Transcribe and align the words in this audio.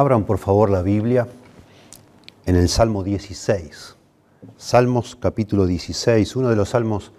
Abran 0.00 0.24
por 0.24 0.38
favor 0.38 0.70
la 0.70 0.80
Biblia 0.80 1.28
en 2.46 2.56
el 2.56 2.70
Salmo 2.70 3.04
16. 3.04 3.96
Salmos 4.56 5.14
capítulo 5.14 5.66
16, 5.66 6.36
uno 6.36 6.48
de 6.48 6.56
los 6.56 6.70
salmos 6.70 7.12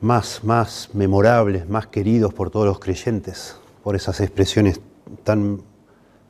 más, 0.00 0.44
más 0.44 0.88
memorables, 0.94 1.68
más 1.68 1.88
queridos 1.88 2.32
por 2.32 2.48
todos 2.48 2.64
los 2.64 2.78
creyentes, 2.78 3.54
por 3.84 3.96
esas 3.96 4.22
expresiones 4.22 4.80
tan 5.24 5.60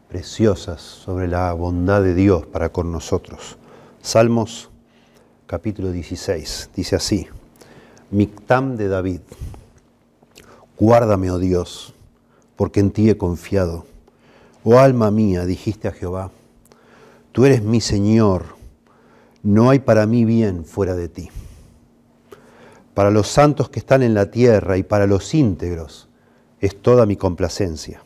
preciosas 0.09 0.81
sobre 0.81 1.29
la 1.29 1.53
bondad 1.53 2.03
de 2.03 2.17
Dios 2.17 2.45
para 2.45 2.71
con 2.71 2.91
nosotros. 2.91 3.59
Salmos 4.03 4.71
capítulo 5.47 5.93
16, 5.93 6.71
dice 6.75 6.97
así, 6.97 7.29
Mictam 8.11 8.77
de 8.77 8.89
David, 8.89 9.21
guárdame, 10.77 11.31
oh 11.31 11.39
Dios, 11.39 11.95
porque 12.57 12.81
en 12.81 12.91
ti 12.91 13.09
he 13.09 13.17
confiado 13.17 13.87
Oh 14.69 14.81
alma 14.81 15.13
mía, 15.13 15.47
dijiste 15.47 15.87
a 15.87 15.93
Jehová, 15.93 16.33
tú 17.31 17.45
eres 17.45 17.63
mi 17.63 17.81
Señor, 17.81 18.57
no 19.45 19.71
hay 19.71 19.79
para 19.79 20.09
mí 20.09 20.25
bien 20.25 20.65
fuera 20.65 20.97
de 20.97 21.09
ti. 21.09 21.29
Para 22.93 23.13
los 23.13 23.29
santos 23.29 23.69
que 23.69 23.79
están 23.79 24.03
en 24.03 24.13
la 24.13 24.33
tierra 24.33 24.77
y 24.77 24.83
para 24.83 25.07
los 25.07 25.35
íntegros 25.35 26.09
es 26.59 26.83
toda 26.83 27.07
mi 27.07 27.15
complacencia. 27.15 28.03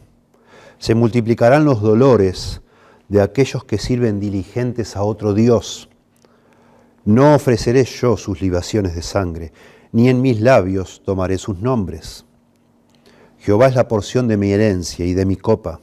Se 0.78 0.94
multiplicarán 0.94 1.64
los 1.64 1.80
dolores 1.80 2.60
de 3.08 3.22
aquellos 3.22 3.64
que 3.64 3.78
sirven 3.78 4.20
diligentes 4.20 4.96
a 4.96 5.02
otro 5.02 5.32
Dios. 5.32 5.88
No 7.06 7.34
ofreceré 7.34 7.84
yo 7.84 8.18
sus 8.18 8.42
libaciones 8.42 8.94
de 8.94 9.00
sangre, 9.00 9.54
ni 9.92 10.10
en 10.10 10.20
mis 10.20 10.42
labios 10.42 11.00
tomaré 11.06 11.38
sus 11.38 11.58
nombres. 11.60 12.26
Jehová 13.38 13.68
es 13.68 13.74
la 13.74 13.88
porción 13.88 14.28
de 14.28 14.36
mi 14.36 14.52
herencia 14.52 15.06
y 15.06 15.14
de 15.14 15.24
mi 15.24 15.36
copa 15.36 15.80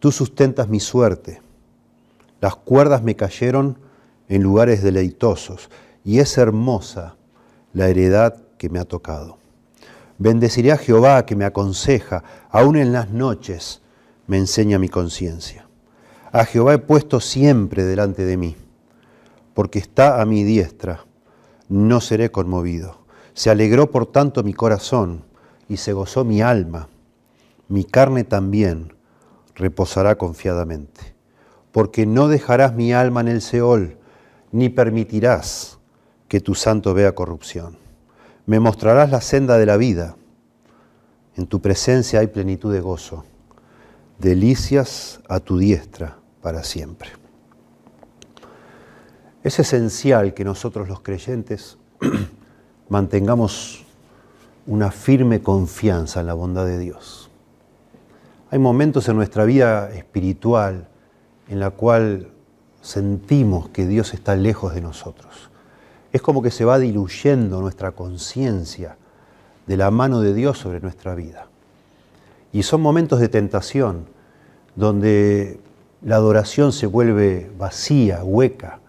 Tú 0.00 0.12
sustentas 0.12 0.68
mi 0.68 0.80
suerte. 0.80 1.40
Las 2.40 2.54
cuerdas 2.54 3.02
me 3.02 3.16
cayeron 3.16 3.78
en 4.28 4.42
lugares 4.42 4.82
deleitosos 4.82 5.70
y 6.04 6.20
es 6.20 6.38
hermosa 6.38 7.16
la 7.72 7.88
heredad 7.88 8.36
que 8.58 8.68
me 8.68 8.78
ha 8.78 8.84
tocado. 8.84 9.38
Bendeciré 10.18 10.72
a 10.72 10.78
Jehová 10.78 11.26
que 11.26 11.36
me 11.36 11.44
aconseja, 11.44 12.22
aún 12.50 12.76
en 12.76 12.92
las 12.92 13.10
noches 13.10 13.82
me 14.26 14.36
enseña 14.38 14.78
mi 14.78 14.88
conciencia. 14.88 15.66
A 16.30 16.44
Jehová 16.44 16.74
he 16.74 16.78
puesto 16.78 17.20
siempre 17.20 17.84
delante 17.84 18.24
de 18.24 18.36
mí, 18.36 18.56
porque 19.54 19.78
está 19.78 20.20
a 20.20 20.26
mi 20.26 20.44
diestra, 20.44 21.04
no 21.68 22.00
seré 22.00 22.30
conmovido. 22.30 22.98
Se 23.34 23.50
alegró 23.50 23.90
por 23.90 24.06
tanto 24.06 24.42
mi 24.42 24.54
corazón 24.54 25.24
y 25.68 25.78
se 25.78 25.92
gozó 25.92 26.24
mi 26.24 26.42
alma, 26.42 26.88
mi 27.68 27.84
carne 27.84 28.24
también 28.24 28.97
reposará 29.58 30.16
confiadamente, 30.16 31.14
porque 31.72 32.06
no 32.06 32.28
dejarás 32.28 32.74
mi 32.74 32.92
alma 32.92 33.20
en 33.20 33.28
el 33.28 33.42
Seol, 33.42 33.98
ni 34.52 34.68
permitirás 34.68 35.78
que 36.28 36.40
tu 36.40 36.54
santo 36.54 36.94
vea 36.94 37.14
corrupción. 37.14 37.76
Me 38.46 38.60
mostrarás 38.60 39.10
la 39.10 39.20
senda 39.20 39.58
de 39.58 39.66
la 39.66 39.76
vida. 39.76 40.16
En 41.36 41.46
tu 41.46 41.60
presencia 41.60 42.20
hay 42.20 42.28
plenitud 42.28 42.72
de 42.72 42.80
gozo, 42.80 43.24
delicias 44.18 45.20
a 45.28 45.40
tu 45.40 45.58
diestra 45.58 46.18
para 46.40 46.62
siempre. 46.62 47.10
Es 49.42 49.58
esencial 49.58 50.34
que 50.34 50.44
nosotros 50.44 50.88
los 50.88 51.00
creyentes 51.00 51.78
mantengamos 52.88 53.84
una 54.66 54.90
firme 54.90 55.42
confianza 55.42 56.20
en 56.20 56.26
la 56.26 56.34
bondad 56.34 56.66
de 56.66 56.78
Dios 56.78 57.27
hay 58.50 58.58
momentos 58.58 59.08
en 59.08 59.16
nuestra 59.16 59.44
vida 59.44 59.90
espiritual 59.90 60.88
en 61.48 61.60
la 61.60 61.70
cual 61.70 62.28
sentimos 62.80 63.68
que 63.68 63.86
Dios 63.86 64.14
está 64.14 64.36
lejos 64.36 64.74
de 64.74 64.80
nosotros. 64.80 65.50
Es 66.12 66.22
como 66.22 66.42
que 66.42 66.50
se 66.50 66.64
va 66.64 66.78
diluyendo 66.78 67.60
nuestra 67.60 67.92
conciencia 67.92 68.96
de 69.66 69.76
la 69.76 69.90
mano 69.90 70.22
de 70.22 70.32
Dios 70.32 70.58
sobre 70.58 70.80
nuestra 70.80 71.14
vida. 71.14 71.48
Y 72.52 72.62
son 72.62 72.80
momentos 72.80 73.20
de 73.20 73.28
tentación 73.28 74.06
donde 74.76 75.60
la 76.00 76.16
adoración 76.16 76.72
se 76.72 76.86
vuelve 76.86 77.50
vacía, 77.58 78.24
hueca, 78.24 78.80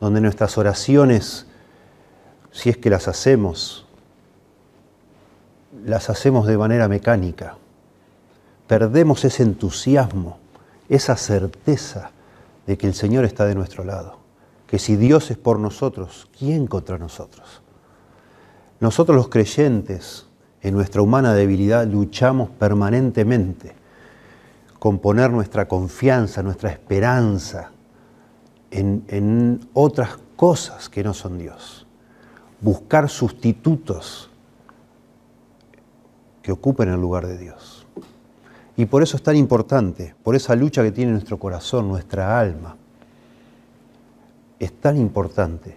donde 0.00 0.22
nuestras 0.22 0.56
oraciones, 0.56 1.46
si 2.52 2.70
es 2.70 2.78
que 2.78 2.88
las 2.88 3.08
hacemos, 3.08 3.86
las 5.84 6.08
hacemos 6.08 6.46
de 6.46 6.56
manera 6.56 6.88
mecánica 6.88 7.56
perdemos 8.66 9.24
ese 9.24 9.42
entusiasmo, 9.42 10.38
esa 10.88 11.16
certeza 11.16 12.10
de 12.66 12.78
que 12.78 12.86
el 12.86 12.94
Señor 12.94 13.24
está 13.24 13.44
de 13.44 13.54
nuestro 13.54 13.84
lado, 13.84 14.18
que 14.66 14.78
si 14.78 14.96
Dios 14.96 15.30
es 15.30 15.36
por 15.36 15.58
nosotros, 15.58 16.28
¿quién 16.38 16.66
contra 16.66 16.98
nosotros? 16.98 17.62
Nosotros 18.80 19.16
los 19.16 19.28
creyentes, 19.28 20.26
en 20.62 20.74
nuestra 20.74 21.02
humana 21.02 21.34
debilidad, 21.34 21.86
luchamos 21.86 22.50
permanentemente 22.50 23.74
con 24.78 24.98
poner 24.98 25.30
nuestra 25.30 25.68
confianza, 25.68 26.42
nuestra 26.42 26.70
esperanza 26.70 27.70
en, 28.70 29.04
en 29.08 29.68
otras 29.72 30.18
cosas 30.36 30.88
que 30.88 31.04
no 31.04 31.14
son 31.14 31.38
Dios. 31.38 31.86
Buscar 32.60 33.08
sustitutos 33.08 34.30
que 36.42 36.52
ocupen 36.52 36.90
el 36.90 37.00
lugar 37.00 37.26
de 37.26 37.38
Dios. 37.38 37.73
Y 38.76 38.86
por 38.86 39.02
eso 39.02 39.16
es 39.16 39.22
tan 39.22 39.36
importante, 39.36 40.14
por 40.22 40.34
esa 40.34 40.56
lucha 40.56 40.82
que 40.82 40.90
tiene 40.90 41.12
nuestro 41.12 41.38
corazón, 41.38 41.88
nuestra 41.88 42.38
alma. 42.38 42.76
Es 44.58 44.72
tan 44.80 44.96
importante 44.96 45.76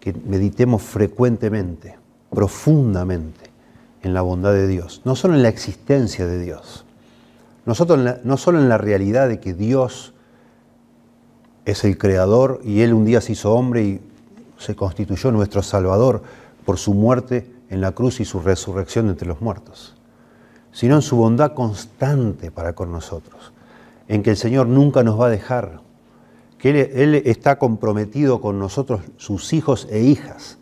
que 0.00 0.12
meditemos 0.12 0.82
frecuentemente, 0.82 1.96
profundamente 2.30 3.50
en 4.02 4.12
la 4.12 4.22
bondad 4.22 4.52
de 4.52 4.66
Dios, 4.66 5.02
no 5.04 5.14
solo 5.14 5.34
en 5.34 5.42
la 5.42 5.48
existencia 5.48 6.26
de 6.26 6.40
Dios, 6.40 6.84
no 7.64 7.74
solo 7.74 8.58
en 8.60 8.68
la 8.68 8.78
realidad 8.78 9.28
de 9.28 9.40
que 9.40 9.54
Dios 9.54 10.14
es 11.64 11.84
el 11.84 11.98
creador 11.98 12.60
y 12.64 12.82
Él 12.82 12.94
un 12.94 13.04
día 13.04 13.20
se 13.20 13.32
hizo 13.32 13.52
hombre 13.52 13.82
y 13.82 14.00
se 14.58 14.76
constituyó 14.76 15.32
nuestro 15.32 15.62
Salvador 15.62 16.22
por 16.64 16.78
su 16.78 16.94
muerte 16.94 17.50
en 17.70 17.80
la 17.80 17.90
cruz 17.92 18.20
y 18.20 18.24
su 18.24 18.40
resurrección 18.40 19.08
entre 19.08 19.26
los 19.26 19.40
muertos 19.40 19.95
sino 20.76 20.96
en 20.96 21.00
su 21.00 21.16
bondad 21.16 21.54
constante 21.54 22.50
para 22.50 22.74
con 22.74 22.92
nosotros, 22.92 23.54
en 24.08 24.22
que 24.22 24.28
el 24.28 24.36
Señor 24.36 24.66
nunca 24.66 25.02
nos 25.02 25.18
va 25.18 25.28
a 25.28 25.30
dejar, 25.30 25.80
que 26.58 26.92
Él, 26.94 27.14
está 27.24 27.58
comprometido 27.58 28.42
con 28.42 28.58
nosotros, 28.58 29.00
sus 29.16 29.54
hijos 29.54 29.88
e 29.90 30.00
hijas, 30.00 30.58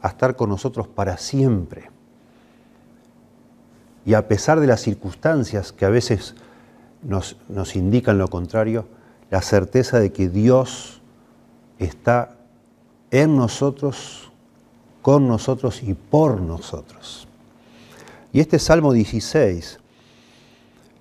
a 0.00 0.08
estar 0.08 0.36
con 0.36 0.48
nosotros 0.48 0.88
para 0.88 1.18
siempre. 1.18 1.90
Y 4.06 4.14
a 4.14 4.26
pesar 4.26 4.58
de 4.58 4.68
las 4.68 4.80
circunstancias 4.80 5.70
que 5.72 5.84
a 5.84 5.90
veces 5.90 6.34
nos, 7.02 7.36
indican 7.76 8.16
lo 8.16 8.28
contrario, 8.28 8.86
la 9.30 9.42
certeza 9.42 10.00
de 10.00 10.12
que 10.12 10.30
Dios 10.30 11.02
está 11.78 12.38
en 13.10 13.36
nosotros, 13.36 14.32
con 15.02 15.28
nosotros 15.28 15.82
y 15.82 15.92
por 15.92 16.40
nosotros. 16.40 17.27
Y 18.38 18.40
este 18.40 18.60
Salmo 18.60 18.92
16 18.92 19.80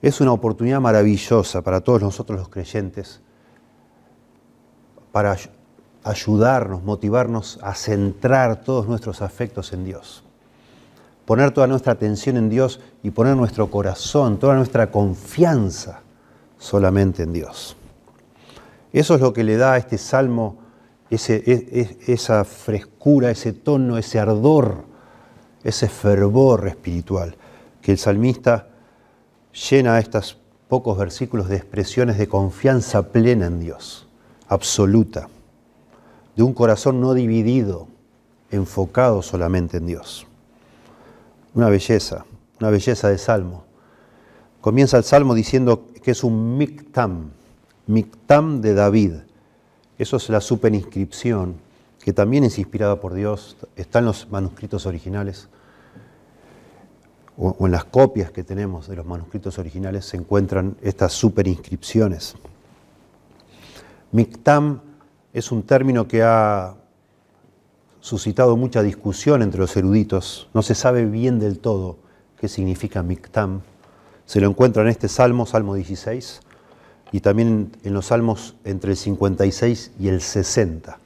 es 0.02 0.22
una 0.22 0.32
oportunidad 0.32 0.82
maravillosa 0.82 1.62
para 1.62 1.82
todos 1.82 2.02
nosotros 2.02 2.40
los 2.40 2.50
creyentes, 2.50 3.22
para 5.12 5.38
ayudarnos, 6.04 6.82
motivarnos 6.82 7.60
a 7.62 7.76
centrar 7.76 8.64
todos 8.64 8.88
nuestros 8.88 9.22
afectos 9.22 9.72
en 9.72 9.86
Dios, 9.86 10.24
poner 11.26 11.52
toda 11.52 11.68
nuestra 11.68 11.94
atención 11.94 12.38
en 12.38 12.50
Dios 12.50 12.80
y 13.04 13.12
poner 13.12 13.36
nuestro 13.38 13.70
corazón, 13.70 14.40
toda 14.40 14.56
nuestra 14.56 14.90
confianza 14.90 16.02
solamente 16.58 17.22
en 17.22 17.34
Dios. 17.34 17.78
Eso 18.92 19.14
es 19.14 19.22
lo 19.22 19.32
que 19.32 19.44
le 19.44 19.58
da 19.58 19.74
a 19.74 19.78
este 19.78 20.00
salmo 20.00 20.58
e, 21.12 21.18
e, 21.20 21.98
esa 22.12 22.44
frescura, 22.44 23.30
ese 23.30 23.54
tono, 23.54 24.00
ese 24.00 24.18
ardor 24.18 24.87
ese 25.64 25.88
fervor 25.88 26.68
espiritual 26.68 27.36
que 27.82 27.92
el 27.94 27.98
salmista 27.98 28.68
llena 29.70 30.00
estos 30.00 30.38
pocos 30.68 30.98
versículos 30.98 31.48
de 31.48 31.56
expresiones 31.56 32.18
de 32.18 32.28
confianza 32.28 33.12
plena 33.12 33.48
en 33.48 33.60
Dios, 33.60 34.08
absoluta, 34.48 35.30
de 36.36 36.44
un 36.44 36.54
corazón 36.54 37.02
no 37.02 37.14
dividido, 37.14 37.88
enfocado 38.52 39.22
solamente 39.22 39.78
en 39.78 39.88
Dios. 39.88 40.28
Una 41.54 41.70
belleza, 41.70 42.26
una 42.60 42.70
belleza 42.70 43.10
de 43.10 43.18
salmo. 43.18 43.64
Comienza 44.62 44.98
el 44.98 45.04
salmo 45.04 45.34
diciendo 45.34 45.88
que 46.04 46.12
es 46.12 46.24
un 46.24 46.58
mictam, 46.58 47.32
mictam 47.88 48.62
de 48.62 48.74
David. 48.74 49.14
Eso 49.98 50.18
es 50.18 50.30
la 50.30 50.42
superinscripción, 50.42 51.56
que 52.08 52.14
también 52.14 52.46
es 52.46 52.58
inspirada 52.58 53.02
por 53.02 53.14
Dios, 53.14 53.58
está 53.76 54.00
en 54.00 54.06
los 54.06 54.32
manuscritos 54.32 54.86
originales 54.86 55.50
o, 57.38 57.66
en 57.66 57.72
las 57.74 57.84
copias 57.84 58.32
que 58.32 58.46
tenemos 58.46 58.88
de 58.88 58.96
los 58.96 59.06
manuscritos 59.06 59.60
originales, 59.60 60.06
se 60.06 60.16
encuentran 60.16 60.78
estas 60.82 61.12
superinscripciones. 61.12 62.36
Mictam 64.14 64.80
es 65.34 65.52
un 65.52 65.64
término 65.64 66.08
que 66.08 66.24
ha 66.24 66.78
suscitado 68.00 68.56
mucha 68.56 68.82
discusión 68.84 69.42
entre 69.42 69.60
los 69.60 69.76
eruditos. 69.76 70.48
No 70.54 70.62
se 70.62 70.76
sabe 70.76 71.04
bien 71.04 71.40
del 71.40 71.60
todo 71.60 71.98
qué 72.40 72.48
significa 72.48 73.04
Mictam. 73.04 73.64
Se 74.26 74.40
lo 74.40 74.48
encuentra 74.48 74.82
en 74.82 74.88
este 74.88 75.10
salmo, 75.10 75.46
Salmo 75.46 75.76
16, 75.76 76.40
y 77.12 77.20
también 77.20 77.74
en 77.84 77.94
los 77.94 78.06
salmos 78.06 78.56
entre 78.64 78.92
el 78.92 78.98
56 78.98 79.92
y 80.00 80.08
el 80.08 80.22
60. 80.22 81.00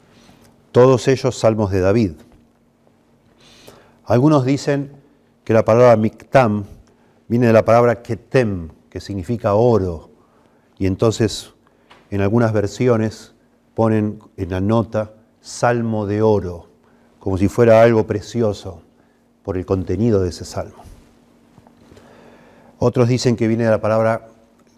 Todos 0.71 1.07
ellos 1.07 1.38
salmos 1.38 1.71
de 1.71 1.81
David. 1.81 2.12
Algunos 4.06 4.45
dicen 4.45 4.91
que 5.44 5.53
la 5.53 5.65
palabra 5.65 5.95
Mictam 5.97 6.63
viene 7.27 7.47
de 7.47 7.53
la 7.53 7.65
palabra 7.65 8.01
Ketem, 8.01 8.69
que 8.89 9.01
significa 9.01 9.53
oro, 9.53 10.09
y 10.77 10.85
entonces 10.85 11.53
en 12.09 12.21
algunas 12.21 12.53
versiones 12.53 13.33
ponen 13.73 14.19
en 14.38 14.50
la 14.50 14.62
nota 14.62 15.13
salmo 15.41 16.06
de 16.06 16.21
oro, 16.21 16.68
como 17.19 17.38
si 17.38 17.47
fuera 17.47 17.81
algo 17.81 18.07
precioso 18.07 18.81
por 19.44 19.57
el 19.57 19.65
contenido 19.65 20.21
de 20.21 20.29
ese 20.29 20.45
salmo. 20.45 20.83
Otros 22.79 23.09
dicen 23.09 23.35
que 23.35 23.47
viene 23.47 23.65
de 23.65 23.71
la 23.71 23.81
palabra 23.81 24.27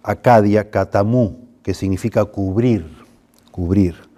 Acadia, 0.01 0.69
katamú, 0.69 1.47
que 1.63 1.73
significa 1.73 2.25
cubrir, 2.25 2.85
cubrir. 3.51 4.12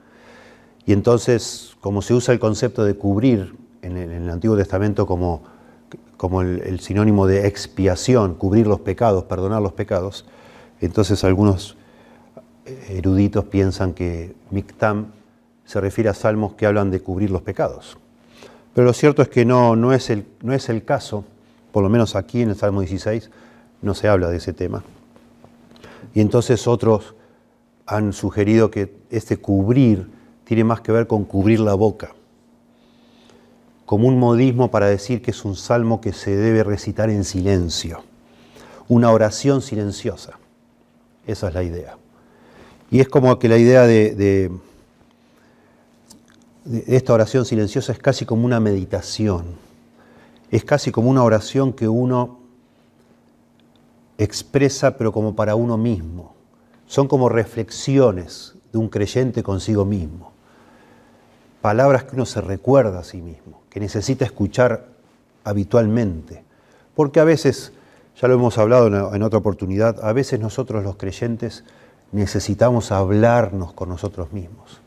Y 0.85 0.93
entonces, 0.93 1.75
como 1.81 2.01
se 2.01 2.13
usa 2.13 2.33
el 2.33 2.39
concepto 2.39 2.83
de 2.83 2.95
cubrir 2.95 3.55
en 3.81 3.97
el, 3.97 4.29
Antiguo 4.29 4.57
Testamento 4.57 5.05
como, 5.05 5.43
como 6.17 6.41
el, 6.41 6.79
sinónimo 6.79 7.27
de 7.27 7.47
expiación, 7.47 8.35
cubrir 8.35 8.67
los 8.67 8.79
pecados, 8.79 9.23
perdonar 9.25 9.61
los 9.61 9.73
pecados, 9.73 10.25
entonces 10.81 11.23
algunos 11.23 11.75
eruditos 12.89 13.45
piensan 13.45 13.93
que 13.93 14.35
Mictam 14.51 15.07
se 15.65 15.81
refiere 15.81 16.09
a 16.09 16.13
salmos 16.13 16.53
que 16.53 16.65
hablan 16.65 16.91
de 16.91 16.99
cubrir 16.99 17.31
los 17.31 17.41
pecados. 17.41 17.97
Pero 18.73 18.85
lo 18.85 18.93
cierto 18.93 19.21
es 19.21 19.29
que 19.29 19.45
no, 19.45 19.75
no, 19.75 19.93
es 19.93 20.09
el, 20.09 20.25
no 20.41 20.53
es 20.53 20.69
el 20.69 20.83
caso, 20.83 21.25
por 21.71 21.83
lo 21.83 21.89
menos 21.89 22.15
aquí 22.15 22.41
en 22.41 22.49
el 22.49 22.55
Salmo 22.55 22.81
16 22.81 23.31
no 23.81 23.93
se 23.93 24.07
habla 24.07 24.29
de 24.29 24.37
ese 24.37 24.53
tema. 24.53 24.83
Y 26.13 26.21
entonces 26.21 26.67
otros 26.67 27.15
han 27.85 28.13
sugerido 28.13 28.71
que 28.71 28.95
este 29.09 29.37
cubrir 29.37 30.14
tiene 30.45 30.63
más 30.63 30.81
que 30.81 30.92
ver 30.92 31.07
con 31.07 31.25
cubrir 31.25 31.59
la 31.59 31.74
boca, 31.74 32.13
como 33.86 34.07
un 34.07 34.18
modismo 34.18 34.71
para 34.71 34.88
decir 34.88 35.21
que 35.21 35.31
es 35.31 35.44
un 35.44 35.56
salmo 35.56 36.00
que 36.00 36.13
se 36.13 36.36
debe 36.36 36.63
recitar 36.63 37.09
en 37.09 37.24
silencio, 37.24 38.03
una 38.88 39.12
oración 39.12 39.62
silenciosa. 39.62 40.39
Esa 41.27 41.47
es 41.47 41.53
la 41.53 41.63
idea. 41.63 41.97
Y 42.92 43.00
es 43.00 43.09
como 43.09 43.38
que 43.39 43.50
la 43.50 43.57
idea 43.57 43.83
de, 43.88 44.51
esta 46.88 47.13
oración 47.13 47.45
silenciosa 47.45 47.92
es 47.92 48.00
casi 48.00 48.25
como 48.25 48.45
una 48.45 48.59
meditación, 48.59 49.45
es 50.51 50.63
casi 50.63 50.92
como 50.92 51.09
una 51.09 51.24
oración 51.24 51.74
que 51.74 51.88
uno 51.88 52.39
expresa 54.18 54.97
pero 54.97 55.12
como 55.12 55.36
para 55.36 55.56
uno 55.56 55.77
mismo. 55.77 56.36
Son 56.88 57.07
como 57.07 57.30
reflexiones 57.30 58.53
de 58.71 58.77
un 58.77 58.89
creyente 58.89 59.42
consigo 59.42 59.86
mismo. 59.86 60.34
Palabras 61.65 62.03
que 62.03 62.13
uno 62.15 62.27
se 62.27 62.41
recuerda 62.41 63.00
a 63.00 63.03
sí 63.03 63.23
mismo, 63.23 63.63
que 63.71 63.79
necesita 63.79 64.23
escuchar 64.23 64.85
habitualmente. 65.44 66.44
Porque 66.94 67.19
a 67.19 67.23
veces, 67.23 67.71
ya 68.21 68.27
lo 68.27 68.35
hemos 68.35 68.59
hablado 68.59 69.15
en 69.15 69.23
otra 69.23 69.39
oportunidad, 69.39 70.06
a 70.06 70.13
veces 70.13 70.39
nosotros 70.39 70.83
los 70.83 70.95
creyentes 70.97 71.63
necesitamos 72.12 72.91
hablarnos 72.91 73.73
con 73.73 73.89
nosotros 73.89 74.31
mismos, 74.31 74.79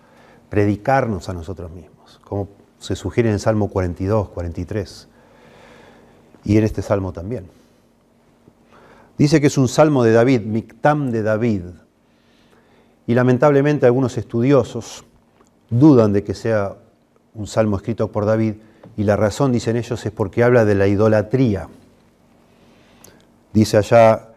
predicarnos 0.51 1.29
a 1.29 1.33
nosotros 1.33 1.69
mismos, 1.73 2.21
como 2.23 2.47
se 2.79 2.95
sugiere 2.95 3.29
en 3.29 3.35
el 3.35 3.41
Salmo 3.41 3.67
42, 3.71 4.29
43, 4.29 5.09
y 6.45 6.59
en 6.59 6.63
este 6.63 6.83
Salmo 6.83 7.13
también. 7.13 7.49
Dice 9.19 9.41
que 9.41 9.49
es 9.49 9.59
un 9.59 9.67
salmo 9.67 10.05
de 10.05 10.13
David, 10.13 10.43
Mictam 10.43 11.11
de 11.11 11.25
David. 11.25 11.63
Y 13.09 13.15
lamentablemente 13.15 13.85
algunos 13.85 14.17
estudiosos 14.17 15.05
dudan 15.71 16.13
de 16.13 16.25
que 16.25 16.35
sea 16.35 16.77
un 17.35 17.47
salmo 17.47 17.77
escrito 17.77 18.11
por 18.11 18.27
David 18.27 18.55
y 18.97 19.05
la 19.05 19.17
razón, 19.17 19.53
dicen 19.53 19.77
ellos, 19.77 20.05
es 20.05 20.13
porque 20.13 20.43
habla 20.43 20.65
de 20.65 20.75
la 20.75 20.87
idolatría. 20.87 21.69
Dice 23.53 23.77
allá 23.77 24.29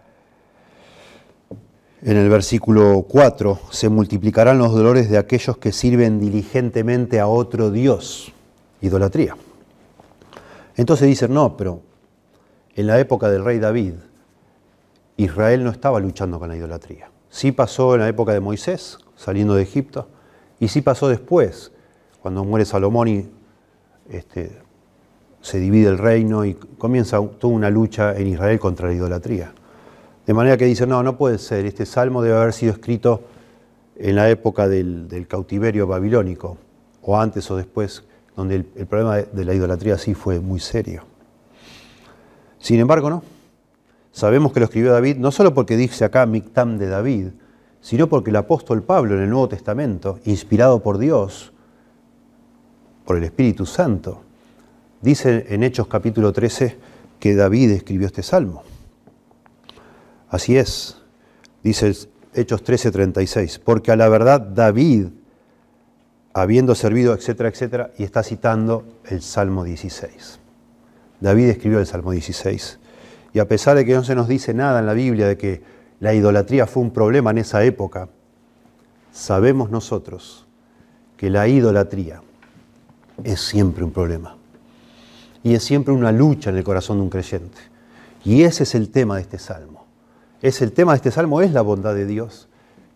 en 2.03 2.17
el 2.17 2.29
versículo 2.29 3.05
4, 3.07 3.59
se 3.71 3.89
multiplicarán 3.89 4.57
los 4.57 4.71
dolores 4.73 5.09
de 5.09 5.17
aquellos 5.17 5.57
que 5.57 5.71
sirven 5.71 6.19
diligentemente 6.19 7.19
a 7.19 7.27
otro 7.27 7.71
Dios. 7.71 8.31
Idolatría. 8.81 9.35
Entonces 10.75 11.07
dicen, 11.07 11.33
no, 11.33 11.57
pero 11.57 11.81
en 12.75 12.87
la 12.87 12.99
época 12.99 13.29
del 13.29 13.43
rey 13.43 13.59
David, 13.59 13.93
Israel 15.17 15.63
no 15.63 15.69
estaba 15.69 15.99
luchando 15.99 16.39
con 16.39 16.49
la 16.49 16.55
idolatría. 16.55 17.11
Sí 17.29 17.51
pasó 17.51 17.95
en 17.95 18.01
la 18.01 18.07
época 18.07 18.33
de 18.33 18.39
Moisés, 18.39 18.97
saliendo 19.15 19.55
de 19.55 19.63
Egipto, 19.63 20.07
y 20.61 20.67
sí 20.67 20.81
pasó 20.81 21.09
después, 21.09 21.71
cuando 22.21 22.45
muere 22.45 22.65
Salomón 22.65 23.07
y 23.07 23.27
este, 24.11 24.59
se 25.41 25.59
divide 25.59 25.89
el 25.89 25.97
reino 25.97 26.45
y 26.45 26.53
comienza 26.53 27.19
toda 27.19 27.51
una 27.51 27.71
lucha 27.71 28.15
en 28.15 28.27
Israel 28.27 28.59
contra 28.59 28.87
la 28.87 28.93
idolatría. 28.93 29.53
De 30.27 30.35
manera 30.35 30.57
que 30.57 30.65
dicen, 30.65 30.89
no, 30.89 31.01
no 31.01 31.17
puede 31.17 31.39
ser, 31.39 31.65
este 31.65 31.87
salmo 31.87 32.21
debe 32.21 32.37
haber 32.37 32.53
sido 32.53 32.73
escrito 32.73 33.23
en 33.95 34.15
la 34.15 34.29
época 34.29 34.67
del, 34.67 35.25
cautiverio 35.27 35.87
babilónico, 35.87 36.57
o 37.01 37.19
antes 37.19 37.49
o 37.49 37.57
después, 37.57 38.03
donde 38.35 38.57
el, 38.57 38.67
el 38.75 38.85
problema 38.85 39.17
de 39.17 39.45
la 39.45 39.55
idolatría 39.55 39.97
sí 39.97 40.13
fue 40.13 40.39
muy 40.39 40.59
serio. 40.59 41.05
Sin 42.59 42.79
embargo, 42.79 43.09
no. 43.09 43.23
Sabemos 44.11 44.53
que 44.53 44.59
lo 44.59 44.65
escribió 44.67 44.91
David 44.91 45.17
no 45.17 45.31
solo 45.31 45.55
porque 45.55 45.75
dice 45.75 46.05
acá 46.05 46.27
Mictam 46.27 46.77
de 46.77 46.87
David, 46.87 47.29
sino 47.81 48.07
porque 48.07 48.29
el 48.29 48.35
apóstol 48.35 48.83
Pablo 48.83 49.15
en 49.15 49.23
el 49.23 49.29
Nuevo 49.29 49.49
Testamento, 49.49 50.19
inspirado 50.25 50.81
por 50.81 50.97
Dios, 50.97 51.51
por 53.05 53.17
el 53.17 53.23
Espíritu 53.23 53.65
Santo, 53.65 54.21
dice 55.01 55.47
en 55.49 55.63
Hechos 55.63 55.87
capítulo 55.87 56.31
13 56.31 56.77
que 57.19 57.35
David 57.35 57.71
escribió 57.71 58.07
este 58.07 58.23
salmo. 58.23 58.63
Así 60.29 60.57
es, 60.57 61.01
dice 61.63 61.93
Hechos 62.33 62.63
13:36, 62.63 63.59
porque 63.59 63.91
a 63.91 63.95
la 63.95 64.07
verdad 64.07 64.39
David, 64.39 65.07
habiendo 66.33 66.75
servido, 66.75 67.13
etcétera, 67.13 67.49
etcétera, 67.49 67.91
y 67.97 68.03
está 68.03 68.23
citando 68.23 68.85
el 69.05 69.21
Salmo 69.21 69.63
16. 69.63 70.39
David 71.19 71.49
escribió 71.49 71.79
el 71.79 71.85
Salmo 71.85 72.11
16. 72.11 72.79
Y 73.33 73.39
a 73.39 73.47
pesar 73.47 73.75
de 73.75 73.85
que 73.85 73.93
no 73.93 74.03
se 74.03 74.15
nos 74.15 74.27
dice 74.27 74.53
nada 74.53 74.79
en 74.79 74.85
la 74.85 74.93
Biblia 74.93 75.27
de 75.27 75.37
que 75.37 75.61
la 76.01 76.15
idolatría 76.15 76.65
fue 76.67 76.83
un 76.83 76.91
problema 76.91 77.29
en 77.29 77.37
esa 77.37 77.63
época, 77.63 78.09
sabemos 79.13 79.69
nosotros 79.69 80.47
que 81.15 81.29
la 81.29 81.47
idolatría 81.47 82.23
es 83.23 83.39
siempre 83.39 83.83
un 83.83 83.91
problema. 83.91 84.35
Y 85.43 85.53
es 85.53 85.63
siempre 85.63 85.93
una 85.93 86.11
lucha 86.11 86.49
en 86.49 86.57
el 86.57 86.63
corazón 86.63 86.97
de 86.97 87.03
un 87.03 87.09
creyente. 87.09 87.59
Y 88.25 88.41
ese 88.43 88.63
es 88.63 88.73
el 88.73 88.89
tema 88.89 89.15
de 89.15 89.21
este 89.21 89.37
salmo. 89.37 89.85
Es 90.41 90.63
el 90.63 90.71
tema 90.71 90.93
de 90.93 90.97
este 90.97 91.11
salmo 91.11 91.39
es 91.41 91.51
la 91.51 91.61
bondad 91.61 91.93
de 91.93 92.07
Dios, 92.07 92.49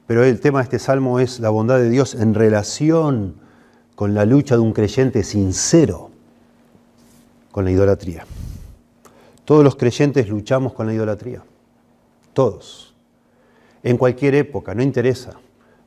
pero 0.07 0.23
el 0.23 0.39
tema 0.39 0.59
de 0.59 0.63
este 0.63 0.79
salmo 0.79 1.19
es 1.19 1.39
la 1.39 1.51
bondad 1.51 1.77
de 1.77 1.89
Dios 1.89 2.15
en 2.15 2.33
relación 2.33 3.35
con 3.93 4.15
la 4.15 4.25
lucha 4.25 4.55
de 4.55 4.61
un 4.61 4.73
creyente 4.73 5.23
sincero 5.23 6.09
con 7.51 7.65
la 7.65 7.71
idolatría. 7.71 8.25
Todos 9.45 9.63
los 9.63 9.75
creyentes 9.75 10.27
luchamos 10.27 10.73
con 10.73 10.87
la 10.87 10.93
idolatría. 10.95 11.43
Todos. 12.33 12.84
En 13.85 13.97
cualquier 13.97 14.33
época, 14.33 14.73
no 14.73 14.81
interesa. 14.81 15.33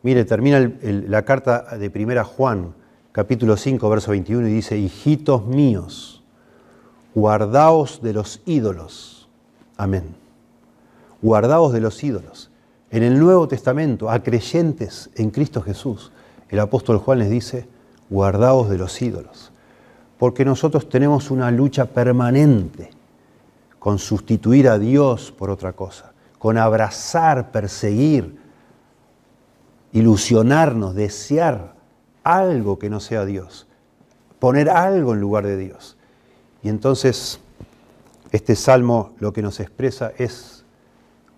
Mire, 0.04 0.24
termina 0.24 0.70
la 0.82 1.24
carta 1.24 1.76
de 1.76 1.90
primera 1.90 2.22
Juan, 2.22 2.72
capítulo 3.10 3.56
5, 3.56 3.90
verso 3.90 4.12
21, 4.12 4.46
y 4.46 4.52
dice, 4.52 4.78
hijitos 4.78 5.44
míos, 5.44 6.22
guardaos 7.12 8.00
de 8.00 8.12
los 8.12 8.40
ídolos. 8.46 9.28
Amén. 9.76 10.14
Guardaos 11.20 11.72
de 11.72 11.80
los 11.80 12.04
ídolos. 12.04 12.52
En 12.92 13.02
el 13.02 13.18
Nuevo 13.18 13.48
Testamento, 13.48 14.08
a 14.08 14.22
creyentes 14.22 15.10
en 15.16 15.30
Cristo 15.30 15.60
Jesús, 15.60 16.12
el 16.50 16.60
apóstol 16.60 16.98
Juan 16.98 17.18
les 17.18 17.30
dice, 17.30 17.66
guardaos 18.10 18.70
de 18.70 18.78
los 18.78 19.02
ídolos. 19.02 19.50
Porque 20.18 20.44
nosotros 20.44 20.88
tenemos 20.88 21.32
una 21.32 21.50
lucha 21.50 21.86
permanente 21.86 22.90
con 23.80 23.98
sustituir 23.98 24.68
a 24.68 24.78
Dios 24.78 25.32
por 25.36 25.50
otra 25.50 25.72
cosa, 25.72 26.12
con 26.38 26.58
abrazar, 26.58 27.50
perseguir, 27.50 28.38
ilusionarnos, 29.92 30.94
desear 30.94 31.74
algo 32.22 32.78
que 32.78 32.90
no 32.90 33.00
sea 33.00 33.24
Dios, 33.24 33.66
poner 34.38 34.70
algo 34.70 35.14
en 35.14 35.20
lugar 35.20 35.46
de 35.46 35.56
Dios. 35.56 35.96
Y 36.62 36.68
entonces 36.68 37.40
Este 38.30 38.56
salmo 38.56 39.14
lo 39.20 39.32
que 39.32 39.40
nos 39.40 39.58
expresa 39.58 40.12
es 40.18 40.64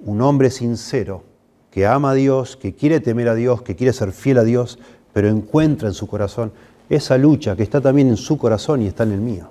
un 0.00 0.21
hombre 0.23 0.50
sincero 0.50 1.23
que 1.71 1.87
ama 1.87 2.11
a 2.11 2.14
Dios, 2.14 2.57
que 2.57 2.75
quiere 2.75 2.99
temer 2.99 3.28
a 3.28 3.35
Dios, 3.35 3.62
que 3.62 3.76
quiere 3.76 3.92
ser 3.92 4.11
fiel 4.11 4.38
a 4.38 4.45
Dios, 4.45 4.78
pero 5.12 5.28
encuentra 5.28 5.87
en 5.87 5.95
su 5.95 6.09
corazón 6.09 6.52
esa 6.88 7.16
lucha 7.16 7.54
que 7.54 7.62
está 7.62 7.80
también 7.80 8.09
en 8.09 8.16
su 8.16 8.37
corazón 8.38 8.83
y 8.83 8.88
está 8.88 9.04
en 9.04 9.12
el 9.12 9.21
mío. 9.21 9.50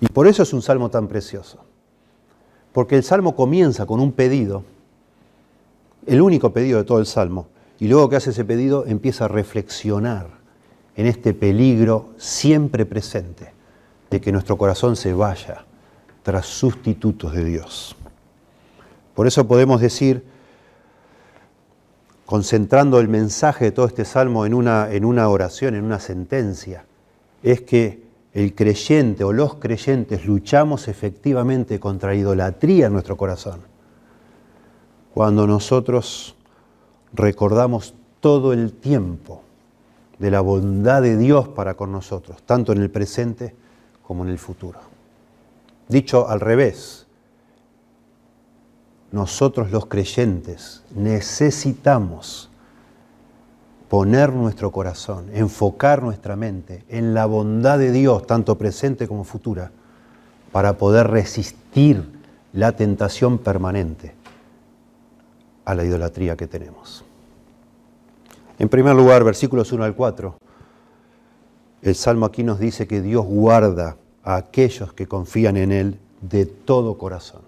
Y 0.00 0.06
por 0.08 0.26
eso 0.26 0.42
es 0.42 0.52
un 0.52 0.60
salmo 0.60 0.90
tan 0.90 1.08
precioso. 1.08 1.64
Porque 2.72 2.96
el 2.96 3.02
salmo 3.02 3.36
comienza 3.36 3.86
con 3.86 4.00
un 4.00 4.12
pedido, 4.12 4.64
el 6.06 6.20
único 6.20 6.52
pedido 6.52 6.78
de 6.78 6.84
todo 6.84 6.98
el 6.98 7.06
salmo, 7.06 7.46
y 7.78 7.88
luego 7.88 8.08
que 8.08 8.16
hace 8.16 8.30
ese 8.30 8.44
pedido 8.44 8.86
empieza 8.86 9.24
a 9.24 9.28
reflexionar 9.28 10.28
en 10.96 11.06
este 11.06 11.34
peligro 11.34 12.10
siempre 12.16 12.86
presente 12.86 13.52
de 14.10 14.20
que 14.20 14.32
nuestro 14.32 14.56
corazón 14.58 14.96
se 14.96 15.14
vaya 15.14 15.64
tras 16.22 16.46
sustitutos 16.46 17.32
de 17.32 17.44
Dios. 17.44 17.96
Por 19.14 19.26
eso 19.26 19.46
podemos 19.46 19.80
decir, 19.80 20.24
concentrando 22.26 23.00
el 23.00 23.08
mensaje 23.08 23.66
de 23.66 23.72
todo 23.72 23.86
este 23.86 24.04
salmo 24.04 24.46
en 24.46 24.54
una, 24.54 24.92
en 24.92 25.04
una 25.04 25.28
oración, 25.28 25.74
en 25.74 25.84
una 25.84 25.98
sentencia, 25.98 26.84
es 27.42 27.62
que 27.62 28.01
el 28.34 28.54
creyente 28.54 29.24
o 29.24 29.32
los 29.32 29.56
creyentes 29.56 30.24
luchamos 30.24 30.88
efectivamente 30.88 31.78
contra 31.78 32.14
idolatría 32.14 32.86
en 32.86 32.94
nuestro 32.94 33.16
corazón. 33.16 33.60
Cuando 35.12 35.46
nosotros 35.46 36.34
recordamos 37.12 37.94
todo 38.20 38.52
el 38.52 38.72
tiempo 38.72 39.42
de 40.18 40.30
la 40.30 40.40
bondad 40.40 41.02
de 41.02 41.16
Dios 41.16 41.48
para 41.48 41.74
con 41.74 41.92
nosotros, 41.92 42.42
tanto 42.44 42.72
en 42.72 42.80
el 42.80 42.90
presente 42.90 43.54
como 44.02 44.24
en 44.24 44.30
el 44.30 44.38
futuro. 44.38 44.78
Dicho 45.88 46.28
al 46.28 46.40
revés, 46.40 47.06
nosotros 49.10 49.70
los 49.70 49.86
creyentes 49.86 50.84
necesitamos 50.94 52.48
poner 53.92 54.32
nuestro 54.32 54.72
corazón, 54.72 55.26
enfocar 55.34 56.02
nuestra 56.02 56.34
mente 56.34 56.82
en 56.88 57.12
la 57.12 57.26
bondad 57.26 57.78
de 57.78 57.92
Dios, 57.92 58.26
tanto 58.26 58.56
presente 58.56 59.06
como 59.06 59.22
futura, 59.22 59.70
para 60.50 60.78
poder 60.78 61.08
resistir 61.08 62.02
la 62.54 62.72
tentación 62.72 63.36
permanente 63.36 64.14
a 65.66 65.74
la 65.74 65.84
idolatría 65.84 66.38
que 66.38 66.46
tenemos. 66.46 67.04
En 68.58 68.70
primer 68.70 68.96
lugar, 68.96 69.24
versículos 69.24 69.72
1 69.72 69.84
al 69.84 69.94
4, 69.94 70.38
el 71.82 71.94
Salmo 71.94 72.24
aquí 72.24 72.44
nos 72.44 72.58
dice 72.58 72.86
que 72.86 73.02
Dios 73.02 73.26
guarda 73.26 73.98
a 74.24 74.36
aquellos 74.36 74.94
que 74.94 75.06
confían 75.06 75.58
en 75.58 75.70
Él 75.70 76.00
de 76.22 76.46
todo 76.46 76.96
corazón. 76.96 77.42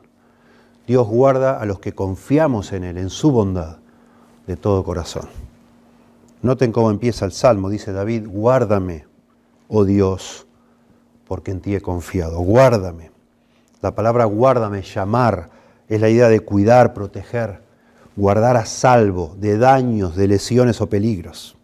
Dios 0.87 1.09
guarda 1.09 1.59
a 1.59 1.65
los 1.65 1.79
que 1.79 1.95
confiamos 1.95 2.75
en 2.75 2.85
Él, 2.85 2.99
en 2.99 3.09
su 3.09 3.33
bondad, 3.33 3.79
de 4.47 4.59
todo 4.59 4.85
corazón. 4.85 5.27
Noten 6.45 6.73
cómo 6.73 6.91
empieza 6.91 7.25
el 7.25 7.33
Salmo, 7.33 7.71
dice 7.71 7.91
David, 7.91 8.29
guárdame, 8.29 9.07
oh 9.67 9.87
Dios, 9.87 10.47
porque 11.27 11.53
en 11.53 11.63
ti 11.63 11.75
he 11.75 11.81
confiado, 11.81 12.39
guárdame. 12.41 13.13
La 13.81 13.95
palabra 13.95 14.27
guárdame, 14.27 14.83
llamar, 14.83 15.49
es 15.89 16.03
la 16.03 16.11
idea 16.11 16.29
de 16.29 16.41
cuidar, 16.41 16.93
proteger, 16.93 17.63
guardar 18.15 18.59
a 18.59 18.67
salvo 18.67 19.35
de 19.39 19.57
daños, 19.57 20.17
de 20.17 20.29
lesiones 20.29 20.83
o 20.83 20.87
peligros. 20.91 21.57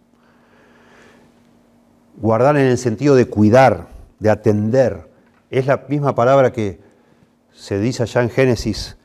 Guardar 2.17 2.57
en 2.57 2.69
el 2.69 2.79
sentido 2.79 3.15
de 3.17 3.27
cuidar, 3.27 3.89
de 4.19 4.31
atender, 4.31 5.11
es 5.51 5.67
la 5.67 5.85
misma 5.91 6.15
palabra 6.15 6.55
que 6.55 6.81
se 7.53 7.79
dice 7.79 8.05
allá 8.05 8.23
en 8.23 8.31
Génesis 8.31 8.97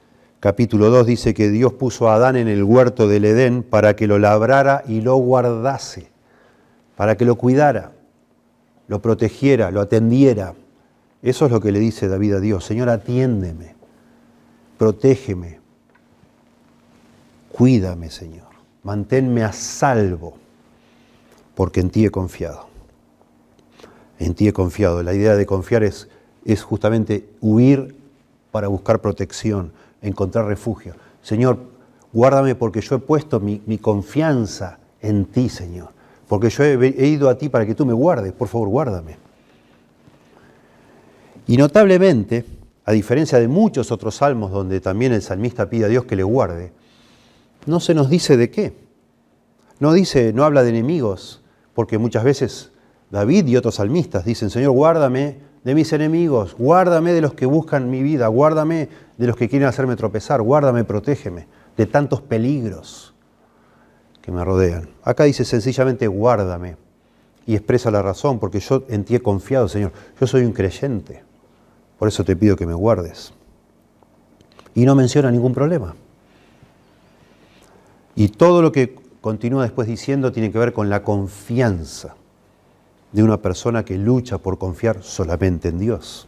capítulo 0.45 0.91
2 0.91 1.07
dice 1.07 1.33
que 1.33 1.49
Dios 1.49 1.73
puso 1.73 2.07
a 2.07 2.13
Adán 2.13 2.35
en 2.35 2.47
el 2.47 2.63
huerto 2.63 3.07
del 3.07 3.25
Edén 3.25 3.63
para 3.63 3.95
que 3.95 4.05
lo 4.05 4.19
labrara 4.19 4.83
y 4.87 5.01
lo 5.01 5.15
guardase, 5.15 6.11
para 6.95 7.17
que 7.17 7.25
lo 7.25 7.35
cuidara, 7.35 7.93
lo 8.87 9.01
protegiera, 9.01 9.71
lo 9.71 9.81
atendiera. 9.81 10.53
Eso 11.23 11.47
es 11.47 11.51
lo 11.51 11.59
que 11.59 11.71
le 11.71 11.79
dice 11.79 12.07
David 12.07 12.35
a 12.35 12.39
Dios, 12.41 12.63
Señor, 12.63 12.89
atiéndeme, 12.89 13.73
protégeme, 14.77 15.61
cuídame, 17.51 18.11
Señor, 18.11 18.49
manténme 18.83 19.43
a 19.43 19.51
salvo, 19.51 20.37
porque 21.55 21.79
en 21.79 21.89
ti 21.89 22.05
he 22.05 22.11
confiado. 22.11 22.67
En 24.19 24.35
ti 24.35 24.47
he 24.47 24.53
confiado. 24.53 25.01
La 25.01 25.15
idea 25.15 25.35
de 25.35 25.47
confiar 25.47 25.83
es, 25.83 26.07
es 26.45 26.61
justamente 26.61 27.27
huir 27.41 27.95
para 28.51 28.67
buscar 28.67 29.01
protección 29.01 29.73
encontrar 30.07 30.45
refugio. 30.45 30.95
Señor, 31.21 31.57
guárdame 32.13 32.55
porque 32.55 32.81
yo 32.81 32.95
he 32.95 33.00
puesto 33.00 33.39
mi, 33.39 33.77
confianza 33.79 34.79
en 35.01 35.25
ti, 35.25 35.50
Señor. 35.50 35.89
Porque 36.27 36.50
yo 36.50 36.63
he, 36.63 36.74
he 36.74 37.07
ido 37.07 37.29
a 37.29 37.38
ti 37.38 37.50
para 37.50 37.65
que 37.65 37.75
tú 37.75 37.85
me 37.85 37.93
guardes. 37.93 38.33
Por 38.33 38.47
favor, 38.47 38.69
guárdame. 38.69 39.17
Y 41.47 41.57
notablemente, 41.57 42.45
a 42.85 42.91
diferencia 42.91 43.39
de 43.39 43.47
muchos 43.47 43.91
otros 43.91 44.15
salmos 44.15 44.51
donde 44.51 44.79
también 44.79 45.13
el 45.13 45.21
salmista 45.21 45.69
pide 45.69 45.85
a 45.85 45.89
Dios 45.89 46.05
que 46.05 46.15
le 46.15 46.24
guarde, 46.24 46.71
no 47.65 47.79
se 47.79 47.93
nos 47.93 48.09
dice 48.09 48.38
de 48.38 48.50
qué. 48.50 48.74
No 49.79 49.93
dice, 49.93 50.33
no 50.33 50.43
habla 50.43 50.63
de 50.63 50.69
enemigos, 50.69 51.41
porque 51.74 51.97
muchas 51.97 52.24
veces 52.24 52.71
David 53.12 53.47
y 53.47 53.57
otros 53.57 53.75
salmistas 53.75 54.25
dicen, 54.25 54.50
Señor, 54.50 54.71
guárdame 54.71 55.38
de 55.65 55.75
mis 55.75 55.91
enemigos, 55.91 56.55
guárdame 56.57 57.12
de 57.12 57.22
los 57.22 57.34
que 57.34 57.48
buscan 57.48 57.89
mi 57.89 58.03
vida, 58.03 58.27
guárdame 58.27 58.88
de 59.17 59.27
los 59.27 59.36
que 59.36 59.50
quieren 59.50 59.67
hacerme 59.67 59.95
tropezar, 59.95 60.41
guárdame, 60.41 60.84
protégeme 60.84 61.48
de 61.75 61.86
tantos 61.88 62.22
peligros 62.22 63.15
que 64.22 64.31
me 64.31 64.45
rodean. 64.45 64.89
Acá 65.03 65.24
dice 65.24 65.43
sencillamente, 65.43 66.07
guárdame, 66.07 66.77
y 67.48 67.55
expresa 67.55 67.91
la 67.91 68.01
razón, 68.01 68.39
porque 68.39 68.60
yo 68.60 68.84
en 68.89 69.03
ti 69.03 69.15
he 69.15 69.19
confiado, 69.22 69.67
Señor. 69.67 69.91
Yo 70.19 70.27
soy 70.27 70.45
un 70.45 70.53
creyente, 70.53 71.24
por 71.98 72.07
eso 72.07 72.24
te 72.24 72.36
pido 72.36 72.55
que 72.55 72.65
me 72.65 72.74
guardes. 72.74 73.34
Y 74.74 74.86
no 74.86 74.95
menciona 74.95 75.31
ningún 75.31 75.53
problema. 75.53 75.95
Y 78.15 78.29
todo 78.29 78.62
lo 78.62 78.72
que 78.72 78.95
continúa 79.22 79.63
después 79.63 79.88
diciendo 79.88 80.31
tiene 80.31 80.51
que 80.51 80.60
ver 80.60 80.74
con 80.74 80.89
la 80.89 81.03
confianza 81.03 82.15
de 83.15 83.24
una 83.24 83.38
persona 83.38 83.86
que 83.86 83.98
lucha 83.98 84.39
por 84.39 84.57
confiar 84.57 85.01
solamente 85.01 85.69
en 85.69 85.79
Dios. 85.79 86.27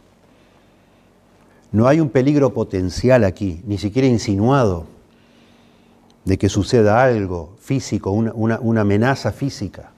No 1.70 1.86
hay 1.86 2.00
un 2.00 2.08
peligro 2.08 2.54
potencial 2.54 3.24
aquí, 3.24 3.60
ni 3.66 3.76
siquiera 3.76 4.08
insinuado, 4.08 4.86
de 6.24 6.38
que 6.38 6.48
suceda 6.48 7.04
algo 7.04 7.56
físico, 7.60 8.10
una, 8.10 8.80
amenaza 8.80 9.32
física. 9.32 9.90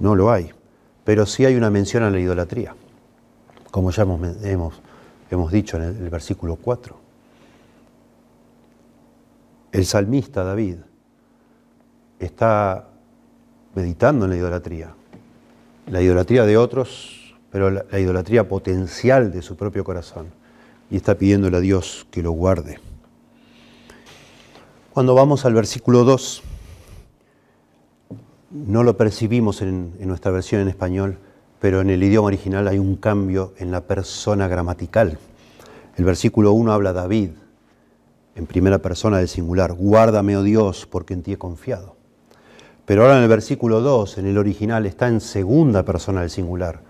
No 0.00 0.16
lo 0.16 0.32
hay. 0.32 0.50
Pero 1.04 1.26
sí 1.26 1.44
hay 1.44 1.54
una 1.54 1.70
mención 1.70 2.02
a 2.02 2.10
la 2.10 2.18
idolatría, 2.18 2.74
como 3.70 3.92
ya 3.92 4.02
hemos, 4.02 5.52
dicho 5.52 5.76
en 5.76 5.84
el 5.84 6.10
versículo 6.10 6.56
4. 6.56 6.96
El 9.70 9.86
salmista 9.86 10.42
David 10.42 10.78
está 12.18 12.88
meditando 13.76 14.24
en 14.24 14.32
la 14.32 14.36
idolatría, 14.38 14.92
la 15.86 16.00
idolatría 16.00 16.44
de 16.44 16.56
otros, 16.56 17.34
pero 17.50 17.70
la, 17.70 17.98
idolatría 17.98 18.48
potencial 18.48 19.32
de 19.32 19.42
su 19.42 19.56
propio 19.56 19.84
corazón. 19.84 20.26
Y 20.90 20.96
está 20.96 21.16
pidiéndole 21.16 21.56
a 21.56 21.60
Dios 21.60 22.06
que 22.10 22.22
lo 22.22 22.32
guarde. 22.32 22.78
Cuando 24.92 25.14
vamos 25.14 25.44
al 25.44 25.54
versículo 25.54 26.04
2, 26.04 26.42
no 28.50 28.82
lo 28.82 28.96
percibimos 28.96 29.62
en, 29.62 29.94
en, 29.98 30.08
nuestra 30.08 30.30
versión 30.30 30.60
en 30.60 30.68
español, 30.68 31.18
pero 31.60 31.80
en 31.80 31.90
el 31.90 32.02
idioma 32.02 32.28
original 32.28 32.68
hay 32.68 32.78
un 32.78 32.96
cambio 32.96 33.54
en 33.58 33.70
la 33.72 33.80
persona 33.82 34.46
gramatical. 34.46 35.18
El 35.96 36.04
versículo 36.04 36.52
1 36.52 36.72
habla 36.72 36.92
David, 36.92 37.30
en 38.36 38.46
primera 38.46 38.78
persona 38.78 39.18
del 39.18 39.28
singular, 39.28 39.72
guárdame, 39.72 40.36
oh 40.36 40.42
Dios, 40.42 40.86
porque 40.86 41.14
en 41.14 41.22
ti 41.22 41.32
he 41.32 41.38
confiado. 41.38 41.93
Pero 42.86 43.02
ahora 43.02 43.16
en 43.16 43.22
el 43.22 43.28
versículo 43.28 43.80
2, 43.80 44.18
en 44.18 44.26
el 44.26 44.38
original, 44.38 44.84
está 44.86 45.08
en 45.08 45.20
segunda 45.20 45.84
persona 45.84 46.20
del 46.20 46.30
singular, 46.30 46.80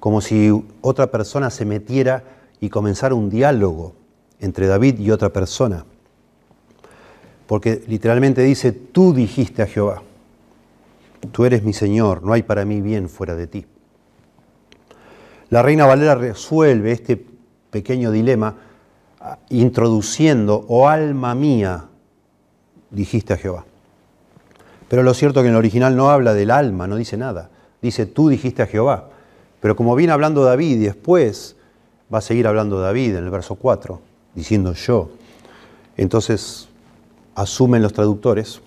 como 0.00 0.20
si 0.20 0.50
otra 0.80 1.08
persona 1.08 1.50
se 1.50 1.64
metiera 1.64 2.24
y 2.60 2.68
comenzara 2.68 3.14
un 3.14 3.30
diálogo 3.30 3.94
entre 4.40 4.66
David 4.66 4.98
y 4.98 5.10
otra 5.10 5.32
persona. 5.32 5.84
Porque 7.46 7.84
literalmente 7.86 8.42
dice, 8.42 8.72
tú 8.72 9.12
dijiste 9.14 9.62
a 9.62 9.66
Jehová, 9.66 10.02
tú 11.30 11.44
eres 11.44 11.62
mi 11.62 11.72
Señor, 11.72 12.22
no 12.22 12.32
hay 12.32 12.42
para 12.42 12.64
mí 12.64 12.80
bien 12.80 13.08
fuera 13.08 13.34
de 13.34 13.46
ti. 13.46 13.66
La 15.50 15.62
reina 15.62 15.86
Valera 15.86 16.14
resuelve 16.14 16.90
este 16.90 17.24
pequeño 17.70 18.10
dilema 18.10 18.56
ah, 19.20 19.38
introduciendo, 19.50 20.64
oh 20.68 20.88
alma 20.88 21.34
mía, 21.34 21.84
dijiste 22.90 23.34
a 23.34 23.36
Jehová. 23.36 23.64
Pero 24.94 25.02
lo 25.02 25.12
cierto 25.12 25.40
es 25.40 25.42
que 25.42 25.48
en 25.48 25.54
el 25.54 25.58
original 25.58 25.96
no 25.96 26.10
habla 26.10 26.34
del 26.34 26.52
alma, 26.52 26.86
no 26.86 26.94
dice 26.94 27.16
nada. 27.16 27.50
Dice, 27.82 28.06
tú 28.06 28.28
dijiste 28.28 28.62
a 28.62 28.68
Jehová. 28.68 29.08
Pero 29.58 29.74
como 29.74 29.96
viene 29.96 30.12
hablando 30.12 30.44
David 30.44 30.76
y 30.80 30.84
después 30.84 31.56
va 32.14 32.18
a 32.18 32.20
seguir 32.20 32.46
hablando 32.46 32.78
David 32.78 33.16
en 33.16 33.24
el 33.24 33.30
verso 33.30 33.56
4, 33.56 34.00
diciendo 34.36 34.72
yo. 34.74 35.10
Entonces 35.96 36.68
asumen 37.34 37.82
los 37.82 37.92
traductores 37.92 38.60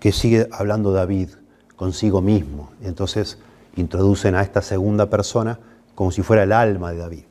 que 0.00 0.12
sigue 0.12 0.48
hablando 0.50 0.92
David 0.92 1.28
consigo 1.76 2.22
mismo. 2.22 2.70
Entonces 2.80 3.36
introducen 3.76 4.34
a 4.34 4.40
esta 4.40 4.62
segunda 4.62 5.10
persona 5.10 5.58
como 5.94 6.10
si 6.10 6.22
fuera 6.22 6.44
el 6.44 6.52
alma 6.52 6.92
de 6.92 6.96
David. 6.96 7.24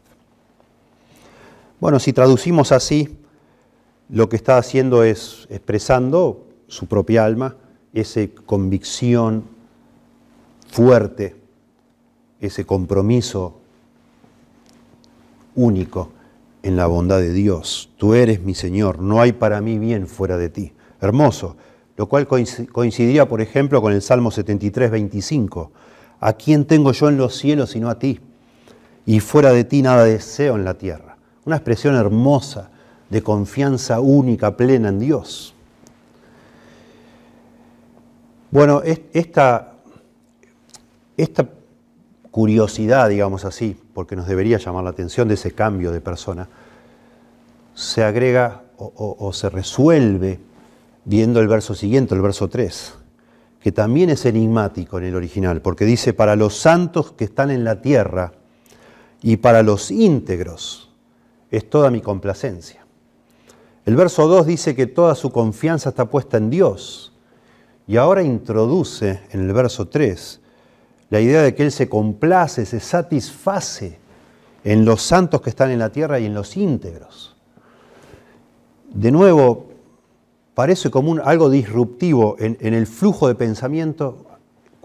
Bueno, 1.80 1.98
si 1.98 2.14
traducimos 2.14 2.72
así, 2.72 3.18
lo 4.10 4.30
que 4.30 4.36
está 4.36 4.60
haciendo 4.60 5.04
es 5.04 5.48
expresando 5.50 6.45
su 6.68 6.88
propia 6.88 7.26
alma, 7.26 7.56
esa 7.94 8.22
convicción 8.46 9.44
fuerte, 10.70 11.36
ese 12.42 12.66
compromiso 12.66 13.60
único 15.56 16.10
en 16.64 16.76
la 16.76 16.88
bondad 16.88 17.20
de 17.20 17.32
Dios. 17.32 17.90
Tú 17.98 18.14
eres 18.14 18.42
mi 18.42 18.56
Señor, 18.56 19.00
no 19.00 19.22
hay 19.22 19.32
para 19.32 19.62
mí 19.62 19.80
bien 19.80 20.08
fuera 20.08 20.38
de 20.38 20.50
ti. 20.50 20.74
Hermoso, 21.00 21.56
lo 21.98 22.08
cual 22.08 22.28
coincidía, 22.28 23.28
por 23.28 23.42
ejemplo, 23.42 23.82
con 23.82 23.94
el 23.94 24.02
Salmo 24.02 24.32
73, 24.32 24.92
25. 24.92 25.72
¿A 26.20 26.34
quién 26.34 26.66
tengo 26.66 26.92
yo 26.92 27.10
en 27.10 27.18
los 27.18 27.38
cielos 27.38 27.72
sino 27.72 27.90
a 27.90 28.00
ti? 28.00 28.20
Y 29.06 29.20
fuera 29.20 29.52
de 29.52 29.64
ti 29.64 29.82
nada 29.82 30.04
deseo 30.04 30.56
en 30.56 30.66
la 30.66 30.74
tierra. 30.74 31.18
Una 31.46 31.58
expresión 31.58 31.96
hermosa 31.96 32.72
de 33.10 33.22
confianza 33.22 34.00
única, 34.00 34.58
plena 34.58 34.90
en 34.90 35.00
Dios. 35.00 35.55
Bueno, 38.52 38.82
esta, 39.14 39.74
curiosidad, 42.32 43.10
digamos 43.10 43.46
así, 43.46 43.78
porque 43.94 44.16
nos 44.16 44.28
debería 44.28 44.58
llamar 44.58 44.84
la 44.84 44.90
atención 44.92 45.28
de 45.28 45.34
ese 45.34 45.52
cambio 45.52 45.92
de 45.92 46.02
persona, 46.02 46.48
se 47.74 48.04
agrega 48.04 48.64
o, 48.78 49.32
se 49.34 49.50
resuelve 49.50 50.40
viendo 51.06 51.40
el 51.40 51.48
verso 51.48 51.76
siguiente, 51.76 52.14
el 52.14 52.22
verso 52.22 52.50
3, 52.50 52.94
que 53.60 53.72
también 53.72 54.10
es 54.10 54.26
enigmático 54.26 54.98
en 54.98 55.06
el 55.06 55.16
original, 55.16 55.62
porque 55.62 55.86
dice, 55.86 56.14
para 56.14 56.36
los 56.36 56.56
santos 56.56 57.12
que 57.14 57.26
están 57.26 57.52
en 57.52 57.64
la 57.64 57.82
tierra 57.82 58.34
y 59.22 59.38
para 59.38 59.64
los 59.64 59.92
íntegros 59.92 60.92
es 61.52 61.70
toda 61.70 61.90
mi 61.90 62.02
complacencia. 62.02 62.86
El 63.86 63.96
verso 63.96 64.28
2 64.28 64.48
dice 64.48 64.76
que 64.76 64.88
toda 64.88 65.16
su 65.16 65.32
confianza 65.32 65.90
está 65.90 66.06
puesta 66.06 66.38
en 66.38 66.50
Dios. 66.50 67.15
Y 67.88 67.98
ahora 67.98 68.24
introduce 68.24 69.22
en 69.32 69.42
el 69.42 69.54
verso 69.54 69.88
3 69.88 70.42
la 71.10 71.20
idea 71.20 71.44
de 71.44 71.54
que 71.54 71.64
Él 71.64 71.72
se 71.72 71.88
complace, 71.88 72.66
se 72.66 72.80
satisface 72.80 74.00
en 74.64 74.86
los 74.86 75.02
santos 75.02 75.42
que 75.42 75.52
están 75.52 75.70
en 75.72 75.80
la 75.80 75.92
tierra 75.92 76.20
y 76.20 76.26
en 76.26 76.34
los 76.34 76.58
íntegros. 76.58 77.36
De 78.92 79.12
nuevo, 79.12 79.68
parece 80.56 80.90
como 80.90 81.16
algo 81.24 81.50
disruptivo 81.50 82.36
en, 82.40 82.58
en 82.60 82.74
el 82.74 82.88
flujo 82.88 83.28
de 83.28 83.36
pensamiento 83.36 84.26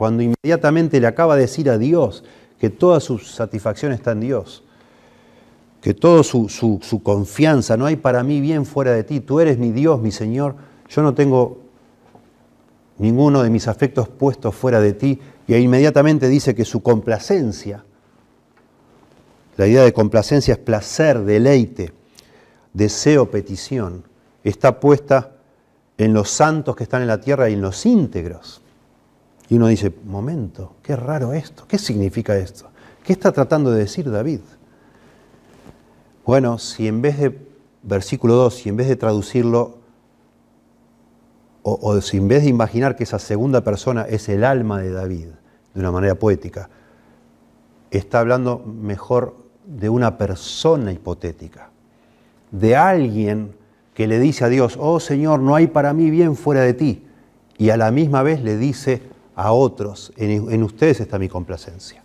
cuando 0.00 0.23
inmediatamente 0.23 0.99
le 0.99 1.07
acaba 1.07 1.37
de 1.37 1.42
decir 1.42 1.69
a 1.69 1.76
Dios 1.76 2.25
que 2.59 2.71
toda 2.71 3.00
su 3.00 3.19
satisfacción 3.19 3.92
está 3.92 4.12
en 4.12 4.21
Dios, 4.21 4.64
que 5.83 5.92
toda 5.92 6.23
su, 6.23 6.49
su, 6.49 7.02
confianza, 7.02 7.76
no 7.76 7.85
hay 7.85 7.97
para 7.97 8.23
mí 8.23 8.40
bien 8.40 8.64
fuera 8.64 8.92
de 8.92 9.04
ti, 9.04 9.21
tú 9.21 9.40
eres 9.40 9.59
mi 9.59 9.73
Dios, 9.73 10.00
mi 10.00 10.11
Señor, 10.11 10.57
yo 10.88 11.02
no 11.02 11.12
tengo 11.12 11.59
ninguno 13.00 13.42
de 13.42 13.49
mis 13.49 13.66
afectos 13.66 14.09
puestos 14.09 14.54
fuera 14.54 14.78
de 14.80 14.92
ti, 14.92 15.19
y 15.47 15.54
inmediatamente 15.57 16.28
dice 16.28 16.54
que 16.54 16.66
su 16.66 16.83
complacencia, 16.83 17.83
la 19.57 19.66
idea 19.66 19.83
de 19.83 19.92
complacencia 19.92 20.52
es 20.52 20.59
placer, 20.59 21.21
deleite, 21.25 21.92
deseo, 22.75 23.30
petición, 23.30 24.04
está 24.45 24.78
puesta 24.78 25.33
en 25.97 26.12
los 26.12 26.30
santos 26.30 26.76
que 26.76 26.85
están 26.85 27.00
en 27.00 27.09
la 27.09 27.21
tierra 27.21 27.49
y 27.49 27.54
en 27.54 27.62
los 27.62 27.85
íntegros. 27.87 28.61
Y 29.49 29.57
uno 29.57 29.66
dice, 29.69 29.92
momento, 30.05 30.74
qué 30.83 30.94
raro 30.94 31.33
esto, 31.33 31.64
¿qué 31.66 31.79
significa 31.79 32.37
esto? 32.37 32.68
¿Qué 33.03 33.14
está 33.14 33.33
tratando 33.33 33.70
de 33.70 33.81
decir 33.81 34.11
David? 34.11 34.40
Bueno, 36.27 36.59
si 36.59 36.87
en 36.87 37.01
vez 37.01 37.18
de 37.18 37.37
versículo 37.83 38.35
2, 38.35 38.55
si 38.55 38.68
en 38.68 38.77
vez 38.77 38.88
de 38.88 38.96
traducirlo, 38.96 39.80
o, 41.62 41.73
o 41.75 41.96
en 41.96 42.29
vez 42.29 42.42
de 42.42 42.49
imaginar 42.49 42.96
que 42.96 43.05
esa 43.05 43.18
segunda 43.18 43.62
persona 43.62 44.07
es 44.09 44.29
el 44.29 44.44
alma 44.44 44.81
de 44.81 44.90
David, 44.90 45.29
de 45.75 45.81
una 45.81 45.92
manera 45.92 46.14
poética, 46.14 46.68
está 47.90 48.20
hablando 48.20 48.59
mejor 48.59 49.37
de 49.66 49.88
una 49.88 50.18
persona 50.18 50.92
hipotética, 50.92 51.70
de 52.51 52.77
alguien 52.77 53.55
que 53.94 54.07
le 54.07 54.18
dice 54.18 54.44
a 54.44 54.49
Dios, 54.49 54.77
oh 54.81 55.01
Señor, 55.01 55.40
no 55.40 55.55
hay 55.55 55.66
para 55.66 55.92
mí 55.92 56.11
bien 56.11 56.37
fuera 56.37 56.62
de 56.62 56.75
ti, 56.75 57.07
y 57.59 57.70
a 57.70 57.77
la 57.77 57.90
misma 57.90 58.23
vez 58.23 58.42
le 58.42 58.57
dice 58.57 59.03
a 59.35 59.53
otros, 59.53 60.12
en, 60.16 60.62
ustedes 60.62 61.01
está 61.01 61.18
mi 61.18 61.29
complacencia. 61.29 62.03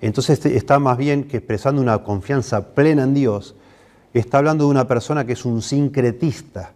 Entonces 0.00 0.38
este, 0.38 0.56
está 0.56 0.78
más 0.78 0.96
bien 0.96 1.24
que 1.24 1.38
expresando 1.38 1.82
una 1.82 2.02
confianza 2.02 2.74
plena 2.74 3.02
en 3.02 3.14
Dios, 3.14 3.54
está 4.14 4.38
hablando 4.38 4.64
de 4.64 4.70
una 4.70 4.88
persona 4.88 5.26
que 5.26 5.34
es 5.34 5.44
un 5.44 5.62
sincretista, 5.62 6.72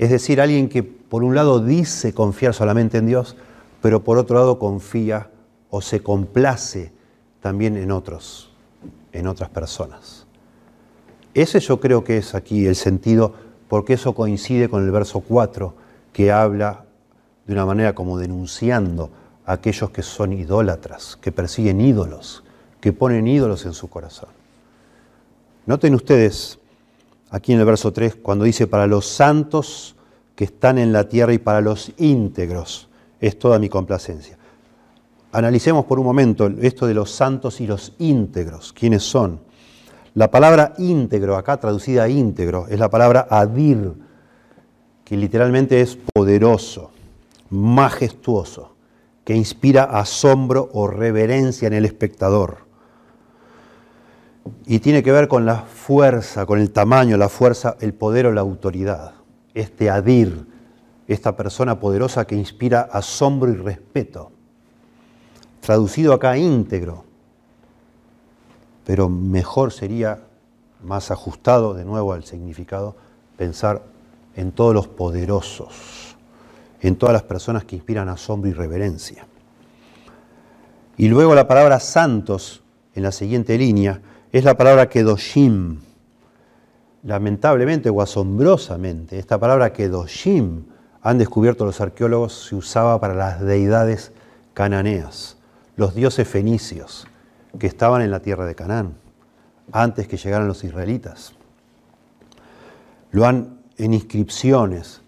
es 0.00 0.08
decir, 0.08 0.40
alguien 0.40 0.70
que 0.70 0.82
por 0.82 1.22
un 1.22 1.34
lado 1.34 1.60
dice 1.60 2.14
confiar 2.14 2.54
solamente 2.54 2.96
en 2.96 3.06
Dios, 3.06 3.36
pero 3.82 4.02
por 4.02 4.16
otro 4.16 4.38
lado 4.38 4.58
confía 4.58 5.28
o 5.68 5.82
se 5.82 6.02
complace 6.02 6.90
también 7.42 7.76
en 7.76 7.90
otros, 7.90 8.50
en 9.12 9.26
otras 9.26 9.50
personas. 9.50 10.26
Ese 11.34 11.60
yo 11.60 11.80
creo 11.80 12.02
que 12.02 12.16
es 12.16 12.34
aquí 12.34 12.64
el 12.64 12.76
sentido, 12.76 13.34
porque 13.68 13.92
eso 13.92 14.14
coincide 14.14 14.70
con 14.70 14.82
el 14.82 14.90
verso 14.90 15.20
4, 15.20 15.74
que 16.14 16.32
habla 16.32 16.86
de 17.46 17.52
una 17.52 17.66
manera 17.66 17.94
como 17.94 18.16
denunciando 18.16 19.10
a 19.44 19.52
aquellos 19.52 19.90
que 19.90 20.02
son 20.02 20.32
idólatras, 20.32 21.18
que 21.20 21.30
persiguen 21.30 21.78
ídolos, 21.78 22.42
que 22.80 22.94
ponen 22.94 23.28
ídolos 23.28 23.66
en 23.66 23.74
su 23.74 23.90
corazón. 23.90 24.30
Noten 25.66 25.94
ustedes 25.94 26.58
aquí 27.30 27.52
en 27.52 27.60
el 27.60 27.66
verso 27.66 27.92
3, 27.92 28.16
cuando 28.16 28.44
dice, 28.44 28.66
para 28.66 28.86
los 28.86 29.06
santos 29.06 29.96
que 30.34 30.44
están 30.44 30.78
en 30.78 30.92
la 30.92 31.08
tierra 31.08 31.32
y 31.32 31.38
para 31.38 31.60
los 31.60 31.92
íntegros 31.98 32.88
es 33.20 33.38
toda 33.38 33.58
mi 33.58 33.68
complacencia. 33.68 34.38
Analicemos 35.32 35.84
por 35.84 36.00
un 36.00 36.06
momento 36.06 36.50
esto 36.60 36.86
de 36.86 36.94
los 36.94 37.10
santos 37.10 37.60
y 37.60 37.66
los 37.66 37.92
íntegros. 37.98 38.72
¿Quiénes 38.72 39.04
son? 39.04 39.40
La 40.14 40.30
palabra 40.30 40.74
íntegro, 40.78 41.36
acá 41.36 41.58
traducida 41.58 42.08
íntegro, 42.08 42.66
es 42.68 42.80
la 42.80 42.90
palabra 42.90 43.28
adir, 43.30 43.92
que 45.04 45.16
literalmente 45.16 45.80
es 45.80 45.96
poderoso, 46.12 46.90
majestuoso, 47.50 48.74
que 49.24 49.36
inspira 49.36 49.84
asombro 49.84 50.68
o 50.72 50.88
reverencia 50.88 51.68
en 51.68 51.74
el 51.74 51.84
espectador. 51.84 52.69
Y 54.66 54.78
tiene 54.78 55.02
que 55.02 55.12
ver 55.12 55.28
con 55.28 55.46
la 55.46 55.56
fuerza, 55.56 56.46
con 56.46 56.58
el 56.58 56.70
tamaño, 56.70 57.16
la 57.16 57.28
fuerza, 57.28 57.76
el 57.80 57.94
poder 57.94 58.26
o 58.26 58.32
la 58.32 58.40
autoridad. 58.40 59.12
Este 59.54 59.90
adir, 59.90 60.46
esta 61.08 61.36
persona 61.36 61.80
poderosa 61.80 62.26
que 62.26 62.36
inspira 62.36 62.80
asombro 62.80 63.50
y 63.50 63.56
respeto 63.56 64.32
traducido 65.60 66.14
acá 66.14 66.36
íntegro, 66.36 67.04
pero 68.84 69.08
mejor 69.08 69.72
sería, 69.72 70.24
más 70.82 71.10
ajustado 71.10 71.74
de 71.74 71.84
nuevo 71.84 72.14
al 72.14 72.24
significado, 72.24 72.96
pensar 73.36 73.82
en 74.34 74.52
todos 74.52 74.74
los 74.74 74.88
poderosos, 74.88 76.16
en 76.80 76.96
todas 76.96 77.12
las 77.12 77.22
personas 77.22 77.64
que 77.64 77.76
inspiran 77.76 78.08
asombro 78.08 78.50
y 78.50 78.54
reverencia. 78.54 79.26
Y 80.96 81.08
luego 81.08 81.34
la 81.34 81.46
palabra 81.46 81.78
santos, 81.80 82.62
en 82.94 83.02
la 83.02 83.12
siguiente 83.12 83.56
línea, 83.58 84.00
es 84.32 84.44
la 84.44 84.56
palabra 84.56 84.88
kedoshim. 84.88 85.80
Lamentablemente 87.02 87.88
o 87.90 88.02
asombrosamente, 88.02 89.18
esta 89.18 89.38
palabra 89.38 89.72
kedoshim, 89.72 90.64
han 91.02 91.18
descubierto 91.18 91.64
los 91.64 91.80
arqueólogos, 91.80 92.46
se 92.48 92.54
usaba 92.56 93.00
para 93.00 93.14
las 93.14 93.40
deidades 93.40 94.12
cananeas 94.52 95.38
los 95.80 95.94
dioses 95.94 96.28
fenicios 96.28 97.06
que 97.58 97.66
estaban 97.66 98.02
en 98.02 98.10
la 98.10 98.20
tierra 98.20 98.44
de 98.44 98.54
Canaán 98.54 98.96
antes 99.72 100.06
que 100.06 100.18
llegaran 100.18 100.46
los 100.46 100.62
israelitas. 100.62 101.32
Lo 103.12 103.26
han 103.26 103.60
en 103.78 103.94
inscripciones, 103.94 105.00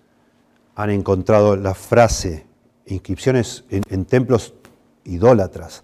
han 0.75 0.89
encontrado 0.89 1.57
la 1.57 1.75
frase, 1.75 2.47
inscripciones 2.87 3.65
en, 3.69 4.07
templos 4.07 4.55
idólatras, 5.05 5.83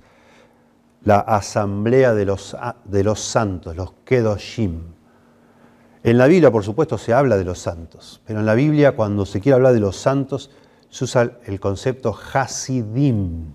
la 1.05 1.21
asamblea 1.21 2.15
de 2.15 2.25
los, 2.25 2.57
de 2.85 3.05
los 3.05 3.21
santos, 3.21 3.77
los 3.77 3.93
Kedoshim. 4.05 4.83
En 6.03 6.19
la 6.19 6.27
Biblia, 6.27 6.51
por 6.51 6.65
supuesto, 6.65 6.99
se 6.99 7.13
habla 7.13 7.37
de 7.37 7.45
los 7.45 7.59
santos, 7.59 8.21
pero 8.25 8.41
en 8.41 8.47
la 8.47 8.55
Biblia, 8.55 8.95
cuando 8.95 9.27
se 9.27 9.41
quiere 9.41 9.57
hablar 9.57 9.75
de 9.75 9.81
los 9.81 9.97
santos, 9.97 10.51
se 10.91 11.05
usa 11.05 11.39
el 11.45 11.61
concepto 11.61 12.17
Hasidim, 12.33 13.53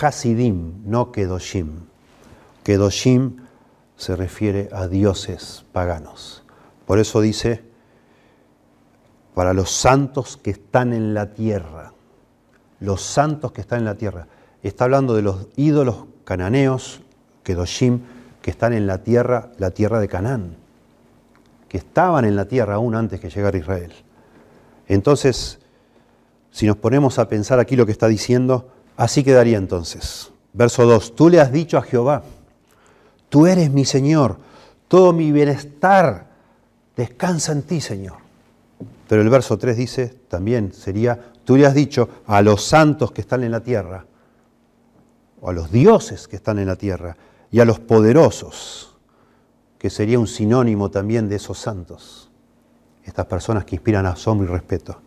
Hasidim, 0.00 0.82
no 0.84 1.12
Kedoshim. 1.12 1.86
Kedoshim 2.62 3.36
se 3.96 4.16
refiere 4.16 4.68
a 4.72 4.86
dioses 4.86 5.64
paganos. 5.72 6.44
Por 6.86 6.98
eso 6.98 7.20
dice, 7.20 7.64
para 9.34 9.52
los 9.52 9.70
santos 9.70 10.36
que 10.36 10.50
están 10.50 10.92
en 10.92 11.14
la 11.14 11.32
tierra, 11.32 11.92
los 12.80 13.02
santos 13.02 13.52
que 13.52 13.60
están 13.60 13.80
en 13.80 13.84
la 13.84 13.96
tierra. 13.96 14.26
Está 14.62 14.84
hablando 14.84 15.14
de 15.14 15.22
los 15.22 15.46
ídolos 15.56 16.06
cananeos, 16.28 17.00
Kedoshim, 17.42 18.00
que 18.42 18.50
están 18.50 18.74
en 18.74 18.86
la 18.86 18.98
tierra, 18.98 19.50
la 19.56 19.70
tierra 19.70 19.98
de 19.98 20.08
Canaán, 20.08 20.56
que 21.70 21.78
estaban 21.78 22.26
en 22.26 22.36
la 22.36 22.44
tierra 22.44 22.74
aún 22.74 22.94
antes 22.94 23.18
que 23.18 23.30
llegara 23.30 23.56
Israel. 23.56 23.94
Entonces, 24.88 25.58
si 26.50 26.66
nos 26.66 26.76
ponemos 26.76 27.18
a 27.18 27.30
pensar 27.30 27.58
aquí 27.60 27.76
lo 27.76 27.86
que 27.86 27.92
está 27.92 28.08
diciendo, 28.08 28.68
así 28.98 29.24
quedaría 29.24 29.56
entonces. 29.56 30.30
Verso 30.52 30.84
2, 30.84 31.16
tú 31.16 31.30
le 31.30 31.40
has 31.40 31.50
dicho 31.50 31.78
a 31.78 31.82
Jehová, 31.82 32.22
tú 33.30 33.46
eres 33.46 33.70
mi 33.70 33.86
Señor, 33.86 34.36
todo 34.86 35.14
mi 35.14 35.32
bienestar 35.32 36.26
descansa 36.94 37.52
en 37.52 37.62
ti, 37.62 37.80
Señor. 37.80 38.18
Pero 39.08 39.22
el 39.22 39.30
verso 39.30 39.56
3 39.56 39.74
dice, 39.78 40.14
también 40.28 40.74
sería, 40.74 41.32
tú 41.44 41.56
le 41.56 41.64
has 41.64 41.72
dicho 41.72 42.10
a 42.26 42.42
los 42.42 42.62
santos 42.62 43.12
que 43.12 43.22
están 43.22 43.44
en 43.44 43.52
la 43.52 43.60
tierra, 43.60 44.04
o 45.40 45.50
a 45.50 45.52
los 45.52 45.70
dioses 45.70 46.28
que 46.28 46.36
están 46.36 46.58
en 46.58 46.66
la 46.66 46.76
tierra, 46.76 47.16
y 47.50 47.60
a 47.60 47.64
los 47.64 47.78
poderosos, 47.80 48.96
que 49.78 49.90
sería 49.90 50.18
un 50.18 50.26
sinónimo 50.26 50.90
también 50.90 51.28
de 51.28 51.36
esos 51.36 51.58
santos, 51.58 52.30
estas 53.04 53.26
personas 53.26 53.64
que 53.64 53.76
inspiran 53.76 54.06
asombro 54.06 54.48
y 54.48 54.50
respeto. 54.50 54.98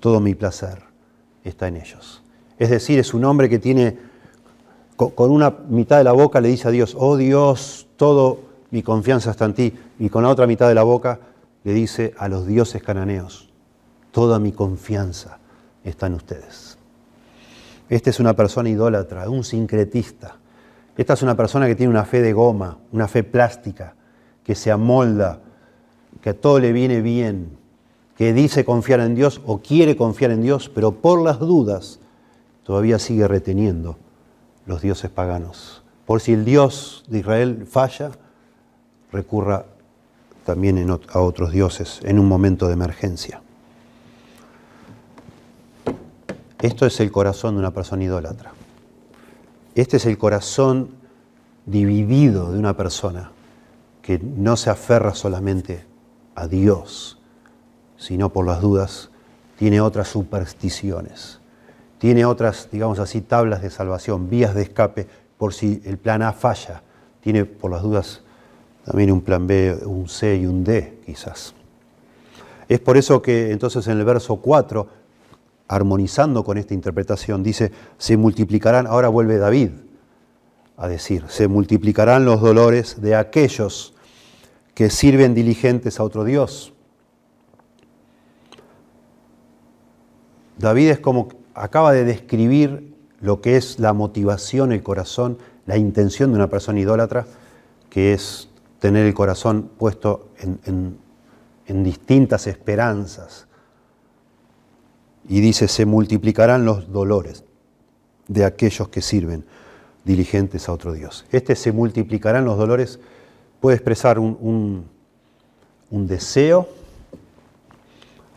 Todo 0.00 0.18
mi 0.20 0.34
placer 0.34 0.82
está 1.44 1.68
en 1.68 1.76
ellos. 1.76 2.22
Es 2.58 2.70
decir, 2.70 2.98
es 2.98 3.14
un 3.14 3.24
hombre 3.24 3.48
que 3.48 3.58
tiene, 3.58 3.96
con 4.96 5.30
una 5.30 5.50
mitad 5.68 5.98
de 5.98 6.04
la 6.04 6.12
boca 6.12 6.40
le 6.40 6.48
dice 6.48 6.68
a 6.68 6.70
Dios, 6.70 6.96
oh 6.98 7.16
Dios, 7.16 7.86
todo 7.96 8.40
mi 8.70 8.82
confianza 8.82 9.30
está 9.30 9.44
en 9.44 9.54
ti, 9.54 9.72
y 9.98 10.08
con 10.08 10.24
la 10.24 10.30
otra 10.30 10.46
mitad 10.46 10.68
de 10.68 10.74
la 10.74 10.82
boca 10.82 11.20
le 11.62 11.72
dice 11.72 12.14
a 12.18 12.28
los 12.28 12.46
dioses 12.46 12.82
cananeos, 12.82 13.50
toda 14.10 14.38
mi 14.38 14.52
confianza 14.52 15.38
está 15.84 16.06
en 16.06 16.14
ustedes. 16.14 16.73
Esta 17.88 18.10
es 18.10 18.20
una 18.20 18.34
persona 18.34 18.68
idólatra, 18.68 19.28
un 19.28 19.44
sincretista. 19.44 20.36
Esta 20.96 21.14
es 21.14 21.22
una 21.22 21.36
persona 21.36 21.66
que 21.66 21.74
tiene 21.74 21.90
una 21.90 22.04
fe 22.04 22.22
de 22.22 22.32
goma, 22.32 22.78
una 22.92 23.08
fe 23.08 23.24
plástica, 23.24 23.94
que 24.42 24.54
se 24.54 24.70
amolda, 24.70 25.40
que 26.20 26.30
a 26.30 26.34
todo 26.34 26.60
le 26.60 26.72
viene 26.72 27.02
bien, 27.02 27.58
que 28.16 28.32
dice 28.32 28.64
confiar 28.64 29.00
en 29.00 29.14
Dios 29.14 29.40
o 29.44 29.58
quiere 29.58 29.96
confiar 29.96 30.30
en 30.30 30.42
Dios, 30.42 30.68
pero 30.68 30.92
por 30.92 31.20
las 31.20 31.38
dudas 31.38 31.98
todavía 32.62 32.98
sigue 32.98 33.26
reteniendo 33.26 33.96
los 34.66 34.80
dioses 34.80 35.10
paganos. 35.10 35.82
Por 36.06 36.20
si 36.20 36.32
el 36.32 36.44
Dios 36.44 37.04
de 37.08 37.18
Israel 37.18 37.66
falla, 37.68 38.12
recurra 39.10 39.66
también 40.44 40.90
a 40.90 41.20
otros 41.20 41.52
dioses 41.52 42.00
en 42.04 42.18
un 42.18 42.28
momento 42.28 42.66
de 42.66 42.74
emergencia. 42.74 43.40
Esto 46.64 46.86
es 46.86 46.98
el 47.00 47.12
corazón 47.12 47.56
de 47.56 47.58
una 47.58 47.72
persona 47.72 48.04
idólatra. 48.04 48.54
Este 49.74 49.98
es 49.98 50.06
el 50.06 50.16
corazón 50.16 50.92
dividido 51.66 52.52
de 52.52 52.58
una 52.58 52.74
persona 52.74 53.32
que 54.00 54.18
no 54.18 54.56
se 54.56 54.70
aferra 54.70 55.14
solamente 55.14 55.84
a 56.34 56.48
Dios, 56.48 57.20
sino 57.98 58.32
por 58.32 58.46
las 58.46 58.62
dudas 58.62 59.10
tiene 59.58 59.82
otras 59.82 60.08
supersticiones, 60.08 61.38
tiene 61.98 62.24
otras, 62.24 62.70
digamos 62.72 62.98
así, 62.98 63.20
tablas 63.20 63.60
de 63.60 63.68
salvación, 63.68 64.30
vías 64.30 64.54
de 64.54 64.62
escape 64.62 65.06
por 65.36 65.52
si 65.52 65.82
el 65.84 65.98
plan 65.98 66.22
A 66.22 66.32
falla, 66.32 66.82
tiene 67.20 67.44
por 67.44 67.72
las 67.72 67.82
dudas 67.82 68.22
también 68.86 69.12
un 69.12 69.20
plan 69.20 69.46
B, 69.46 69.80
un 69.84 70.08
C 70.08 70.36
y 70.36 70.46
un 70.46 70.64
D 70.64 71.02
quizás. 71.04 71.52
Es 72.70 72.80
por 72.80 72.96
eso 72.96 73.20
que 73.20 73.50
entonces 73.50 73.86
en 73.86 73.98
el 73.98 74.04
verso 74.06 74.36
4, 74.36 75.03
armonizando 75.68 76.44
con 76.44 76.58
esta 76.58 76.74
interpretación, 76.74 77.42
dice, 77.42 77.72
se 77.98 78.16
multiplicarán, 78.16 78.86
ahora 78.86 79.08
vuelve 79.08 79.38
David 79.38 79.70
a 80.76 80.88
decir, 80.88 81.24
se 81.28 81.48
multiplicarán 81.48 82.24
los 82.24 82.40
dolores 82.40 83.00
de 83.00 83.14
aquellos 83.14 83.94
que 84.74 84.90
sirven 84.90 85.34
diligentes 85.34 86.00
a 86.00 86.04
otro 86.04 86.24
Dios. 86.24 86.72
David 90.58 90.90
es 90.90 90.98
como 90.98 91.28
acaba 91.54 91.92
de 91.92 92.04
describir 92.04 92.94
lo 93.20 93.40
que 93.40 93.56
es 93.56 93.78
la 93.78 93.92
motivación, 93.92 94.72
el 94.72 94.82
corazón, 94.82 95.38
la 95.66 95.76
intención 95.76 96.30
de 96.30 96.36
una 96.36 96.50
persona 96.50 96.80
idólatra, 96.80 97.26
que 97.88 98.12
es 98.12 98.48
tener 98.80 99.06
el 99.06 99.14
corazón 99.14 99.70
puesto 99.78 100.28
en, 100.38 100.98
distintas 101.66 102.46
esperanzas. 102.46 103.46
Y 105.28 105.40
dice, 105.40 105.68
se 105.68 105.86
multiplicarán 105.86 106.64
los 106.64 106.92
dolores 106.92 107.44
de 108.28 108.44
aquellos 108.44 108.88
que 108.88 109.00
sirven 109.00 109.44
diligentes 110.04 110.68
a 110.68 110.72
otro 110.72 110.92
Dios. 110.92 111.24
Este 111.32 111.56
se 111.56 111.72
multiplicarán 111.72 112.44
los 112.44 112.58
dolores 112.58 113.00
puede 113.60 113.76
expresar 113.76 114.18
un, 114.18 114.86
un, 115.90 116.06
deseo, 116.06 116.68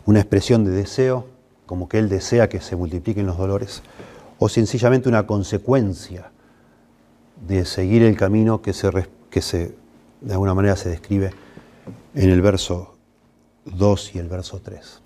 una 0.06 0.22
expresión 0.22 0.64
de 0.64 0.72
deseo, 0.72 1.28
como 1.66 1.90
que 1.90 2.00
él 2.00 2.08
desea 2.08 2.48
que 2.48 2.62
se 2.62 2.78
multipliquen 2.78 3.26
los 3.26 3.38
dolores, 3.38 3.84
o 4.40 4.48
sencillamente 4.48 5.10
una 5.10 5.28
consecuencia 5.28 6.32
de 7.46 7.66
seguir 7.66 8.04
el 8.04 8.16
camino 8.16 8.62
que 8.62 8.74
se, 8.74 8.90
que 9.30 9.42
de 10.22 10.32
alguna 10.32 10.54
manera 10.54 10.78
se 10.78 10.90
describe 10.90 11.32
en 12.16 12.30
el 12.30 12.42
verso 12.42 12.96
2 13.66 14.16
y 14.16 14.20
el 14.20 14.30
verso 14.30 14.62
3. 14.64 15.02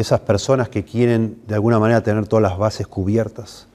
Esas 0.00 0.20
personas 0.20 0.68
que 0.68 0.84
quieren 0.84 1.40
de 1.46 1.54
alguna 1.54 1.78
manera 1.78 2.02
tener 2.02 2.26
todas 2.26 2.42
las 2.42 2.58
bases 2.58 2.86
cubiertas, 2.86 3.68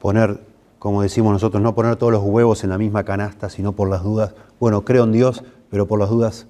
poner, 0.00 0.40
como 0.78 1.02
decimos 1.02 1.32
nosotros, 1.32 1.62
no 1.62 1.74
poner 1.74 1.96
todos 1.96 2.12
los 2.12 2.22
huevos 2.22 2.64
en 2.64 2.70
la 2.70 2.78
misma 2.78 3.04
canasta, 3.04 3.48
sino 3.48 3.72
por 3.72 3.88
las 3.88 4.02
dudas, 4.02 4.34
bueno, 4.58 4.84
creo 4.84 5.04
en 5.04 5.12
Dios, 5.12 5.42
pero 5.70 5.86
por 5.86 5.98
las 5.98 6.10
dudas 6.10 6.46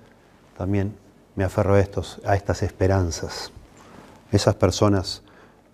también 0.57 0.95
me 1.37 1.45
aferro 1.45 1.75
a, 1.75 1.81
estos, 1.81 2.21
a 2.25 2.37
estas 2.37 2.63
esperanzas. 2.63 3.53
Esas 4.33 4.55
personas 4.55 5.23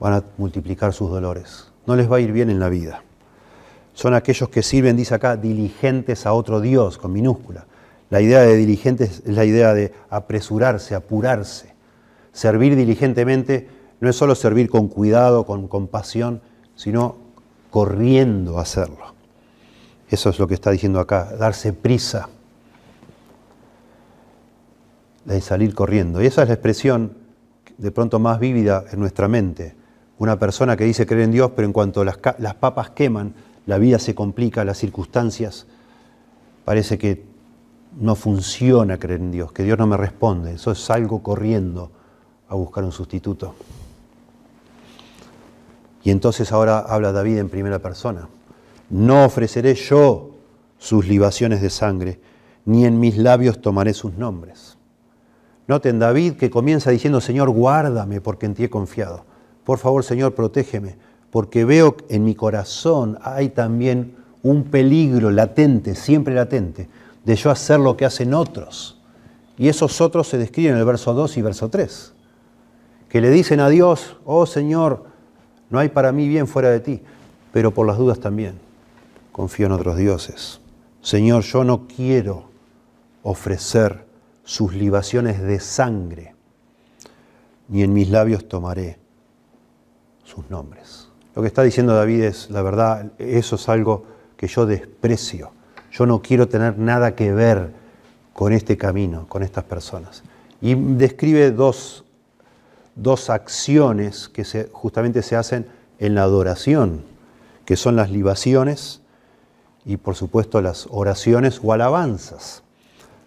van 0.01 0.14
a 0.14 0.25
multiplicar 0.37 0.92
sus 0.92 1.11
dolores, 1.11 1.73
no 1.87 1.97
les 1.97 2.11
va 2.11 2.16
a 2.16 2.21
ir 2.21 2.33
bien 2.33 2.51
en 2.51 2.61
la 2.61 2.69
vida 2.69 3.03
son 3.97 4.12
aquellos 4.12 4.51
que 4.51 4.62
sirven, 4.62 4.95
dice 4.95 5.14
acá, 5.14 5.38
diligentes 5.38 6.27
a 6.27 6.35
otro 6.35 6.61
Dios, 6.61 6.99
con 6.99 7.14
minúscula. 7.14 7.64
La 8.11 8.21
idea 8.21 8.42
de 8.42 8.55
diligentes 8.55 9.23
es 9.25 9.35
la 9.35 9.47
idea 9.47 9.73
de 9.73 9.95
apresurarse, 10.11 10.95
apurarse. 10.95 11.73
Servir 12.37 12.77
diligentemente 12.77 13.66
no 13.99 14.11
es 14.11 14.16
solo 14.16 14.35
servir 14.35 14.68
con 14.68 14.88
cuidado, 14.88 15.46
con 15.46 15.68
compasión, 15.68 16.42
sino 16.75 17.16
corriendo 17.70 18.59
a 18.59 18.61
hacerlo. 18.61 19.14
Eso 20.11 20.29
es 20.29 20.38
lo 20.38 20.46
que 20.46 20.53
está 20.53 20.70
diciendo 20.70 21.01
acá, 21.01 21.35
darse 21.38 21.72
prisa 21.72 22.29
de 25.25 25.40
salir 25.40 25.75
corriendo. 25.75 26.20
Y 26.20 26.27
esa 26.27 26.42
es 26.42 26.49
la 26.49 26.55
expresión 26.57 27.14
de 27.79 27.90
pronto 27.90 28.18
más 28.18 28.38
vívida 28.38 28.85
en 28.92 29.01
nuestra 29.01 29.29
mente. 29.29 29.75
Una 30.18 30.38
persona 30.38 30.77
que 30.77 30.85
dice 30.85 31.07
creer 31.07 31.25
en 31.25 31.33
Dios, 31.33 31.53
pero 31.57 31.64
en 31.64 31.72
cuanto 31.72 32.05
las, 32.05 32.18
las 32.37 32.55
papas 32.57 32.90
queman, 32.90 33.33
la 33.64 33.79
vida 33.79 33.99
se 33.99 34.14
complica, 34.14 34.62
las 34.62 34.77
circunstancias, 34.77 35.66
parece 36.66 36.99
que 36.99 37.25
no 37.99 38.14
funciona 38.14 38.99
creer 38.99 39.20
en 39.20 39.33
Dios, 39.33 39.53
que 39.53 39.62
Dios 39.62 39.79
no 39.79 39.87
me 39.87 39.96
responde. 39.96 40.53
Eso 40.53 40.72
es 40.72 40.90
algo 40.90 41.22
corriendo 41.22 41.95
a 42.48 42.54
buscar 42.54 42.85
un 42.85 42.92
sustituto. 42.92 43.54
Y 46.04 46.11
entonces 46.11 46.52
ahora 46.52 46.78
habla 46.78 47.12
David 47.12 47.38
en 47.38 47.48
primera 47.48 47.78
persona. 47.80 48.28
No 48.90 49.24
ofreceré 49.24 49.74
yo 49.74 50.30
sus 50.78 51.06
libaciones 51.06 51.61
de 51.61 51.70
sangre, 51.70 52.20
ni 52.64 52.85
en 52.85 53.00
mis 53.00 53.16
labios 53.16 53.61
tomaré 53.61 53.92
sus 53.94 54.14
nombres. 54.14 54.76
Noten 55.66 55.98
David 55.98 56.35
que 56.35 56.50
comienza 56.50 56.90
diciendo, 56.90 57.20
Señor, 57.20 57.50
guárdame 57.50 58.20
porque 58.20 58.46
en 58.46 58.54
ti 58.54 58.64
he 58.64 58.70
confiado. 58.70 59.24
Por 59.64 59.78
favor, 59.78 60.04
Señor, 60.04 60.35
protégeme 60.35 60.96
porque 61.37 61.64
veo 61.64 61.96
en 62.09 62.24
mi 62.24 62.35
corazón 62.35 63.18
hay 63.20 63.50
también 63.50 64.16
un 64.42 64.64
peligro 64.64 65.30
latente, 65.30 65.94
siempre 65.94 66.35
latente, 66.35 66.88
de 67.24 67.37
yo 67.37 67.50
hacer 67.50 67.80
lo 67.80 67.96
que 67.96 68.04
hacen 68.04 68.32
otros. 68.32 69.02
Y 69.59 69.68
esos 69.68 70.00
otros 70.00 70.28
se 70.28 70.38
describen 70.38 70.72
en 70.72 70.78
el 70.78 70.85
verso 70.85 71.12
2 71.12 71.37
y 71.37 71.42
verso 71.42 71.68
3, 71.68 72.14
que 73.09 73.21
le 73.21 73.31
dicen 73.31 73.61
a 73.61 73.69
Dios, 73.69 74.16
oh 74.25 74.47
Señor, 74.47 75.05
no 75.71 75.79
hay 75.79 75.88
para 75.88 76.12
mí 76.12 76.29
bien 76.29 76.47
fuera 76.47 76.71
de 76.71 76.81
ti, 76.81 77.03
pero 77.53 77.73
por 77.73 77.87
las 77.87 77.99
dudas 77.99 78.21
también 78.21 78.55
confío 79.33 79.66
en 79.66 79.73
otros 79.73 79.97
dioses. 79.99 80.61
Señor, 81.03 81.42
yo 81.42 81.62
no 81.62 81.87
quiero 81.87 82.45
ofrecer 83.23 84.07
sus 84.45 84.73
libaciones 84.73 85.42
de 85.42 85.61
sangre, 85.61 86.35
ni 87.69 87.83
en 87.83 87.92
mis 87.92 88.09
labios 88.09 88.49
tomaré 88.49 88.99
sus 90.25 90.49
nombres. 90.49 91.09
Lo 91.35 91.42
que 91.42 91.49
está 91.49 91.62
diciendo 91.62 91.95
David 91.95 92.23
es, 92.23 92.49
la 92.51 92.62
verdad, 92.62 93.12
eso 93.19 93.57
es 93.57 93.69
algo 93.69 94.07
que 94.38 94.47
yo 94.47 94.64
desprecio. 94.64 95.51
Yo 95.92 96.07
no 96.07 96.23
quiero 96.23 96.49
tener 96.49 96.79
nada 96.79 97.14
que 97.14 97.31
ver 97.31 97.73
con 98.33 98.55
este 98.55 98.79
camino, 98.79 99.27
con 99.29 99.42
estas 99.42 99.64
personas. 99.64 100.23
Y 100.62 100.75
describe 100.75 101.51
dos, 101.51 102.06
dos 102.96 103.30
acciones 103.30 104.28
que 104.28 104.44
justamente 104.72 105.22
se 105.22 105.37
hacen 105.37 105.66
en 105.98 106.14
la 106.14 106.22
adoración, 106.22 107.04
que 107.64 107.76
son 107.76 107.94
las 107.94 108.11
libaciones 108.11 109.02
y 109.85 109.98
por 109.98 110.16
supuesto 110.16 110.61
las 110.61 110.88
oraciones 110.90 111.61
o 111.62 111.72
alabanzas. 111.72 112.62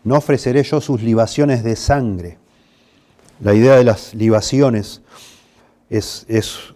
No 0.03 0.17
ofreceré 0.17 0.63
yo 0.63 0.81
sus 0.81 1.01
libaciones 1.01 1.63
de 1.63 1.75
sangre. 1.75 2.37
La 3.39 3.53
idea 3.53 3.75
de 3.75 3.83
las 3.83 4.13
libaciones 4.13 5.01
es, 5.89 6.25
es 6.27 6.73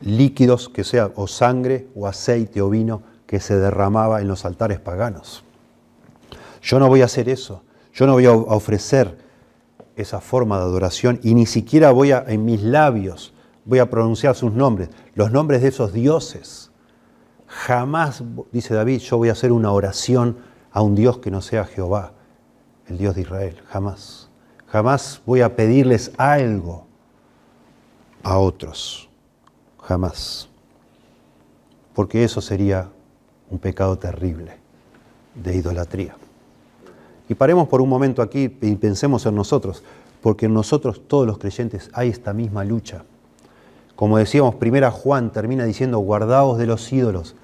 líquidos 0.00 0.68
que 0.68 0.84
sea 0.84 1.10
o 1.16 1.26
sangre 1.26 1.88
o 1.94 2.06
aceite 2.06 2.62
o 2.62 2.70
vino 2.70 3.02
que 3.26 3.40
se 3.40 3.56
derramaba 3.58 4.20
en 4.20 4.28
los 4.28 4.44
altares 4.44 4.80
paganos. 4.80 5.42
Yo 6.62 6.78
no 6.78 6.88
voy 6.88 7.02
a 7.02 7.06
hacer 7.06 7.28
eso. 7.28 7.62
Yo 7.92 8.06
no 8.06 8.12
voy 8.12 8.26
a 8.26 8.32
ofrecer 8.32 9.23
esa 9.96 10.20
forma 10.20 10.58
de 10.58 10.64
adoración 10.64 11.20
y 11.22 11.34
ni 11.34 11.46
siquiera 11.46 11.92
voy 11.92 12.12
a, 12.12 12.24
en 12.26 12.44
mis 12.44 12.62
labios, 12.62 13.32
voy 13.64 13.78
a 13.78 13.90
pronunciar 13.90 14.34
sus 14.34 14.52
nombres, 14.52 14.90
los 15.14 15.30
nombres 15.30 15.62
de 15.62 15.68
esos 15.68 15.92
dioses. 15.92 16.70
Jamás, 17.46 18.22
dice 18.52 18.74
David, 18.74 18.98
yo 18.98 19.16
voy 19.18 19.28
a 19.28 19.32
hacer 19.32 19.52
una 19.52 19.70
oración 19.72 20.38
a 20.72 20.82
un 20.82 20.94
Dios 20.94 21.18
que 21.18 21.30
no 21.30 21.40
sea 21.40 21.64
Jehová, 21.64 22.12
el 22.88 22.98
Dios 22.98 23.14
de 23.14 23.22
Israel. 23.22 23.62
Jamás. 23.68 24.28
Jamás 24.66 25.22
voy 25.24 25.40
a 25.40 25.54
pedirles 25.54 26.10
algo 26.16 26.86
a 28.22 28.38
otros. 28.38 29.08
Jamás. 29.80 30.48
Porque 31.94 32.24
eso 32.24 32.40
sería 32.40 32.90
un 33.50 33.58
pecado 33.58 33.96
terrible 33.98 34.58
de 35.34 35.54
idolatría. 35.54 36.16
Y 37.34 37.36
paremos 37.36 37.66
por 37.66 37.80
un 37.80 37.88
momento 37.88 38.22
aquí 38.22 38.44
y 38.60 38.76
pensemos 38.76 39.26
en 39.26 39.34
nosotros, 39.34 39.82
porque 40.22 40.46
en 40.46 40.54
nosotros 40.54 41.02
todos 41.08 41.26
los 41.26 41.36
creyentes 41.36 41.90
hay 41.92 42.08
esta 42.08 42.32
misma 42.32 42.62
lucha. 42.62 43.02
Como 43.96 44.18
decíamos, 44.18 44.54
primera 44.54 44.92
Juan 44.92 45.32
termina 45.32 45.64
diciendo, 45.64 45.98
guardaos 45.98 46.58
de 46.58 46.66
los 46.66 46.92
ídolos, 46.92 47.34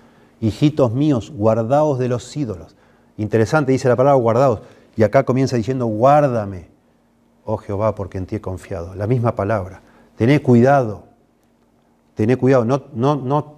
hijitos 0.41 0.93
míos, 0.93 1.33
guardaos 1.35 1.99
de 1.99 2.07
los 2.07 2.37
ídolos. 2.37 2.77
Interesante, 3.17 3.73
dice 3.73 3.89
la 3.89 3.97
palabra 3.97 4.17
guardaos, 4.21 4.61
y 4.95 5.03
acá 5.03 5.25
comienza 5.25 5.57
diciendo, 5.57 5.87
guárdame, 5.87 6.69
oh 7.45 7.57
Jehová, 7.57 7.97
porque 7.97 8.19
en 8.19 8.27
ti 8.27 8.37
he 8.37 8.41
confiado. 8.41 8.95
La 8.95 9.09
misma 9.09 9.35
palabra. 9.35 9.81
Tené 10.17 10.41
cuidado, 10.41 11.03
tené 12.15 12.37
cuidado, 12.37 12.65
no, 12.65 12.85
no, 12.95 13.17
no, 13.17 13.55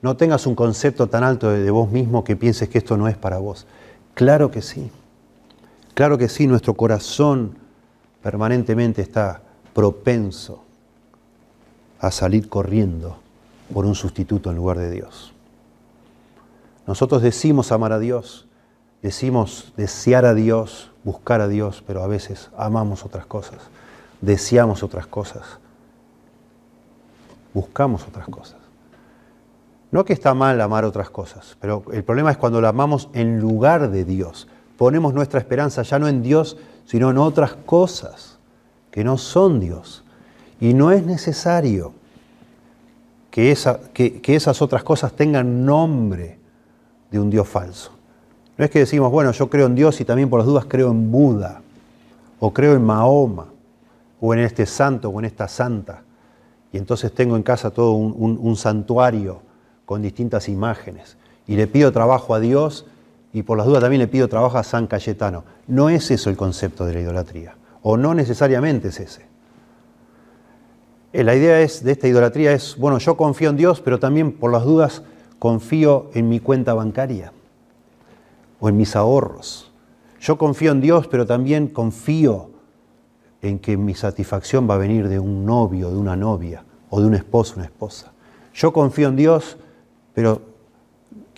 no 0.00 0.16
tengas 0.16 0.46
un 0.46 0.54
concepto 0.54 1.08
tan 1.08 1.22
alto 1.22 1.50
de 1.50 1.70
vos 1.70 1.90
mismo 1.90 2.24
que 2.24 2.34
pienses 2.34 2.70
que 2.70 2.78
esto 2.78 2.96
no 2.96 3.08
es 3.08 3.18
para 3.18 3.36
vos. 3.36 3.66
Claro 4.14 4.50
que 4.50 4.62
sí. 4.62 4.90
Claro 5.94 6.18
que 6.18 6.28
sí, 6.28 6.46
nuestro 6.46 6.74
corazón 6.74 7.56
permanentemente 8.22 9.02
está 9.02 9.42
propenso 9.74 10.64
a 12.00 12.10
salir 12.10 12.48
corriendo 12.48 13.18
por 13.72 13.86
un 13.86 13.94
sustituto 13.94 14.50
en 14.50 14.56
lugar 14.56 14.78
de 14.78 14.90
Dios. 14.90 15.32
Nosotros 16.86 17.22
decimos 17.22 17.72
amar 17.72 17.92
a 17.92 17.98
Dios, 17.98 18.48
decimos 19.02 19.72
desear 19.76 20.24
a 20.24 20.34
Dios, 20.34 20.90
buscar 21.04 21.40
a 21.40 21.48
Dios, 21.48 21.84
pero 21.86 22.02
a 22.02 22.06
veces 22.06 22.50
amamos 22.56 23.04
otras 23.04 23.26
cosas, 23.26 23.58
deseamos 24.20 24.82
otras 24.82 25.06
cosas, 25.06 25.58
buscamos 27.54 28.06
otras 28.06 28.26
cosas. 28.28 28.58
No 29.92 30.04
que 30.04 30.12
está 30.12 30.34
mal 30.34 30.60
amar 30.60 30.84
otras 30.84 31.10
cosas, 31.10 31.56
pero 31.60 31.84
el 31.92 32.04
problema 32.04 32.30
es 32.30 32.36
cuando 32.36 32.60
la 32.60 32.68
amamos 32.68 33.08
en 33.12 33.40
lugar 33.40 33.90
de 33.90 34.04
Dios 34.04 34.46
ponemos 34.80 35.12
nuestra 35.12 35.38
esperanza 35.38 35.82
ya 35.82 35.98
no 35.98 36.08
en 36.08 36.22
Dios, 36.22 36.56
sino 36.86 37.10
en 37.10 37.18
otras 37.18 37.52
cosas 37.52 38.38
que 38.90 39.04
no 39.04 39.18
son 39.18 39.60
Dios. 39.60 40.04
Y 40.58 40.72
no 40.72 40.90
es 40.90 41.04
necesario 41.04 41.92
que, 43.30 43.50
esas 43.52 44.62
otras 44.62 44.82
cosas 44.82 45.12
tengan 45.12 45.66
nombre 45.66 46.38
de 47.10 47.20
un 47.20 47.28
Dios 47.28 47.46
falso. 47.46 47.90
No 48.56 48.64
es 48.64 48.70
que 48.70 48.78
decimos, 48.78 49.12
bueno, 49.12 49.32
yo 49.32 49.50
creo 49.50 49.66
en 49.66 49.74
Dios 49.74 50.00
y 50.00 50.06
también 50.06 50.30
por 50.30 50.40
las 50.40 50.46
dudas 50.46 50.64
creo 50.66 50.90
en 50.90 51.12
Buda, 51.12 51.60
o 52.38 52.50
creo 52.50 52.72
en 52.72 52.82
Mahoma, 52.82 53.48
o 54.18 54.32
en 54.32 54.40
este 54.40 54.64
santo, 54.64 55.10
o 55.10 55.18
en 55.18 55.26
esta 55.26 55.46
santa. 55.46 56.04
Y 56.72 56.78
entonces 56.78 57.12
tengo 57.12 57.36
en 57.36 57.42
casa 57.42 57.68
todo 57.68 57.92
un 57.92 58.56
santuario 58.56 59.42
con 59.84 60.00
distintas 60.00 60.48
imágenes. 60.48 61.18
Y 61.46 61.56
le 61.56 61.66
pido 61.66 61.92
trabajo 61.92 62.34
a 62.34 62.40
Dios 62.40 62.86
y 63.32 63.42
por 63.42 63.56
las 63.56 63.66
dudas 63.66 63.80
también 63.80 64.00
le 64.00 64.08
pido 64.08 64.28
trabajo 64.28 64.58
a 64.58 64.62
San 64.62 64.86
Cayetano. 64.86 65.44
No 65.66 65.88
es 65.88 66.10
eso 66.10 66.30
el 66.30 66.36
concepto 66.36 66.84
de 66.84 66.94
la 66.94 67.00
idolatría, 67.00 67.56
o 67.82 67.96
no 67.96 68.14
necesariamente 68.14 68.88
es 68.88 69.00
ese. 69.00 69.26
Eh, 71.12 71.24
la 71.24 71.34
idea 71.34 71.60
es, 71.60 71.82
de 71.82 71.92
esta 71.92 72.08
idolatría 72.08 72.52
es, 72.52 72.76
bueno, 72.76 72.98
yo 72.98 73.16
confío 73.16 73.50
en 73.50 73.56
Dios, 73.56 73.80
pero 73.80 73.98
también 73.98 74.32
por 74.32 74.52
las 74.52 74.64
dudas 74.64 75.02
confío 75.38 76.10
en 76.14 76.28
mi 76.28 76.40
cuenta 76.40 76.74
bancaria 76.74 77.32
o 78.60 78.68
en 78.68 78.76
mis 78.76 78.94
ahorros. 78.94 79.72
Yo 80.20 80.38
confío 80.38 80.72
en 80.72 80.80
Dios, 80.80 81.08
pero 81.08 81.26
también 81.26 81.68
confío 81.68 82.50
en 83.42 83.58
que 83.58 83.76
mi 83.76 83.94
satisfacción 83.94 84.68
va 84.68 84.74
a 84.74 84.78
venir 84.78 85.08
de 85.08 85.18
un 85.18 85.46
novio, 85.46 85.90
de 85.90 85.96
una 85.96 86.14
novia, 86.14 86.62
o 86.90 87.00
de 87.00 87.06
un 87.06 87.14
esposo, 87.14 87.54
una 87.56 87.64
esposa. 87.64 88.12
Yo 88.52 88.72
confío 88.72 89.08
en 89.08 89.16
Dios, 89.16 89.56
pero 90.12 90.42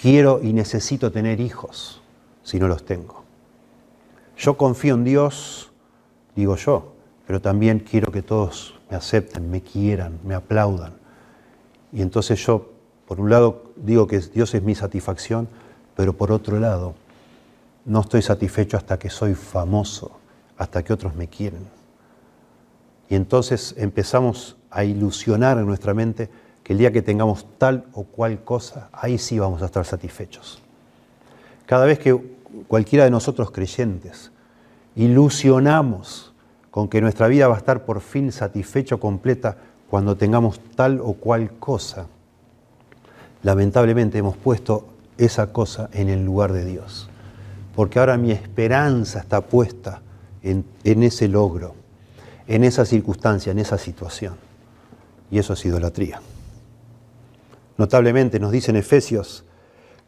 quiero 0.02 0.40
y 0.42 0.52
necesito 0.52 1.12
tener 1.12 1.40
hijos 1.40 2.02
si 2.42 2.58
no 2.58 2.66
los 2.66 2.84
tengo. 2.84 3.22
Yo 4.36 4.56
confío 4.56 4.96
en 4.96 5.04
Dios, 5.04 5.70
digo 6.34 6.56
yo, 6.56 6.92
pero 7.24 7.40
también 7.40 7.78
quiero 7.78 8.10
que 8.10 8.20
todos 8.20 8.74
me 8.90 8.96
acepten, 8.96 9.48
me 9.48 9.60
quieran, 9.60 10.18
me 10.24 10.34
aplaudan. 10.34 10.94
Y 11.92 12.02
entonces 12.02 12.44
yo, 12.44 12.72
por 13.06 13.20
un 13.20 13.30
lado, 13.30 13.70
digo 13.76 14.08
que 14.08 14.18
Dios 14.18 14.52
es 14.54 14.62
mi 14.64 14.74
satisfacción, 14.74 15.48
pero 15.94 16.14
por 16.14 16.32
otro 16.32 16.58
lado, 16.58 16.94
no 17.84 18.00
estoy 18.00 18.22
satisfecho 18.22 18.76
hasta 18.76 18.98
que 18.98 19.08
soy 19.08 19.34
famoso, 19.34 20.10
hasta 20.58 20.82
que 20.82 20.92
otros 20.92 21.14
me 21.14 21.28
quieren. 21.28 21.64
Y 23.08 23.14
entonces 23.14 23.74
empezamos 23.78 24.56
a 24.68 24.82
ilusionar 24.82 25.58
en 25.58 25.66
nuestra 25.66 25.94
mente 25.94 26.28
que 26.62 26.72
el 26.72 26.78
día 26.78 26.92
que 26.92 27.02
tengamos 27.02 27.46
tal 27.58 27.84
o 27.92 28.04
cual 28.04 28.44
cosa, 28.44 28.88
ahí 28.92 29.18
sí 29.18 29.38
vamos 29.38 29.62
a 29.62 29.66
estar 29.66 29.84
satisfechos. 29.84 30.62
Cada 31.66 31.86
vez 31.86 31.98
que 31.98 32.18
cualquiera 32.68 33.04
de 33.04 33.10
nosotros 33.10 33.50
creyentes 33.50 34.30
ilusionamos 34.94 36.32
con 36.70 36.88
que 36.88 37.00
nuestra 37.00 37.28
vida 37.28 37.48
va 37.48 37.54
a 37.54 37.58
estar 37.58 37.84
por 37.84 38.00
fin 38.00 38.32
satisfecha 38.32 38.96
o 38.96 39.00
completa 39.00 39.56
cuando 39.90 40.16
tengamos 40.16 40.60
tal 40.74 41.00
o 41.02 41.14
cual 41.14 41.52
cosa, 41.58 42.06
lamentablemente 43.42 44.18
hemos 44.18 44.36
puesto 44.36 44.88
esa 45.18 45.52
cosa 45.52 45.90
en 45.92 46.08
el 46.08 46.24
lugar 46.24 46.52
de 46.52 46.64
Dios. 46.64 47.08
Porque 47.74 47.98
ahora 47.98 48.16
mi 48.16 48.32
esperanza 48.32 49.20
está 49.20 49.40
puesta 49.40 50.00
en, 50.42 50.64
en 50.84 51.02
ese 51.02 51.28
logro, 51.28 51.74
en 52.46 52.64
esa 52.64 52.84
circunstancia, 52.84 53.52
en 53.52 53.58
esa 53.58 53.78
situación. 53.78 54.34
Y 55.30 55.38
eso 55.38 55.54
es 55.54 55.64
idolatría. 55.64 56.20
Notablemente 57.78 58.38
nos 58.38 58.52
dice 58.52 58.70
en 58.70 58.76
Efesios 58.76 59.44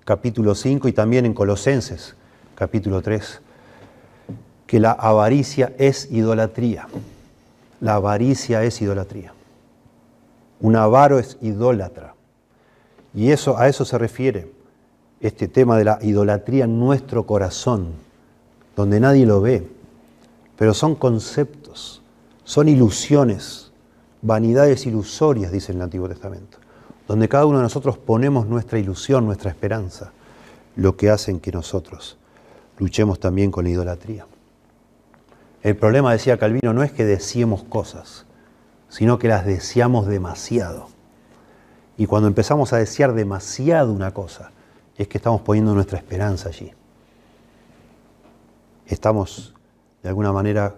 capítulo 0.05 0.55
5 0.55 0.87
y 0.89 0.93
también 0.93 1.25
en 1.25 1.33
Colosenses 1.33 2.15
capítulo 2.55 3.01
3 3.01 3.41
que 4.67 4.81
la 4.81 4.93
avaricia 4.93 5.73
es 5.79 6.11
idolatría. 6.11 6.89
La 7.81 7.95
avaricia 7.95 8.63
es 8.65 8.81
idolatría. 8.83 9.33
Un 10.61 10.77
avaro 10.77 11.19
es 11.19 11.37
idólatra. 11.41 12.15
Y 13.15 13.31
eso, 13.31 13.59
a 13.59 13.69
eso 13.69 13.85
se 13.85 13.99
refiere 13.99 14.51
este 15.21 15.49
tema 15.49 15.77
de 15.77 15.85
la 15.85 15.99
idolatría 16.03 16.65
en 16.65 16.79
nuestro 16.81 17.27
corazón, 17.27 17.89
donde 18.77 19.01
nadie 19.01 19.27
lo 19.27 19.41
ve. 19.41 19.67
Pero 20.57 20.75
son 20.75 20.95
conceptos, 20.95 22.03
son 22.45 22.69
ilusiones, 22.69 23.73
vanidades 24.23 24.87
ilusorias, 24.87 25.53
dice 25.53 25.73
el 25.73 25.83
Antiguo 25.83 26.09
Testamento 26.09 26.64
donde 27.07 27.29
cada 27.29 27.47
uno 27.47 27.59
de 27.59 27.65
nosotros 27.65 27.99
ponemos 27.99 28.47
nuestra 28.47 28.79
ilusión, 28.79 29.27
nuestra 29.27 29.51
esperanza, 29.51 30.13
lo 30.77 30.97
que 30.97 31.11
hacen 31.11 31.41
que 31.41 31.53
nosotros 31.53 32.17
luchemos 32.79 33.21
también 33.21 33.51
con 33.51 33.65
la 33.65 33.71
idolatría. 33.71 34.27
El 35.63 35.77
problema, 35.77 36.13
decía 36.13 36.39
Calvino, 36.39 36.73
no 36.73 36.83
es 36.83 36.93
que 36.93 37.05
deseemos 37.05 37.63
cosas, 37.65 38.27
sino 38.89 39.19
que 39.19 39.29
las 39.29 39.47
deseamos 39.47 40.07
demasiado. 40.07 40.89
Y 41.97 42.07
cuando 42.07 42.29
empezamos 42.29 42.73
a 42.73 42.79
desear 42.79 43.15
demasiado 43.15 43.93
una 43.93 44.13
cosa, 44.13 44.51
es 44.97 45.09
que 45.09 45.19
estamos 45.19 45.43
poniendo 45.43 45.75
nuestra 45.75 45.99
esperanza 45.99 46.49
allí. 46.49 46.73
Estamos, 48.87 49.55
de 50.03 50.09
alguna 50.09 50.33
manera, 50.33 50.75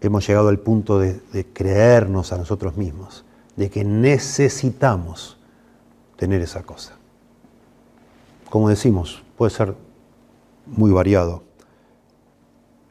hemos 0.00 0.26
llegado 0.26 0.48
al 0.48 0.58
punto 0.58 0.98
de, 0.98 1.20
de 1.32 1.46
creernos 1.46 2.32
a 2.32 2.38
nosotros 2.38 2.76
mismos 2.76 3.24
de 3.60 3.68
que 3.68 3.84
necesitamos 3.84 5.36
tener 6.16 6.40
esa 6.40 6.62
cosa. 6.62 6.94
Como 8.48 8.70
decimos, 8.70 9.22
puede 9.36 9.50
ser 9.50 9.74
muy 10.64 10.90
variado 10.90 11.42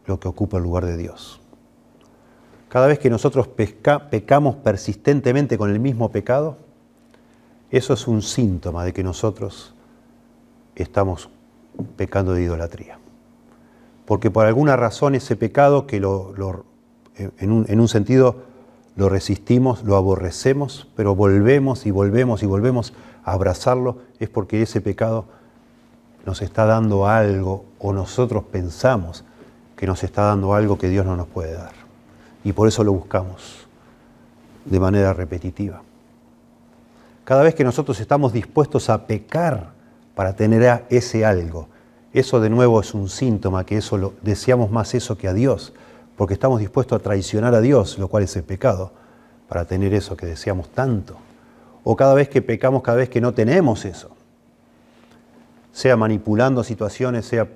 lo 0.05 0.19
que 0.19 0.27
ocupa 0.27 0.57
el 0.57 0.63
lugar 0.63 0.85
de 0.85 0.95
Dios. 0.95 1.41
Cada 2.67 2.85
vez 2.85 2.99
que 2.99 3.09
nosotros 3.09 3.47
pecamos 3.47 4.57
persistentemente 4.57 5.57
con 5.57 5.71
el 5.71 5.79
mismo 5.79 6.11
pecado, 6.11 6.57
eso 7.71 7.93
es 7.95 8.07
un 8.07 8.21
síntoma 8.21 8.85
de 8.85 8.93
que 8.93 9.01
nosotros 9.01 9.73
estamos 10.75 11.31
pecando 11.95 12.33
de 12.33 12.43
idolatría. 12.43 12.99
Porque 14.05 14.29
por 14.29 14.45
alguna 14.45 14.75
razón 14.75 15.15
ese 15.15 15.35
pecado 15.35 15.87
que 15.87 15.99
lo, 15.99 16.35
en, 17.15 17.51
un, 17.51 17.65
en 17.67 17.79
un 17.79 17.87
sentido 17.87 18.48
lo 18.99 19.07
resistimos, 19.07 19.85
lo 19.85 19.95
aborrecemos, 19.95 20.85
pero 20.97 21.15
volvemos 21.15 21.85
y 21.85 21.91
volvemos 21.91 22.43
y 22.43 22.45
volvemos 22.45 22.93
a 23.23 23.31
abrazarlo, 23.31 23.99
es 24.19 24.27
porque 24.27 24.61
ese 24.61 24.81
pecado 24.81 25.23
nos 26.25 26.41
está 26.41 26.65
dando 26.65 27.07
algo 27.07 27.63
o 27.79 27.93
nosotros 27.93 28.43
pensamos 28.51 29.23
que 29.77 29.87
nos 29.87 30.03
está 30.03 30.23
dando 30.23 30.53
algo 30.53 30.77
que 30.77 30.89
Dios 30.89 31.05
no 31.05 31.15
nos 31.15 31.27
puede 31.27 31.53
dar. 31.53 31.71
Y 32.43 32.51
por 32.51 32.67
eso 32.67 32.83
lo 32.83 32.91
buscamos 32.91 33.69
de 34.65 34.79
manera 34.81 35.13
repetitiva. 35.13 35.81
Cada 37.23 37.43
vez 37.43 37.55
que 37.55 37.63
nosotros 37.63 38.01
estamos 38.01 38.33
dispuestos 38.33 38.89
a 38.89 39.07
pecar 39.07 39.71
para 40.13 40.35
tener 40.35 40.83
ese 40.89 41.23
algo, 41.23 41.69
eso 42.11 42.41
de 42.41 42.49
nuevo 42.49 42.81
es 42.81 42.93
un 42.93 43.07
síntoma 43.07 43.65
que 43.65 43.77
eso 43.77 43.97
lo, 43.97 44.13
deseamos 44.23 44.71
más 44.71 44.93
eso 44.93 45.17
que 45.17 45.29
a 45.29 45.33
Dios, 45.33 45.71
porque 46.19 46.33
estamos 46.33 46.59
dispuestos 46.59 46.99
a 46.99 47.01
traicionar 47.01 47.55
a 47.55 47.61
Dios, 47.61 47.97
lo 47.97 48.09
cual 48.09 48.23
es 48.23 48.35
el 48.35 48.43
pecado, 48.43 48.91
para 49.47 49.63
tener 49.63 49.93
eso 49.93 50.17
que 50.17 50.25
deseamos 50.25 50.67
tanto. 50.67 51.15
O 51.85 51.95
cada 51.95 52.13
vez 52.13 52.27
que 52.27 52.41
pecamos, 52.41 52.83
cada 52.83 52.97
vez 52.97 53.07
que 53.07 53.21
no 53.21 53.33
tenemos 53.33 53.85
eso, 53.85 54.09
sea 55.71 55.95
manipulando 55.95 56.61
situaciones, 56.65 57.25
sea 57.25 57.47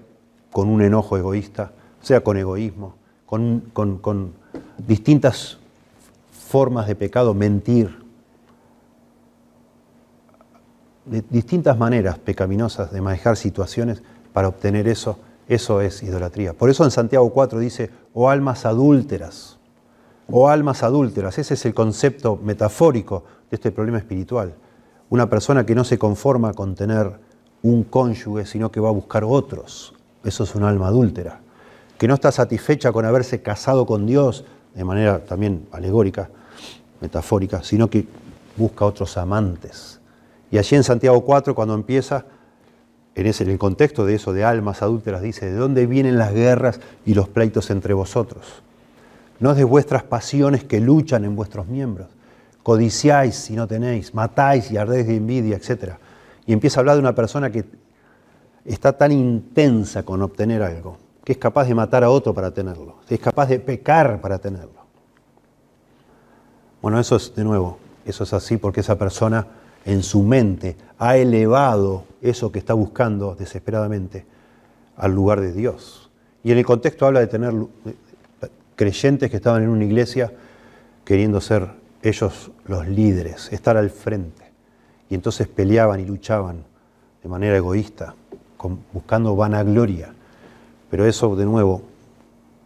con 0.49 0.69
un 0.69 0.81
enojo 0.81 1.17
egoísta, 1.17 1.73
sea 2.01 2.21
con 2.21 2.37
egoísmo, 2.37 2.95
con, 3.25 3.69
con 3.73 4.31
distintas 4.77 5.57
formas 6.31 6.87
de 6.87 6.95
pecado, 6.95 7.33
mentir, 7.33 8.01
de 11.03 11.21
distintas 11.29 11.77
maneras 11.77 12.17
pecaminosas 12.17 12.93
de 12.93 13.01
manejar 13.01 13.35
situaciones 13.35 14.01
para 14.31 14.47
obtener 14.47 14.87
eso, 14.87 15.19
eso 15.53 15.81
es 15.81 16.03
idolatría. 16.03 16.53
Por 16.53 16.69
eso 16.69 16.83
en 16.83 16.91
Santiago 16.91 17.29
4 17.31 17.59
dice, 17.59 17.89
o 18.13 18.29
almas 18.29 18.65
adúlteras, 18.65 19.57
o 20.29 20.49
almas 20.49 20.83
adúlteras, 20.83 21.37
ese 21.37 21.53
es 21.55 21.65
el 21.65 21.73
concepto 21.73 22.39
metafórico 22.41 23.23
de 23.49 23.55
este 23.55 23.71
problema 23.71 23.97
espiritual. 23.97 24.53
Una 25.09 25.29
persona 25.29 25.65
que 25.65 25.75
no 25.75 25.83
se 25.83 25.97
conforma 25.97 26.53
con 26.53 26.75
tener 26.75 27.11
un 27.61 27.83
cónyuge, 27.83 28.45
sino 28.45 28.71
que 28.71 28.79
va 28.79 28.89
a 28.89 28.93
buscar 28.93 29.23
otros, 29.23 29.93
eso 30.23 30.43
es 30.43 30.55
un 30.55 30.63
alma 30.63 30.87
adúltera. 30.87 31.41
Que 31.97 32.07
no 32.07 32.13
está 32.13 32.31
satisfecha 32.31 32.91
con 32.91 33.05
haberse 33.05 33.41
casado 33.41 33.85
con 33.85 34.05
Dios, 34.05 34.45
de 34.73 34.83
manera 34.83 35.23
también 35.23 35.67
alegórica, 35.71 36.29
metafórica, 36.99 37.63
sino 37.63 37.89
que 37.89 38.07
busca 38.57 38.85
otros 38.85 39.17
amantes. 39.17 39.99
Y 40.51 40.57
allí 40.57 40.75
en 40.75 40.83
Santiago 40.83 41.21
4, 41.21 41.55
cuando 41.55 41.73
empieza, 41.73 42.25
en, 43.15 43.27
ese, 43.27 43.43
en 43.43 43.51
el 43.51 43.59
contexto 43.59 44.05
de 44.05 44.15
eso, 44.15 44.33
de 44.33 44.43
almas 44.43 44.81
adúlteras, 44.81 45.21
dice, 45.21 45.45
¿de 45.45 45.55
dónde 45.55 45.85
vienen 45.85 46.17
las 46.17 46.33
guerras 46.33 46.79
y 47.05 47.13
los 47.13 47.29
pleitos 47.29 47.69
entre 47.69 47.93
vosotros? 47.93 48.63
No 49.39 49.51
es 49.51 49.57
de 49.57 49.63
vuestras 49.63 50.03
pasiones 50.03 50.63
que 50.63 50.79
luchan 50.79 51.25
en 51.25 51.35
vuestros 51.35 51.67
miembros. 51.67 52.07
Codiciáis 52.63 53.35
si 53.35 53.55
no 53.55 53.67
tenéis, 53.67 54.13
matáis 54.13 54.71
y 54.71 54.77
ardéis 54.77 55.07
de 55.07 55.17
envidia, 55.17 55.57
etc. 55.57 55.95
Y 56.45 56.53
empieza 56.53 56.79
a 56.79 56.81
hablar 56.81 56.95
de 56.95 57.01
una 57.01 57.13
persona 57.13 57.51
que 57.51 57.65
está 58.65 58.93
tan 58.93 59.11
intensa 59.11 60.03
con 60.03 60.21
obtener 60.21 60.63
algo, 60.63 60.97
que 61.23 61.33
es 61.33 61.37
capaz 61.37 61.65
de 61.65 61.75
matar 61.75 62.03
a 62.03 62.09
otro 62.09 62.33
para 62.33 62.51
tenerlo, 62.51 62.97
que 63.07 63.15
es 63.15 63.21
capaz 63.21 63.47
de 63.47 63.59
pecar 63.59 64.21
para 64.21 64.39
tenerlo. 64.39 64.83
Bueno, 66.81 66.99
eso 66.99 67.15
es, 67.17 67.35
de 67.35 67.43
nuevo, 67.43 67.77
eso 68.05 68.23
es 68.23 68.33
así 68.33 68.57
porque 68.57 68.81
esa 68.81 68.97
persona 68.97 69.45
en 69.85 70.03
su 70.03 70.23
mente 70.23 70.75
ha 70.97 71.17
elevado 71.17 72.05
eso 72.21 72.51
que 72.51 72.59
está 72.59 72.73
buscando 72.73 73.35
desesperadamente 73.35 74.25
al 74.95 75.13
lugar 75.13 75.41
de 75.41 75.51
Dios. 75.51 76.09
Y 76.43 76.51
en 76.51 76.57
el 76.57 76.65
contexto 76.65 77.05
habla 77.05 77.19
de 77.19 77.27
tener 77.27 77.53
creyentes 78.75 79.29
que 79.29 79.37
estaban 79.37 79.63
en 79.63 79.69
una 79.69 79.83
iglesia 79.83 80.31
queriendo 81.03 81.41
ser 81.41 81.67
ellos 82.01 82.51
los 82.65 82.87
líderes, 82.87 83.51
estar 83.51 83.77
al 83.77 83.89
frente. 83.89 84.43
Y 85.09 85.15
entonces 85.15 85.47
peleaban 85.47 85.99
y 85.99 86.05
luchaban 86.05 86.63
de 87.21 87.29
manera 87.29 87.57
egoísta, 87.57 88.15
buscando 88.93 89.35
vanagloria. 89.35 90.13
Pero 90.89 91.05
eso, 91.05 91.35
de 91.35 91.45
nuevo, 91.45 91.81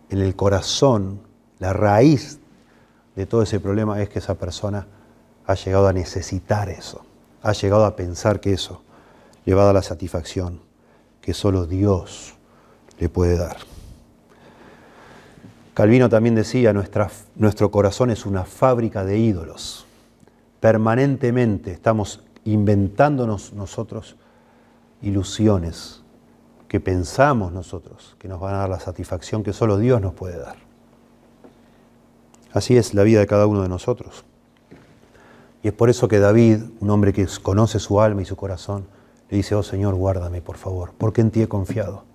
en 0.10 0.20
el 0.20 0.36
corazón, 0.36 1.20
la 1.60 1.74
raíz 1.74 2.40
de 3.16 3.26
todo 3.26 3.42
ese 3.42 3.60
problema 3.60 4.02
es 4.02 4.10
que 4.10 4.20
esa 4.20 4.36
persona 4.36 4.86
ha 5.46 5.56
llegado 5.56 5.88
a 5.88 5.94
necesitar 5.94 6.70
eso 6.70 7.07
ha 7.48 7.54
llegado 7.54 7.86
a 7.86 7.96
pensar 7.96 8.42
que 8.42 8.52
eso 8.52 8.82
le 9.46 9.54
va 9.54 9.62
a 9.62 9.66
dar 9.68 9.76
la 9.76 9.82
satisfacción 9.82 10.60
que 11.22 11.34
solo 11.34 11.66
Dios 11.66 12.36
le 13.00 13.08
puede 13.08 13.38
dar. 13.38 13.58
Calvino 15.74 16.10
también 16.10 16.36
decía, 16.36 16.74
nuestra, 16.74 17.10
nuestro 17.36 17.72
corazón 17.72 18.10
es 18.10 18.26
una 18.26 18.44
fábrica 18.44 19.06
de 19.06 19.18
ídolos. 19.20 19.86
Permanentemente 20.60 21.72
estamos 21.72 22.22
inventándonos 22.44 23.54
nosotros 23.54 24.18
ilusiones 25.02 26.02
que 26.68 26.82
pensamos 26.82 27.54
nosotros 27.54 28.18
que 28.20 28.28
nos 28.28 28.42
van 28.42 28.56
a 28.56 28.58
dar 28.58 28.70
la 28.70 28.80
satisfacción 28.82 29.44
que 29.44 29.54
solo 29.54 29.78
Dios 29.78 30.02
nos 30.02 30.14
puede 30.14 30.38
dar. 30.38 30.58
Así 32.52 32.76
es 32.76 32.94
la 32.94 33.04
vida 33.04 33.20
de 33.20 33.28
cada 33.28 33.48
uno 33.48 33.62
de 33.62 33.70
nosotros. 33.70 34.26
Y 35.68 35.72
es 35.72 35.74
por 35.74 35.90
eso 35.90 36.08
que 36.08 36.18
David, 36.18 36.62
un 36.80 36.90
hombre 36.92 37.12
que 37.12 37.28
conoce 37.44 37.78
su 37.80 38.00
alma 38.00 38.22
y 38.22 38.26
su 38.26 38.38
corazón, 38.38 38.86
le 39.30 39.36
dice, 39.36 39.54
oh 39.54 39.64
Señor, 39.64 39.96
guárdame, 39.96 40.42
por 40.42 40.56
favor, 40.56 40.94
porque 40.98 41.20
en 41.20 41.30
ti 41.30 41.42
he 41.42 41.50
confiado. 41.50 42.06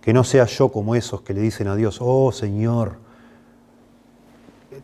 Que 0.00 0.12
no 0.12 0.22
sea 0.22 0.44
yo 0.44 0.68
como 0.68 0.94
esos 0.94 1.22
que 1.22 1.34
le 1.34 1.40
dicen 1.40 1.66
a 1.66 1.74
Dios, 1.74 1.98
oh 2.00 2.30
Señor, 2.30 2.98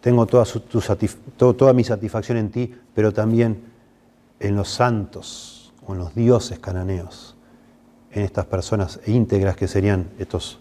tengo 0.00 0.26
toda, 0.26 1.72
mi 1.72 1.84
satisfacción 1.84 2.36
en 2.36 2.50
ti, 2.50 2.74
pero 2.96 3.12
también 3.12 3.62
en 4.40 4.56
los 4.56 4.70
santos 4.70 5.72
o 5.86 5.92
en 5.92 6.00
los 6.00 6.16
dioses 6.16 6.58
cananeos, 6.58 7.36
en 8.10 8.24
estas 8.24 8.46
personas 8.46 8.98
íntegras 9.06 9.54
que 9.54 9.68
serían 9.68 10.10
estos 10.18 10.58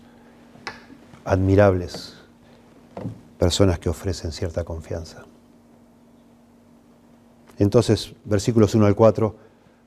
admirables 1.26 2.14
personas 3.40 3.80
que 3.80 3.90
ofrecen 3.90 4.32
cierta 4.32 4.64
confianza. 4.64 5.26
Entonces, 7.60 8.14
versículos 8.26 8.76
1 8.76 8.86
al 8.86 8.96
4, 8.96 9.36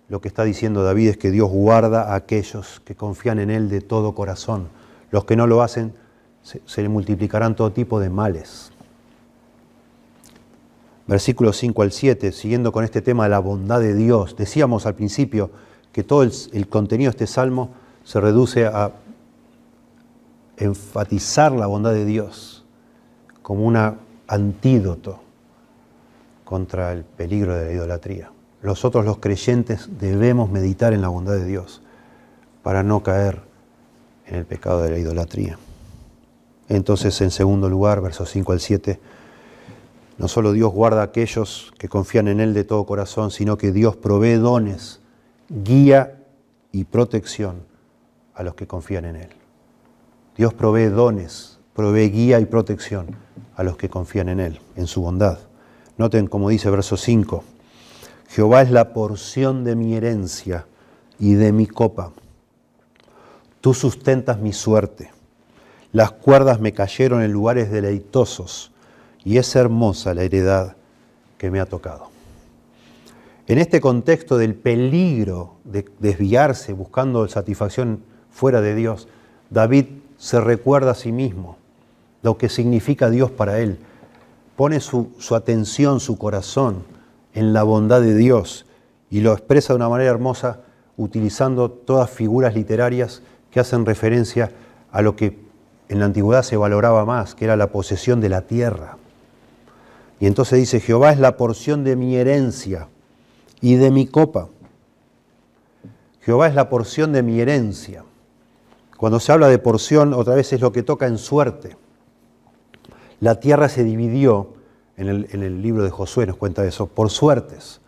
lo 0.09 0.21
que 0.21 0.29
está 0.29 0.45
diciendo 0.45 0.85
David 0.85 1.11
es 1.11 1.17
que 1.17 1.31
Dios 1.31 1.51
guarda 1.51 2.13
a 2.13 2.15
aquellos 2.15 2.81
que 2.85 2.95
confían 2.95 3.39
en 3.39 3.51
Él 3.51 3.69
de 3.69 3.81
todo 3.81 4.15
corazón. 4.15 4.69
Los 5.11 5.25
que 5.25 5.37
no 5.37 5.47
lo 5.47 5.63
hacen, 5.63 5.95
se, 6.43 6.83
le 6.83 6.89
multiplicarán 6.89 7.57
todo 7.57 7.73
tipo 7.73 7.99
de 7.99 8.09
males. 8.09 8.71
Versículos 11.09 11.57
5 11.57 11.83
al 11.83 11.93
7, 11.93 12.33
siguiendo 12.33 12.71
con 12.73 12.85
este 12.85 13.03
tema 13.03 13.25
de 13.25 13.31
la 13.31 13.39
bondad 13.41 13.81
de 13.81 13.95
Dios. 13.95 14.37
Decíamos 14.37 14.87
al 14.87 14.95
principio 14.95 15.51
que 15.93 16.05
todo 16.05 16.23
el, 16.23 16.33
el 16.53 16.69
contenido 16.69 17.11
de 17.11 17.15
este 17.15 17.27
salmo 17.27 17.71
se 18.05 18.21
reduce 18.21 18.67
a 18.67 18.93
enfatizar 20.57 21.53
la 21.53 21.67
bondad 21.67 21.93
de 21.93 22.05
Dios 22.05 22.65
como 23.43 23.65
un 23.65 23.77
antídoto 24.27 25.26
contra 26.47 26.93
el 26.93 27.03
peligro 27.05 27.57
de 27.57 27.67
la 27.67 27.73
idolatría. 27.73 28.31
Nosotros 28.63 29.05
los 29.05 29.19
creyentes 29.19 29.89
debemos 29.99 30.49
meditar 30.49 30.93
en 30.93 31.03
la 31.03 31.09
bondad 31.09 31.35
de 31.35 31.45
Dios 31.45 31.83
para 32.63 32.85
no 32.85 33.03
caer 33.03 33.43
en 34.27 34.37
el 34.37 34.47
pecado 34.47 34.83
de 34.83 34.91
la 34.91 34.99
idolatría. 34.99 35.59
Entonces, 36.69 37.21
en 37.21 37.33
segundo 37.33 37.69
lugar, 37.69 38.01
versos 38.01 38.31
5 38.31 38.53
al 38.53 38.61
7, 38.61 39.01
no 40.19 40.29
solo 40.29 40.53
Dios 40.53 40.73
guarda 40.73 41.01
a 41.01 41.07
aquellos 41.07 41.73
que 41.79 41.89
confían 41.89 42.29
en 42.29 42.39
Él 42.39 42.55
de 42.55 42.63
todo 42.63 42.87
corazón, 42.87 43.33
sino 43.33 43.59
que 43.59 43.73
Dios 43.73 43.97
provee 43.97 44.35
dones, 44.35 45.01
guía 45.49 46.23
y 46.71 46.85
protección 46.85 47.63
a 48.35 48.45
los 48.45 48.55
que 48.55 48.69
confían 48.69 49.05
en 49.05 49.17
Él. 49.17 49.31
Dios 50.37 50.55
provee 50.55 50.87
dones, 50.87 51.59
provee 51.75 52.09
guía 52.09 52.39
y 52.39 52.47
protección 52.47 53.17
a 53.57 53.65
los 53.65 53.77
que 53.77 53.89
confían 53.89 54.29
en 54.29 54.39
Él, 54.39 54.61
en 54.77 54.87
su 54.87 55.03
bondad. 55.03 55.39
Noten 55.99 56.27
como 56.27 56.51
dice 56.51 56.71
verso 56.71 56.97
5, 56.97 57.43
Jehová 58.29 58.63
es 58.63 58.71
la 58.71 58.93
porción 58.93 59.65
de 59.65 59.77
mi 59.77 59.95
herencia 59.95 60.67
y 61.19 61.35
de 61.35 61.53
mi 61.53 61.67
copa. 61.67 62.13
Tú 63.61 63.73
sustentas 63.73 64.39
mi 64.39 64.53
suerte. 64.53 65.11
Las 65.93 66.13
cuerdas 66.13 66.61
me 66.61 66.73
cayeron 66.73 67.23
en 67.23 67.33
lugares 67.33 67.71
deleitosos 67.71 68.73
y 69.25 69.39
es 69.39 69.57
hermosa 69.57 70.13
la 70.15 70.23
heredad 70.23 70.77
que 71.39 71.51
me 71.51 71.61
ha 71.61 71.67
tocado. 71.67 72.11
En 73.49 73.59
este 73.59 73.81
contexto 73.81 74.39
del 74.39 74.55
peligro 74.55 75.55
de 75.65 75.87
desviarse 76.01 76.73
buscando 76.73 77.27
satisfacción 77.29 78.03
fuera 78.31 78.61
de 78.61 78.75
Dios, 78.75 79.09
David 79.51 79.87
se 80.19 80.41
recuerda 80.41 80.91
a 80.91 80.95
sí 80.95 81.13
mismo 81.13 81.57
lo 82.23 82.37
que 82.39 82.49
significa 82.49 83.09
Dios 83.09 83.31
para 83.31 83.61
él. 83.61 83.79
Pone 84.57 84.81
su, 84.81 85.13
atención, 85.35 86.01
su 86.01 86.17
corazón 86.17 86.85
en 87.35 87.53
la 87.53 87.63
bondad 87.63 88.01
de 88.01 88.15
Dios 88.15 88.65
y 89.11 89.21
lo 89.21 89.33
expresa 89.33 89.73
de 89.75 89.77
una 89.77 89.91
manera 89.91 90.11
hermosa 90.11 90.61
utilizando 90.97 91.71
todas 91.71 92.11
figuras 92.11 92.55
literarias 92.55 93.23
que 93.51 93.61
hacen 93.61 93.85
referencia 93.85 94.51
a 94.91 95.03
lo 95.03 95.15
que 95.15 95.39
en 95.89 96.01
la 96.01 96.07
antigüedad 96.07 96.43
se 96.43 96.57
valoraba 96.57 97.05
más, 97.05 97.35
que 97.35 97.45
era 97.45 97.57
la 97.57 97.71
posesión 97.71 98.21
de 98.21 98.31
la 98.31 98.43
tierra. 98.43 98.97
Y 100.19 100.27
entonces 100.27 100.59
dice, 100.59 100.81
Jehová 100.81 101.13
es 101.13 101.21
la 101.21 101.37
porción 101.37 101.85
de 101.85 101.95
mi 101.95 102.17
herencia 102.17 102.89
y 103.61 103.75
de 103.75 103.91
mi 103.91 104.07
copa. 104.07 104.49
Jehová 106.23 106.49
es 106.49 106.55
la 106.55 106.71
porción 106.71 107.13
de 107.13 107.23
mi 107.23 107.41
herencia. 107.41 108.05
Cuando 108.97 109.21
se 109.21 109.31
habla 109.31 109.49
de 109.49 109.59
porción, 109.59 110.15
otra 110.15 110.35
vez 110.35 110.53
es 110.55 110.61
lo 110.63 110.73
que 110.73 110.83
toca 110.83 111.07
en 111.07 111.19
suerte. 111.19 111.77
La 113.21 113.41
tierra 113.41 113.69
se 113.69 113.85
dividió, 113.85 114.55
en 114.97 115.09
el, 115.09 115.63
libro 115.63 115.83
de 115.85 115.91
Josué 115.91 116.27
nos 116.27 116.37
cuenta 116.37 116.65
eso, 116.65 116.87
por 116.87 117.11
suertes. 117.11 117.81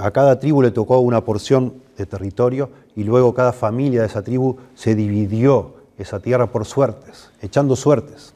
a 0.00 0.10
cada 0.10 0.38
tribu 0.38 0.62
le 0.62 0.70
tocó 0.70 0.98
una 0.98 1.24
porción 1.24 1.74
de 1.96 2.06
territorio 2.06 2.70
y 2.96 3.04
luego 3.04 3.34
cada 3.34 3.52
familia 3.52 4.00
de 4.00 4.06
esa 4.06 4.22
tribu 4.22 4.56
se 4.74 4.94
dividió 4.94 5.74
esa 5.98 6.20
tierra 6.20 6.50
por 6.50 6.64
suertes, 6.64 7.30
echando 7.40 7.76
suertes. 7.76 8.34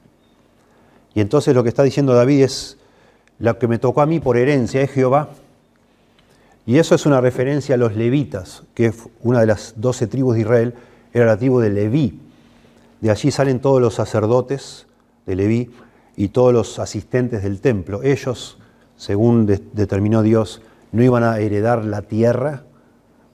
Y 1.14 1.20
entonces 1.20 1.54
lo 1.54 1.62
que 1.62 1.68
está 1.68 1.82
diciendo 1.82 2.14
David 2.14 2.44
es, 2.44 2.78
lo 3.38 3.58
que 3.58 3.68
me 3.68 3.78
tocó 3.78 4.00
a 4.00 4.06
mí 4.06 4.20
por 4.20 4.36
herencia 4.36 4.80
es 4.80 4.90
Jehová. 4.90 5.30
Y 6.66 6.78
eso 6.78 6.94
es 6.94 7.06
una 7.06 7.20
referencia 7.20 7.76
a 7.76 7.78
los 7.78 7.96
levitas, 7.96 8.64
que 8.74 8.92
una 9.22 9.40
de 9.40 9.46
las 9.46 9.74
doce 9.76 10.06
tribus 10.06 10.34
de 10.34 10.42
Israel 10.42 10.74
era 11.12 11.26
la 11.26 11.36
tribu 11.36 11.60
de 11.60 11.70
Leví. 11.70 12.20
De 13.00 13.10
allí 13.10 13.30
salen 13.30 13.60
todos 13.60 13.80
los 13.80 13.94
sacerdotes 13.94 14.86
de 15.26 15.36
Leví 15.36 15.70
y 16.16 16.28
todos 16.28 16.52
los 16.52 16.78
asistentes 16.78 17.42
del 17.42 17.60
templo. 17.60 18.02
Ellos, 18.02 18.58
según 18.96 19.46
determinó 19.46 20.22
Dios, 20.22 20.62
no 20.90 21.02
iban 21.02 21.22
a 21.22 21.38
heredar 21.38 21.84
la 21.84 22.02
tierra, 22.02 22.64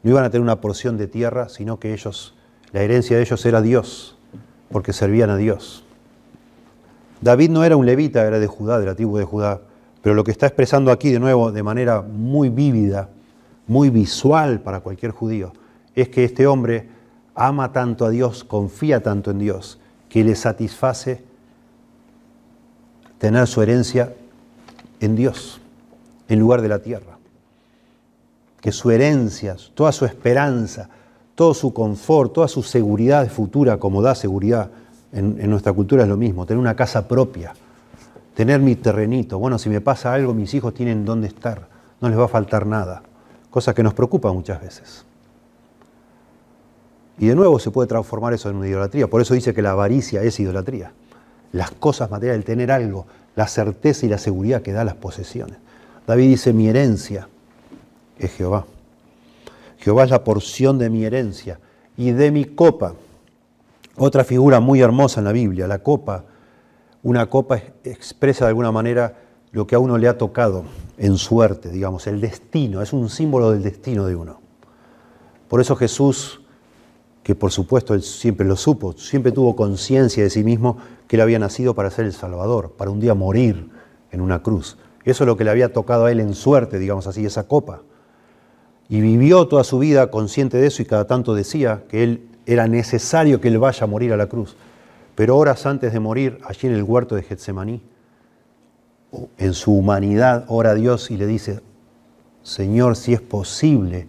no 0.02 0.10
iban 0.10 0.24
a 0.24 0.30
tener 0.30 0.42
una 0.42 0.60
porción 0.60 0.98
de 0.98 1.06
tierra, 1.06 1.48
sino 1.48 1.78
que 1.78 1.94
ellos, 1.94 2.34
la 2.72 2.82
herencia 2.82 3.16
de 3.16 3.22
ellos 3.22 3.44
era 3.46 3.62
Dios, 3.62 4.18
porque 4.70 4.92
servían 4.92 5.30
a 5.30 5.36
Dios. 5.36 5.84
David 7.20 7.50
no 7.50 7.64
era 7.64 7.76
un 7.76 7.86
levita, 7.86 8.26
era 8.26 8.38
de 8.38 8.46
Judá, 8.46 8.78
de 8.78 8.86
la 8.86 8.94
tribu 8.94 9.16
de 9.16 9.24
Judá, 9.24 9.62
pero 10.02 10.14
lo 10.14 10.24
que 10.24 10.30
está 10.30 10.46
expresando 10.46 10.92
aquí 10.92 11.10
de 11.10 11.20
nuevo 11.20 11.52
de 11.52 11.62
manera 11.62 12.02
muy 12.02 12.50
vívida, 12.50 13.08
muy 13.66 13.88
visual 13.88 14.60
para 14.60 14.80
cualquier 14.80 15.12
judío, 15.12 15.54
es 15.94 16.10
que 16.10 16.24
este 16.24 16.46
hombre 16.46 16.88
ama 17.35 17.72
tanto 17.72 18.05
a 18.05 18.11
Dios, 18.11 18.45
confía 18.45 19.03
tanto 19.03 19.30
en 19.30 19.39
Dios, 19.39 19.78
que 20.09 20.24
le 20.24 20.35
satisface 20.37 21.22
tener 23.18 23.47
su 23.47 23.62
herencia 23.62 24.14
en 25.01 25.16
Dios, 25.16 25.61
en 26.28 26.39
lugar 26.39 26.62
de 26.62 26.68
la 26.68 26.80
tierra. 26.80 27.18
Que 28.61 28.72
su 28.72 28.91
herencia, 28.91 29.57
toda 29.74 29.93
su 29.93 30.05
esperanza, 30.05 30.89
todo 31.35 31.55
su 31.55 31.72
confort, 31.74 32.32
toda 32.32 32.49
su 32.49 32.62
seguridad 32.62 33.28
futura, 33.28 33.78
como 33.78 34.03
da 34.03 34.14
seguridad 34.14 34.70
en, 35.12 35.49
nuestra 35.49 35.72
cultura 35.72 36.03
es 36.03 36.09
lo 36.09 36.16
mismo, 36.16 36.45
tener 36.45 36.59
una 36.59 36.74
casa 36.74 37.07
propia, 37.07 37.55
tener 38.35 38.61
mi 38.61 38.76
terrenito. 38.76 39.39
Bueno, 39.39 39.59
si 39.59 39.68
me 39.68 39.80
pasa 39.80 40.12
algo, 40.12 40.35
mis 40.35 40.53
hijos 40.55 40.74
tienen 40.74 41.05
dónde 41.05 41.28
estar, 41.28 41.68
no 42.01 42.09
les 42.09 42.18
va 42.18 42.24
a 42.24 42.28
faltar 42.28 42.66
nada. 42.66 43.03
Cosa 43.51 43.74
que 43.74 43.82
nos 43.82 43.95
preocupa 43.95 44.32
muchas 44.32 44.61
veces. 44.61 45.05
Y 47.18 47.26
de 47.26 47.34
nuevo 47.34 47.58
se 47.58 47.70
puede 47.70 47.88
transformar 47.88 48.32
eso 48.32 48.50
en 48.50 48.56
una 48.56 48.68
idolatría. 48.68 49.08
Por 49.08 49.20
eso 49.20 49.34
dice 49.34 49.54
que 49.54 49.62
la 49.62 49.70
avaricia 49.70 50.22
es 50.22 50.38
idolatría. 50.40 50.92
Las 51.52 51.70
cosas 51.70 52.10
materiales, 52.10 52.40
el 52.40 52.44
tener 52.44 52.72
algo, 52.72 53.06
la 53.36 53.46
certeza 53.46 54.06
y 54.06 54.08
la 54.08 54.18
seguridad 54.18 54.62
que 54.62 54.72
da 54.72 54.84
las 54.84 54.94
posesiones. 54.94 55.56
David 56.06 56.28
dice, 56.28 56.52
mi 56.52 56.68
herencia 56.68 57.28
es 58.18 58.32
Jehová. 58.32 58.66
Jehová 59.78 60.04
es 60.04 60.10
la 60.10 60.24
porción 60.24 60.78
de 60.78 60.90
mi 60.90 61.04
herencia 61.04 61.60
y 61.96 62.10
de 62.12 62.30
mi 62.30 62.44
copa. 62.44 62.94
Otra 63.96 64.24
figura 64.24 64.60
muy 64.60 64.80
hermosa 64.80 65.20
en 65.20 65.24
la 65.24 65.32
Biblia, 65.32 65.66
la 65.66 65.78
copa. 65.78 66.24
Una 67.02 67.26
copa 67.26 67.60
expresa 67.84 68.46
de 68.46 68.48
alguna 68.48 68.72
manera 68.72 69.18
lo 69.52 69.66
que 69.66 69.76
a 69.76 69.78
uno 69.78 69.98
le 69.98 70.08
ha 70.08 70.18
tocado 70.18 70.64
en 70.98 71.16
suerte, 71.16 71.70
digamos, 71.70 72.06
el 72.06 72.20
destino, 72.20 72.82
es 72.82 72.92
un 72.92 73.08
símbolo 73.08 73.52
del 73.52 73.62
destino 73.62 74.06
de 74.06 74.16
uno. 74.16 74.40
Por 75.48 75.60
eso 75.60 75.76
Jesús, 75.76 76.40
que 77.24 77.34
por 77.34 77.50
supuesto 77.50 77.94
él 77.94 78.02
siempre 78.02 78.46
lo 78.46 78.54
supo, 78.54 78.92
siempre 78.92 79.32
tuvo 79.32 79.56
conciencia 79.56 80.22
de 80.22 80.30
sí 80.30 80.44
mismo 80.44 80.76
que 81.08 81.16
él 81.16 81.22
había 81.22 81.38
nacido 81.38 81.74
para 81.74 81.90
ser 81.90 82.04
el 82.04 82.12
Salvador, 82.12 82.74
para 82.76 82.90
un 82.90 83.00
día 83.00 83.14
morir 83.14 83.70
en 84.12 84.20
una 84.20 84.42
cruz. 84.42 84.76
Eso 85.04 85.24
es 85.24 85.26
lo 85.26 85.36
que 85.36 85.44
le 85.44 85.50
había 85.50 85.72
tocado 85.72 86.04
a 86.04 86.12
él 86.12 86.20
en 86.20 86.34
suerte, 86.34 86.78
digamos 86.78 87.06
así, 87.06 87.24
esa 87.24 87.48
copa. 87.48 87.80
Y 88.90 89.00
vivió 89.00 89.48
toda 89.48 89.64
su 89.64 89.78
vida 89.78 90.10
consciente 90.10 90.58
de 90.58 90.66
eso 90.66 90.82
y 90.82 90.84
cada 90.84 91.06
tanto 91.06 91.34
decía 91.34 91.84
que 91.88 92.04
él 92.04 92.28
era 92.44 92.68
necesario 92.68 93.40
que 93.40 93.48
él 93.48 93.58
vaya 93.58 93.84
a 93.84 93.86
morir 93.86 94.12
a 94.12 94.18
la 94.18 94.26
cruz. 94.26 94.54
Pero 95.14 95.38
horas 95.38 95.64
antes 95.64 95.94
de 95.94 96.00
morir, 96.00 96.38
allí 96.44 96.68
en 96.68 96.74
el 96.74 96.82
huerto 96.82 97.14
de 97.14 97.22
Getsemaní, 97.22 97.80
en 99.38 99.54
su 99.54 99.72
humanidad, 99.72 100.44
ora 100.48 100.70
a 100.70 100.74
Dios 100.74 101.10
y 101.10 101.16
le 101.16 101.26
dice, 101.26 101.60
Señor, 102.42 102.96
si 102.96 103.14
es 103.14 103.22
posible, 103.22 104.06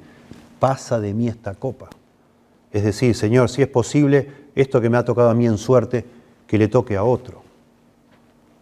pasa 0.59 0.99
de 0.99 1.13
mí 1.13 1.29
esta 1.29 1.53
copa. 1.53 1.89
Es 2.75 2.83
decir, 2.83 3.15
Señor, 3.15 3.49
si 3.49 3.61
es 3.61 3.69
posible, 3.69 4.29
esto 4.53 4.81
que 4.81 4.89
me 4.89 4.97
ha 4.97 5.05
tocado 5.05 5.29
a 5.29 5.33
mí 5.33 5.47
en 5.47 5.57
suerte, 5.57 6.03
que 6.45 6.57
le 6.57 6.67
toque 6.67 6.97
a 6.97 7.05
otro. 7.05 7.41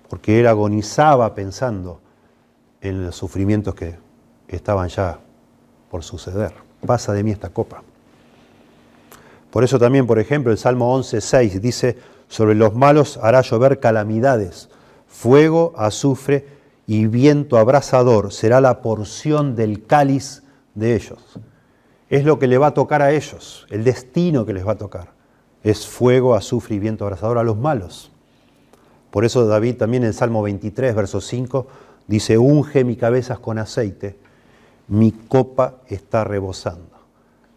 Porque 0.07 0.39
él 0.39 0.45
agonizaba 0.45 1.33
pensando 1.33 1.99
en 2.79 3.07
los 3.07 3.15
sufrimientos 3.15 3.73
que 3.73 3.95
estaban 4.47 4.87
ya 4.89 5.17
por 5.89 6.03
suceder. 6.03 6.53
Pasa 6.85 7.11
de 7.11 7.23
mí 7.23 7.31
esta 7.31 7.49
copa. 7.49 7.81
Por 9.49 9.63
eso 9.63 9.79
también, 9.79 10.05
por 10.05 10.19
ejemplo, 10.19 10.51
el 10.51 10.59
Salmo 10.59 10.95
11.6 10.95 11.59
dice, 11.59 11.97
sobre 12.27 12.53
los 12.53 12.75
malos 12.75 13.17
hará 13.17 13.41
llover 13.41 13.79
calamidades, 13.79 14.69
fuego, 15.07 15.73
azufre 15.75 16.45
y 16.85 17.07
viento 17.07 17.57
abrasador 17.57 18.31
será 18.31 18.61
la 18.61 18.83
porción 18.83 19.55
del 19.55 19.87
cáliz 19.87 20.43
de 20.75 20.93
ellos. 20.93 21.39
Es 22.09 22.25
lo 22.25 22.39
que 22.39 22.47
le 22.47 22.57
va 22.57 22.67
a 22.67 22.73
tocar 22.73 23.01
a 23.01 23.11
ellos, 23.11 23.65
el 23.69 23.83
destino 23.83 24.45
que 24.45 24.53
les 24.53 24.67
va 24.67 24.73
a 24.73 24.77
tocar. 24.77 25.11
Es 25.63 25.87
fuego, 25.87 26.35
azufre 26.35 26.75
y 26.75 26.79
viento 26.79 27.05
abrasador 27.05 27.37
a 27.37 27.43
los 27.43 27.57
malos. 27.57 28.11
Por 29.11 29.25
eso 29.25 29.45
David 29.45 29.77
también 29.77 30.03
en 30.03 30.13
Salmo 30.13 30.41
23, 30.41 30.95
verso 30.95 31.21
5, 31.21 31.67
dice, 32.07 32.37
unge 32.37 32.83
mi 32.83 32.95
cabeza 32.95 33.37
con 33.37 33.59
aceite, 33.59 34.17
mi 34.87 35.11
copa 35.11 35.75
está 35.87 36.23
rebosando. 36.23 36.89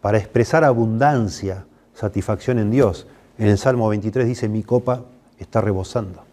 Para 0.01 0.17
expresar 0.17 0.63
abundancia, 0.63 1.65
satisfacción 1.93 2.59
en 2.59 2.71
Dios. 2.71 3.07
En 3.37 3.47
el 3.47 3.57
Salmo 3.57 3.89
23 3.89 4.27
dice, 4.27 4.47
mi 4.47 4.63
copa 4.63 5.03
está 5.39 5.61
rebosando. 5.61 6.23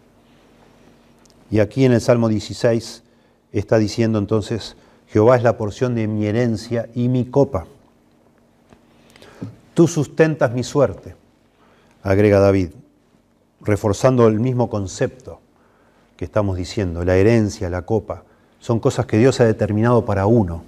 Y 1.51 1.59
aquí 1.59 1.85
en 1.85 1.91
el 1.91 2.01
Salmo 2.01 2.29
16 2.29 3.03
está 3.51 3.77
diciendo 3.77 4.19
entonces, 4.19 4.75
Jehová 5.07 5.37
es 5.37 5.43
la 5.43 5.57
porción 5.57 5.95
de 5.95 6.07
mi 6.07 6.25
herencia 6.25 6.89
y 6.93 7.07
mi 7.07 7.25
copa. 7.25 7.65
Tú 9.75 9.89
sustentas 9.89 10.53
mi 10.53 10.63
suerte, 10.63 11.17
agrega 12.01 12.39
David, 12.39 12.69
reforzando 13.59 14.25
el 14.27 14.39
mismo 14.39 14.69
concepto 14.69 15.41
que 16.15 16.23
estamos 16.23 16.55
diciendo, 16.55 17.03
la 17.03 17.17
herencia, 17.17 17.69
la 17.69 17.81
copa, 17.81 18.23
son 18.59 18.79
cosas 18.79 19.05
que 19.05 19.17
Dios 19.17 19.41
ha 19.41 19.43
determinado 19.45 20.05
para 20.05 20.27
uno. 20.27 20.63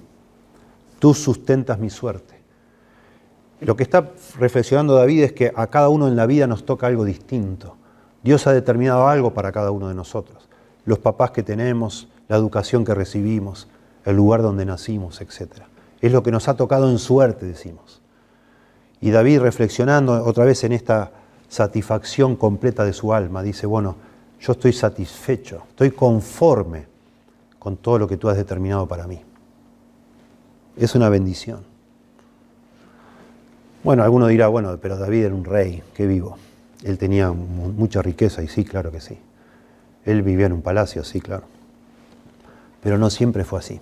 Tú 0.98 1.14
sustentas 1.14 1.78
mi 1.78 1.88
suerte. 1.88 2.38
Lo 3.62 3.76
que 3.76 3.82
está 3.82 4.12
reflexionando 4.38 4.94
David 4.94 5.22
es 5.22 5.32
que 5.32 5.52
a 5.56 5.68
cada 5.68 5.88
uno 5.88 6.06
en 6.06 6.14
la 6.14 6.26
vida 6.26 6.46
nos 6.46 6.66
toca 6.66 6.86
algo 6.86 7.06
distinto. 7.06 7.76
Dios 8.22 8.46
ha 8.46 8.52
determinado 8.52 9.08
algo 9.08 9.32
para 9.32 9.52
cada 9.52 9.70
uno 9.70 9.88
de 9.88 9.94
nosotros. 9.94 10.50
Los 10.84 10.98
papás 10.98 11.30
que 11.30 11.42
tenemos, 11.42 12.08
la 12.28 12.36
educación 12.36 12.84
que 12.84 12.94
recibimos, 12.94 13.68
el 14.04 14.16
lugar 14.16 14.42
donde 14.42 14.66
nacimos, 14.66 15.22
etc. 15.22 15.62
Es 16.02 16.12
lo 16.12 16.22
que 16.22 16.30
nos 16.30 16.46
ha 16.46 16.56
tocado 16.56 16.90
en 16.90 16.98
suerte, 16.98 17.46
decimos. 17.46 18.02
Y 19.00 19.10
David, 19.10 19.40
reflexionando 19.40 20.24
otra 20.24 20.44
vez 20.44 20.64
en 20.64 20.72
esta 20.72 21.12
satisfacción 21.48 22.36
completa 22.36 22.84
de 22.84 22.92
su 22.92 23.12
alma, 23.12 23.42
dice, 23.42 23.66
bueno, 23.66 23.96
yo 24.40 24.52
estoy 24.52 24.72
satisfecho, 24.72 25.62
estoy 25.70 25.90
conforme 25.90 26.86
con 27.58 27.76
todo 27.76 27.98
lo 27.98 28.08
que 28.08 28.16
tú 28.16 28.28
has 28.28 28.36
determinado 28.36 28.86
para 28.86 29.06
mí. 29.06 29.20
Es 30.76 30.94
una 30.94 31.08
bendición. 31.08 31.60
Bueno, 33.82 34.02
alguno 34.02 34.26
dirá, 34.26 34.48
bueno, 34.48 34.76
pero 34.80 34.96
David 34.96 35.24
era 35.24 35.34
un 35.34 35.44
rey, 35.44 35.82
qué 35.94 36.06
vivo. 36.06 36.36
Él 36.84 36.98
tenía 36.98 37.32
mucha 37.32 38.02
riqueza, 38.02 38.42
y 38.42 38.48
sí, 38.48 38.64
claro 38.64 38.92
que 38.92 39.00
sí. 39.00 39.18
Él 40.04 40.22
vivía 40.22 40.46
en 40.46 40.52
un 40.52 40.62
palacio, 40.62 41.04
sí, 41.04 41.20
claro. 41.20 41.44
Pero 42.82 42.98
no 42.98 43.10
siempre 43.10 43.44
fue 43.44 43.58
así. 43.58 43.80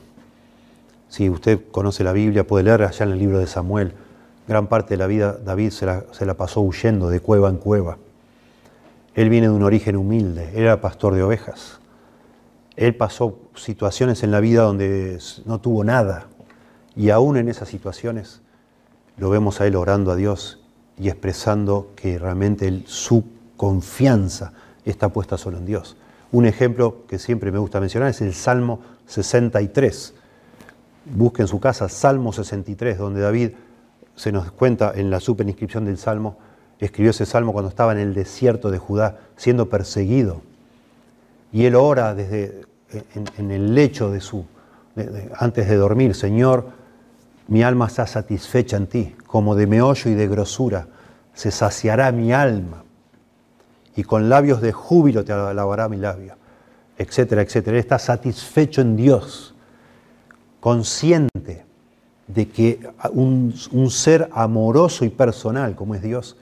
Si 1.08 1.28
usted 1.30 1.60
conoce 1.70 2.02
la 2.02 2.12
Biblia, 2.12 2.46
puede 2.46 2.64
leer 2.64 2.82
allá 2.82 3.04
en 3.04 3.12
el 3.12 3.18
libro 3.18 3.38
de 3.38 3.46
Samuel. 3.46 3.92
Gran 4.48 4.68
parte 4.68 4.94
de 4.94 4.98
la 4.98 5.06
vida 5.06 5.32
David 5.32 5.70
se 5.70 5.86
la, 5.86 6.04
se 6.12 6.26
la 6.26 6.34
pasó 6.34 6.60
huyendo 6.60 7.08
de 7.08 7.20
cueva 7.20 7.48
en 7.48 7.56
cueva. 7.56 7.98
Él 9.14 9.30
viene 9.30 9.48
de 9.48 9.54
un 9.54 9.62
origen 9.62 9.96
humilde, 9.96 10.52
era 10.54 10.80
pastor 10.80 11.14
de 11.14 11.22
ovejas. 11.22 11.80
Él 12.76 12.94
pasó 12.94 13.38
situaciones 13.54 14.22
en 14.22 14.30
la 14.30 14.40
vida 14.40 14.62
donde 14.62 15.18
no 15.46 15.60
tuvo 15.60 15.82
nada. 15.84 16.26
Y 16.94 17.10
aún 17.10 17.36
en 17.36 17.48
esas 17.48 17.68
situaciones 17.68 18.42
lo 19.16 19.30
vemos 19.30 19.60
a 19.60 19.66
él 19.66 19.76
orando 19.76 20.12
a 20.12 20.16
Dios 20.16 20.60
y 20.98 21.08
expresando 21.08 21.92
que 21.96 22.18
realmente 22.18 22.82
su 22.86 23.24
confianza 23.56 24.52
está 24.84 25.08
puesta 25.08 25.38
solo 25.38 25.58
en 25.58 25.66
Dios. 25.66 25.96
Un 26.32 26.46
ejemplo 26.46 27.06
que 27.08 27.18
siempre 27.18 27.50
me 27.52 27.58
gusta 27.58 27.80
mencionar 27.80 28.10
es 28.10 28.20
el 28.20 28.34
Salmo 28.34 28.80
63. 29.06 30.14
Busque 31.06 31.42
en 31.42 31.48
su 31.48 31.60
casa 31.60 31.88
Salmo 31.88 32.32
63, 32.32 32.98
donde 32.98 33.20
David 33.20 33.50
se 34.16 34.32
nos 34.32 34.50
cuenta 34.50 34.92
en 34.94 35.10
la 35.10 35.20
superinscripción 35.20 35.84
del 35.84 35.98
Salmo, 35.98 36.38
escribió 36.78 37.10
ese 37.10 37.26
Salmo 37.26 37.52
cuando 37.52 37.68
estaba 37.68 37.92
en 37.92 37.98
el 37.98 38.14
desierto 38.14 38.70
de 38.70 38.78
Judá, 38.78 39.18
siendo 39.36 39.68
perseguido. 39.68 40.42
Y 41.52 41.66
él 41.66 41.74
ora 41.74 42.14
desde 42.14 42.62
en, 43.36 43.50
el 43.50 43.74
lecho 43.74 44.10
de 44.10 44.20
su, 44.20 44.46
antes 45.36 45.68
de 45.68 45.76
dormir, 45.76 46.14
Señor, 46.14 46.70
mi 47.48 47.62
alma 47.62 47.86
está 47.86 48.06
satisfecha 48.06 48.76
en 48.76 48.86
ti, 48.86 49.14
como 49.26 49.54
de 49.54 49.66
meollo 49.66 50.10
y 50.10 50.14
de 50.14 50.26
grosura, 50.26 50.88
se 51.34 51.50
saciará 51.50 52.10
mi 52.10 52.32
alma 52.32 52.82
y 53.94 54.02
con 54.02 54.28
labios 54.28 54.60
de 54.60 54.72
júbilo 54.72 55.24
te 55.24 55.32
alabará 55.32 55.88
mi 55.88 55.98
labio, 55.98 56.36
etcétera, 56.96 57.42
etcétera. 57.42 57.76
Él 57.76 57.80
está 57.80 57.98
satisfecho 57.98 58.80
en 58.80 58.96
Dios, 58.96 59.54
consciente 60.60 61.65
de 62.28 62.48
que 62.48 62.80
un, 63.12 63.54
ser 63.90 64.28
amoroso 64.32 65.04
y 65.04 65.10
personal 65.10 65.76
como 65.76 65.94
es 65.94 66.02
Dios 66.02 66.36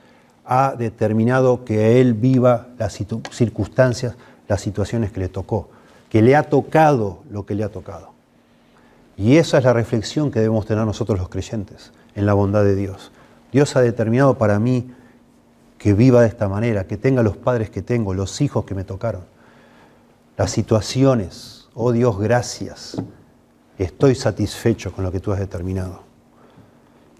ha 0.44 0.74
determinado 0.76 1.64
que 1.64 2.00
Él 2.00 2.14
viva 2.14 2.68
las 2.78 2.98
circunstancias, 3.30 4.16
las 4.48 4.60
situaciones 4.60 5.12
que 5.12 5.20
le 5.20 5.28
tocó, 5.28 5.68
que 6.08 6.22
le 6.22 6.36
ha 6.36 6.44
tocado 6.44 7.20
lo 7.30 7.46
que 7.46 7.54
le 7.54 7.64
ha 7.64 7.70
tocado. 7.70 8.12
Y 9.16 9.36
esa 9.36 9.58
es 9.58 9.64
la 9.64 9.72
reflexión 9.72 10.30
que 10.30 10.40
debemos 10.40 10.66
tener 10.66 10.84
nosotros 10.84 11.18
los 11.18 11.28
creyentes 11.28 11.92
en 12.14 12.26
la 12.26 12.34
bondad 12.34 12.64
de 12.64 12.74
Dios. 12.74 13.12
Dios 13.52 13.76
ha 13.76 13.80
determinado 13.80 14.36
para 14.36 14.58
mí 14.58 14.90
que 15.78 15.94
viva 15.94 16.22
de 16.22 16.28
esta 16.28 16.48
manera, 16.48 16.86
que 16.86 16.96
tenga 16.96 17.22
los 17.22 17.36
padres 17.36 17.70
que 17.70 17.82
tengo, 17.82 18.14
los 18.14 18.40
hijos 18.40 18.64
que 18.64 18.74
me 18.74 18.84
tocaron, 18.84 19.22
las 20.36 20.50
situaciones. 20.50 21.68
Oh 21.74 21.92
Dios, 21.92 22.18
gracias. 22.18 22.96
Estoy 23.78 24.14
satisfecho 24.14 24.92
con 24.92 25.04
lo 25.04 25.10
que 25.10 25.20
tú 25.20 25.32
has 25.32 25.38
determinado. 25.38 26.02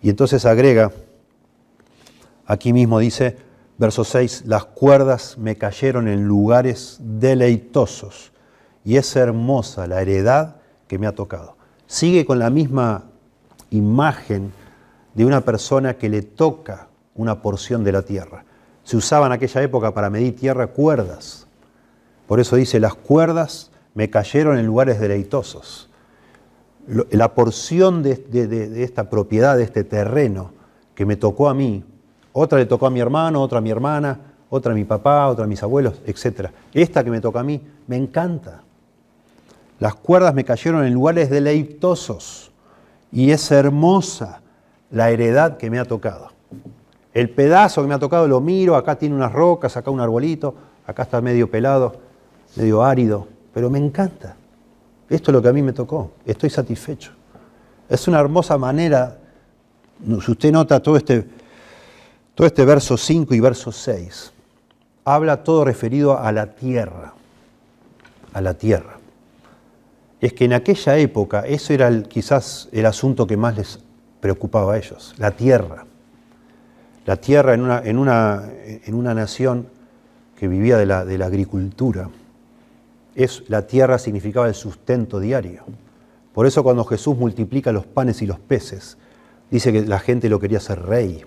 Y 0.03 0.11
entonces 0.11 0.45
agrega, 0.45 0.93
aquí 2.47 2.73
mismo 2.73 2.99
dice, 2.99 3.37
verso 3.79 4.05
6, 4.05 4.45
las 4.47 4.65
cuerdas 4.67 5.37
me 5.39 5.57
cayeron 5.57 6.09
en 6.09 6.25
lugares 6.25 6.99
deleitosos 7.01 8.33
y 8.85 8.97
es 8.97 9.17
hermosa 9.17 9.87
la 9.87 10.03
heredad 10.03 10.57
que 10.87 10.99
me 10.99 11.07
ha 11.07 11.15
tocado. 11.15 11.57
Sigue 11.87 12.25
con 12.25 12.39
la 12.39 12.51
misma 12.51 13.05
imagen 13.71 14.53
de 15.15 15.25
una 15.25 15.41
persona 15.41 15.95
que 15.95 16.09
le 16.09 16.23
toca 16.23 16.89
una 17.15 17.41
porción 17.41 17.85
de 17.85 17.93
la 17.93 18.03
tierra. 18.03 18.45
Se 18.83 18.97
usaba 18.97 19.27
en 19.27 19.33
aquella 19.33 19.63
época 19.63 19.95
para 19.95 20.11
medir 20.11 20.37
tierra 20.37 20.67
cuerdas. 20.67 21.47
Por 22.27 22.41
eso 22.41 22.57
dice, 22.57 22.81
las 22.81 22.95
cuerdas 22.95 23.71
me 23.95 24.11
cayeron 24.11 24.59
en 24.59 24.67
lugares 24.67 25.01
deleitosos. 25.01 25.89
La 26.87 27.35
porción 27.35 28.03
de, 28.03 28.83
esta 28.83 29.09
propiedad, 29.09 29.57
de 29.57 29.63
este 29.63 29.85
terreno 29.85 30.51
que 30.95 31.07
me 31.07 31.17
tocó 31.17 31.49
a 31.49 31.55
mí, 31.55 31.83
otra 32.33 32.59
le 32.59 32.67
tocó 32.67 32.87
a 32.87 32.91
mi 32.91 33.01
hermano, 33.01 33.41
otra 33.41 33.59
a 33.59 33.61
mi 33.61 33.71
hermana, 33.71 34.21
otra 34.51 34.73
a 34.73 34.75
mi 34.75 34.85
papá, 34.85 35.27
otra 35.29 35.45
a 35.45 35.49
mis 35.49 35.63
abuelos, 35.63 36.01
etc. 36.07 36.51
Esta 36.73 37.03
que 37.03 37.11
me 37.11 37.21
toca 37.21 37.41
a 37.41 37.45
mí, 37.45 37.61
me 37.87 37.97
encanta. 37.97 38.63
Las 39.81 39.95
cuerdas 39.95 40.35
me 40.35 40.45
cayeron 40.45 40.85
en 40.85 40.95
lugares 40.95 41.31
deleitosos 41.31 42.53
y 43.11 43.31
es 43.31 43.51
hermosa 43.51 44.41
la 44.91 45.11
heredad 45.11 45.57
que 45.57 45.71
me 45.71 45.79
ha 45.79 45.85
tocado. 45.85 46.31
El 47.13 47.31
pedazo 47.31 47.81
que 47.83 47.89
me 47.89 47.95
ha 47.95 47.99
tocado 47.99 48.27
lo 48.29 48.41
miro, 48.41 48.77
acá 48.77 48.97
tiene 48.97 49.15
unas 49.15 49.33
rocas, 49.33 49.77
acá 49.77 49.91
un 49.91 50.01
arbolito, 50.01 50.55
acá 50.87 51.05
está 51.05 51.21
medio 51.21 51.51
pelado, 51.51 51.95
medio 52.57 52.83
árido, 52.83 53.27
pero 53.53 53.71
me 53.71 53.79
encanta. 53.79 54.37
Esto 55.09 55.31
es 55.31 55.33
lo 55.33 55.43
que 55.43 55.49
a 55.49 55.53
mí 55.53 55.63
me 55.63 55.73
tocó, 55.73 56.13
estoy 56.25 56.51
satisfecho. 56.51 57.13
Es 57.89 58.09
una 58.09 58.21
hermosa 58.21 58.57
manera, 58.57 59.19
si 60.25 60.31
usted 60.31 60.53
nota 60.53 60.81
todo 60.81 60.97
este, 60.97 61.27
todo 62.35 62.47
este 62.47 62.65
verso 62.65 62.97
5 62.97 63.35
y 63.35 63.41
verso 63.41 63.71
6, 63.71 64.33
habla 65.05 65.45
todo 65.45 65.65
referido 65.65 66.19
a 66.19 66.33
la 66.33 66.55
tierra, 66.55 67.13
a 68.33 68.41
la 68.41 68.55
tierra. 68.55 68.99
Es 70.21 70.33
que 70.33 70.47
en 70.47 70.55
aquella 70.55 70.97
época 70.97 71.41
eso 71.47 71.75
era 71.75 72.03
quizás 72.05 72.69
el 72.73 72.87
asunto 72.87 73.27
que 73.27 73.37
más 73.37 73.57
les 73.57 73.79
preocupaba 74.21 74.75
a 74.75 74.79
ellos, 74.79 75.15
la 75.19 75.31
tierra 75.31 75.85
la 77.07 77.17
tierra 77.17 77.55
en 77.55 77.61
una, 77.61 77.83
en 77.85 77.99
una, 77.99 78.45
en 78.65 78.95
una 78.95 79.15
nación 79.15 79.69
que 80.39 80.49
vivía 80.49 80.77
de 80.79 80.87
la, 80.87 81.05
de 81.05 81.19
la 81.19 81.27
agricultura. 81.27 82.09
Es, 83.15 83.45
la 83.49 83.67
tierra 83.67 83.99
significaba 83.99 84.49
el 84.49 84.55
sustento 84.55 85.21
diario. 85.21 85.65
Por 86.33 86.47
eso 86.47 86.63
cuando 86.63 86.85
Jesús 86.85 87.17
multiplica 87.17 87.73
los 87.73 87.87
panes 87.87 88.23
y 88.23 88.27
los 88.27 88.39
peces, 88.41 88.97
dice 89.51 89.73
que 89.73 89.83
la 89.83 90.01
gente 90.01 90.29
lo 90.29 90.41
quería 90.41 90.61
ser 90.61 90.83
rey. 90.83 91.25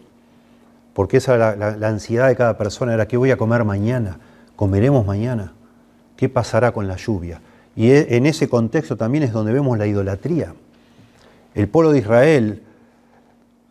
Porque 0.94 1.18
esa 1.18 1.38
la, 1.38 1.56
la 1.56 1.88
ansiedad 1.88 2.28
de 2.28 2.36
cada 2.36 2.58
persona, 2.58 2.94
era 2.94 3.08
qué 3.08 3.18
voy 3.18 3.32
a 3.32 3.38
comer 3.38 3.64
mañana, 3.64 4.20
comeremos 4.56 5.06
mañana, 5.06 5.54
qué 6.18 6.28
pasará 6.28 6.74
con 6.74 6.88
la 6.88 6.98
lluvia. 6.98 7.42
Y 7.76 7.92
e, 7.92 8.18
en 8.18 8.26
ese 8.26 8.50
contexto 8.50 8.98
también 8.98 9.24
es 9.24 9.32
donde 9.32 9.54
vemos 9.54 9.78
la 9.78 9.88
idolatría. 9.88 10.56
El 11.54 11.70
pueblo 11.70 11.92
de 11.92 12.00
Israel 12.00 12.64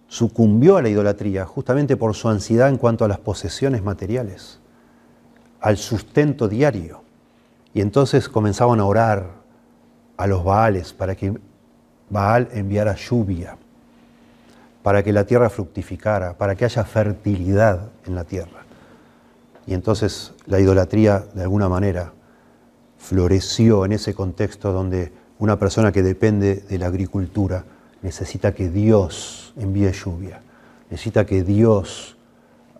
sucumbió 0.08 0.76
a 0.76 0.82
la 0.82 0.88
idolatría 0.88 1.44
justamente 1.44 1.96
por 1.96 2.14
su 2.14 2.28
ansiedad 2.28 2.68
en 2.68 2.78
cuanto 2.78 3.04
a 3.04 3.08
las 3.08 3.18
posesiones 3.18 3.82
materiales, 3.82 4.60
al 5.60 5.76
sustento 5.76 6.48
diario. 6.48 7.02
Y 7.76 7.82
entonces 7.82 8.30
comenzaban 8.30 8.80
a 8.80 8.86
orar 8.86 9.32
a 10.16 10.26
los 10.26 10.42
Baales 10.42 10.94
para 10.94 11.14
que 11.14 11.38
Baal 12.08 12.48
enviara 12.52 12.94
lluvia, 12.96 13.58
para 14.82 15.02
que 15.02 15.12
la 15.12 15.24
tierra 15.24 15.50
fructificara, 15.50 16.38
para 16.38 16.54
que 16.54 16.64
haya 16.64 16.84
fertilidad 16.84 17.90
en 18.06 18.14
la 18.14 18.24
tierra. 18.24 18.64
Y 19.66 19.74
entonces 19.74 20.32
la 20.46 20.58
idolatría, 20.58 21.26
de 21.34 21.42
alguna 21.42 21.68
manera, 21.68 22.14
floreció 22.96 23.84
en 23.84 23.92
ese 23.92 24.14
contexto 24.14 24.72
donde 24.72 25.12
una 25.38 25.58
persona 25.58 25.92
que 25.92 26.02
depende 26.02 26.64
de 26.66 26.78
la 26.78 26.86
agricultura 26.86 27.66
necesita 28.00 28.54
que 28.54 28.70
Dios 28.70 29.52
envíe 29.54 29.92
lluvia, 29.92 30.40
necesita 30.88 31.26
que 31.26 31.42
Dios 31.42 32.16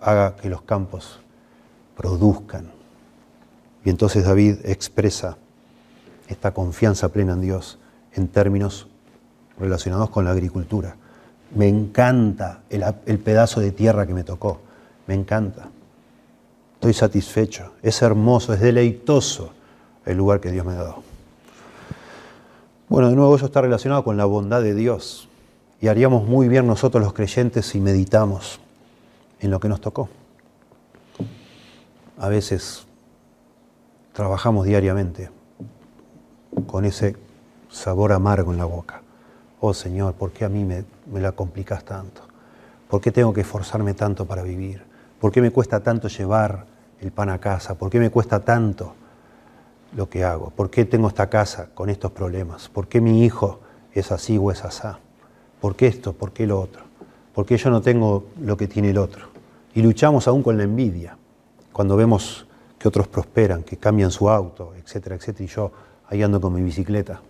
haga 0.00 0.36
que 0.36 0.48
los 0.48 0.62
campos 0.62 1.20
produzcan. 1.98 2.75
Y 3.86 3.90
entonces 3.90 4.24
David 4.24 4.56
expresa 4.64 5.36
esta 6.26 6.52
confianza 6.52 7.10
plena 7.10 7.34
en 7.34 7.40
Dios 7.40 7.78
en 8.14 8.26
términos 8.26 8.88
relacionados 9.60 10.10
con 10.10 10.24
la 10.24 10.32
agricultura. 10.32 10.96
Me 11.54 11.68
encanta 11.68 12.62
el, 12.68 13.20
pedazo 13.20 13.60
de 13.60 13.70
tierra 13.70 14.04
que 14.04 14.12
me 14.12 14.24
tocó, 14.24 14.60
me 15.06 15.14
encanta. 15.14 15.68
Estoy 16.74 16.94
satisfecho, 16.94 17.74
es 17.80 18.02
hermoso, 18.02 18.52
es 18.52 18.60
deleitoso 18.60 19.52
el 20.04 20.16
lugar 20.16 20.40
que 20.40 20.50
Dios 20.50 20.66
me 20.66 20.72
ha 20.72 20.82
dado. 20.82 21.04
Bueno, 22.88 23.08
de 23.08 23.14
nuevo 23.14 23.36
eso 23.36 23.46
está 23.46 23.60
relacionado 23.60 24.02
con 24.02 24.16
la 24.16 24.24
bondad 24.24 24.62
de 24.62 24.74
Dios 24.74 25.28
y 25.80 25.86
haríamos 25.86 26.26
muy 26.26 26.48
bien 26.48 26.66
nosotros 26.66 27.04
los 27.04 27.12
creyentes 27.12 27.66
si 27.66 27.78
meditamos 27.78 28.58
en 29.38 29.52
lo 29.52 29.60
que 29.60 29.68
nos 29.68 29.80
tocó. 29.80 30.08
A 32.18 32.28
veces 32.28 32.85
trabajamos 34.16 34.64
diariamente 34.64 35.30
con 36.66 36.86
ese 36.86 37.16
sabor 37.68 38.12
amargo 38.12 38.50
en 38.50 38.58
la 38.58 38.64
boca. 38.64 39.02
Oh 39.60 39.74
Señor, 39.74 40.14
¿por 40.14 40.32
qué 40.32 40.46
a 40.46 40.48
mí 40.48 40.64
me, 40.64 40.84
me 41.12 41.20
la 41.20 41.32
complicas 41.32 41.84
tanto? 41.84 42.22
¿Por 42.88 43.02
qué 43.02 43.12
tengo 43.12 43.34
que 43.34 43.42
esforzarme 43.42 43.92
tanto 43.92 44.24
para 44.24 44.42
vivir? 44.42 44.82
¿Por 45.20 45.30
qué 45.30 45.42
me 45.42 45.50
cuesta 45.50 45.80
tanto 45.80 46.08
llevar 46.08 46.64
el 47.00 47.12
pan 47.12 47.28
a 47.28 47.38
casa? 47.38 47.76
¿Por 47.76 47.90
qué 47.90 48.00
me 48.00 48.10
cuesta 48.10 48.40
tanto? 48.40 48.94
lo 49.94 50.08
que 50.08 50.24
hago? 50.24 50.50
¿Por 50.50 50.70
qué 50.70 50.84
tengo 50.84 51.08
esta 51.08 51.28
casa 51.28 51.68
con 51.74 51.90
estos 51.90 52.12
problemas? 52.12 52.68
¿Por 52.68 52.88
qué 52.88 53.00
mi 53.00 53.24
hijo 53.24 53.60
es 53.92 54.12
así 54.12 54.38
o 54.38 54.50
es 54.50 54.64
asá? 54.64 54.98
¿Por 55.60 55.76
qué 55.76 55.86
esto? 55.86 56.12
¿Por 56.12 56.32
qué 56.32 56.46
lo 56.46 56.60
otro? 56.60 56.82
¿Por 57.34 57.46
qué 57.46 57.56
yo 57.56 57.70
no 57.70 57.80
tengo 57.80 58.26
lo 58.40 58.56
que 58.56 58.66
tiene 58.66 58.90
el 58.90 58.98
otro? 58.98 59.26
Y 59.74 59.82
luchamos 59.82 60.26
aún 60.26 60.42
con 60.42 60.56
la 60.56 60.64
envidia, 60.64 61.16
cuando 61.72 61.96
vemos 61.96 62.45
que 62.86 62.88
otros 62.88 63.08
prosperan, 63.08 63.64
que 63.64 63.78
cambian 63.78 64.12
su 64.12 64.30
auto, 64.30 64.72
etcétera, 64.76 65.16
etcétera, 65.16 65.44
y 65.44 65.48
yo 65.48 65.72
ahí 66.08 66.22
ando 66.22 66.40
con 66.40 66.54
mi 66.54 66.62
bicicleta. 66.62 67.20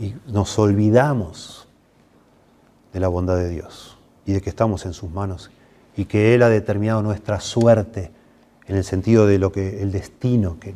y 0.00 0.14
nos 0.28 0.58
olvidamos 0.58 1.68
de 2.90 3.00
la 3.00 3.08
bondad 3.08 3.36
de 3.36 3.50
Dios 3.50 3.98
y 4.24 4.32
de 4.32 4.40
que 4.40 4.48
estamos 4.48 4.86
en 4.86 4.94
sus 4.94 5.10
manos 5.10 5.50
y 5.94 6.06
que 6.06 6.34
Él 6.34 6.42
ha 6.42 6.48
determinado 6.48 7.02
nuestra 7.02 7.38
suerte 7.38 8.10
en 8.66 8.76
el 8.76 8.84
sentido 8.84 9.26
de 9.26 9.38
lo 9.38 9.52
que 9.52 9.82
el 9.82 9.92
destino 9.92 10.58
que, 10.58 10.74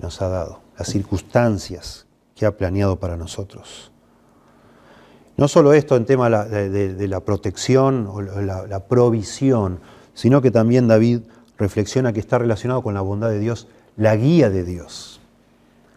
nos 0.00 0.22
ha 0.22 0.28
dado, 0.28 0.60
las 0.78 0.86
circunstancias 0.86 2.06
que 2.36 2.46
ha 2.46 2.56
planeado 2.56 2.94
para 3.00 3.16
nosotros. 3.16 3.90
No 5.36 5.48
solo 5.48 5.72
esto 5.72 5.96
en 5.96 6.04
tema 6.04 6.30
de, 6.30 7.08
la 7.08 7.18
protección 7.18 8.06
o 8.08 8.20
la, 8.20 8.86
provisión, 8.86 9.80
sino 10.14 10.40
que 10.40 10.52
también 10.52 10.86
David 10.86 11.22
reflexiona 11.62 12.12
que 12.12 12.20
está 12.20 12.38
relacionado 12.38 12.82
con 12.82 12.92
la 12.92 13.00
bondad 13.00 13.30
de 13.30 13.38
Dios, 13.38 13.68
la 13.96 14.16
guía 14.16 14.50
de 14.50 14.64
Dios. 14.64 15.20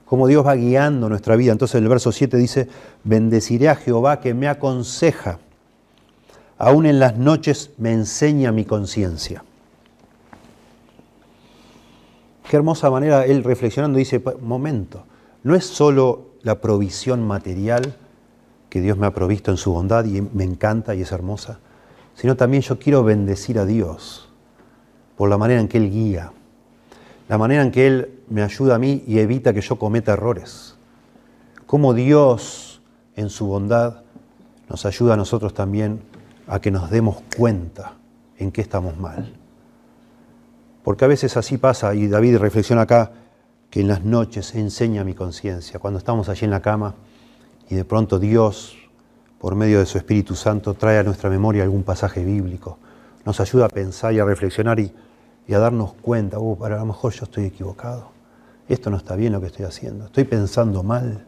Cómo 0.05 0.27
Dios 0.27 0.45
va 0.45 0.53
guiando 0.53 1.09
nuestra 1.09 1.35
vida. 1.35 1.51
Entonces 1.51 1.81
el 1.81 1.87
verso 1.87 2.11
7 2.11 2.37
dice, 2.37 2.69
bendeciré 3.03 3.69
a 3.69 3.75
Jehová 3.75 4.19
que 4.21 4.35
me 4.35 4.47
aconseja, 4.47 5.39
aún 6.59 6.85
en 6.85 6.99
las 6.99 7.17
noches 7.17 7.71
me 7.79 7.91
enseña 7.91 8.51
mi 8.51 8.63
conciencia. 8.63 9.43
Qué 12.47 12.55
hermosa 12.55 12.91
manera 12.91 13.25
él 13.25 13.43
reflexionando 13.43 13.97
dice, 13.97 14.23
momento, 14.41 15.03
no 15.41 15.55
es 15.55 15.65
solo 15.65 16.35
la 16.43 16.61
provisión 16.61 17.25
material 17.25 17.95
que 18.69 18.81
Dios 18.81 18.99
me 18.99 19.07
ha 19.07 19.13
provisto 19.15 19.49
en 19.49 19.57
su 19.57 19.73
bondad 19.73 20.05
y 20.05 20.21
me 20.21 20.43
encanta 20.43 20.93
y 20.93 21.01
es 21.01 21.11
hermosa, 21.11 21.57
sino 22.13 22.35
también 22.35 22.61
yo 22.61 22.77
quiero 22.77 23.03
bendecir 23.03 23.57
a 23.57 23.65
Dios 23.65 24.29
por 25.17 25.29
la 25.29 25.37
manera 25.37 25.61
en 25.61 25.67
que 25.67 25.77
Él 25.77 25.89
guía, 25.89 26.31
la 27.27 27.37
manera 27.37 27.63
en 27.63 27.71
que 27.71 27.87
Él 27.87 28.19
me 28.29 28.41
ayuda 28.41 28.75
a 28.75 28.79
mí 28.79 29.03
y 29.07 29.19
evita 29.19 29.53
que 29.53 29.61
yo 29.61 29.77
cometa 29.77 30.13
errores. 30.13 30.75
Cómo 31.65 31.93
Dios 31.93 32.81
en 33.15 33.29
su 33.29 33.47
bondad 33.47 34.03
nos 34.69 34.85
ayuda 34.85 35.13
a 35.13 35.17
nosotros 35.17 35.53
también 35.53 36.01
a 36.47 36.59
que 36.59 36.71
nos 36.71 36.89
demos 36.89 37.17
cuenta 37.37 37.93
en 38.37 38.51
qué 38.51 38.61
estamos 38.61 38.97
mal. 38.97 39.33
Porque 40.83 41.05
a 41.05 41.07
veces 41.07 41.35
así 41.37 41.57
pasa, 41.57 41.95
y 41.95 42.07
David 42.07 42.37
reflexiona 42.37 42.83
acá, 42.83 43.11
que 43.69 43.81
en 43.81 43.87
las 43.87 44.03
noches 44.03 44.53
enseña 44.53 45.03
mi 45.03 45.15
conciencia, 45.15 45.79
cuando 45.79 45.97
estamos 45.97 46.29
allí 46.29 46.45
en 46.45 46.51
la 46.51 46.61
cama 46.61 46.95
y 47.69 47.75
de 47.75 47.83
pronto 47.83 48.19
Dios, 48.19 48.77
por 49.39 49.55
medio 49.55 49.79
de 49.79 49.85
su 49.85 49.97
Espíritu 49.97 50.35
Santo, 50.35 50.75
trae 50.75 50.99
a 50.99 51.03
nuestra 51.03 51.29
memoria 51.29 51.63
algún 51.63 51.83
pasaje 51.83 52.23
bíblico, 52.23 52.77
nos 53.25 53.39
ayuda 53.39 53.65
a 53.65 53.69
pensar 53.69 54.13
y 54.13 54.19
a 54.19 54.25
reflexionar 54.25 54.79
y, 54.79 54.93
a 55.53 55.59
darnos 55.59 55.93
cuenta, 55.93 56.39
oh, 56.39 56.63
a 56.63 56.69
lo 56.69 56.85
mejor 56.85 57.13
yo 57.13 57.25
estoy 57.25 57.45
equivocado, 57.45 58.09
esto 58.67 58.89
no 58.89 58.97
está 58.97 59.15
bien 59.15 59.33
lo 59.33 59.41
que 59.41 59.47
estoy 59.47 59.65
haciendo, 59.65 60.05
estoy 60.05 60.23
pensando 60.23 60.81
mal, 60.81 61.25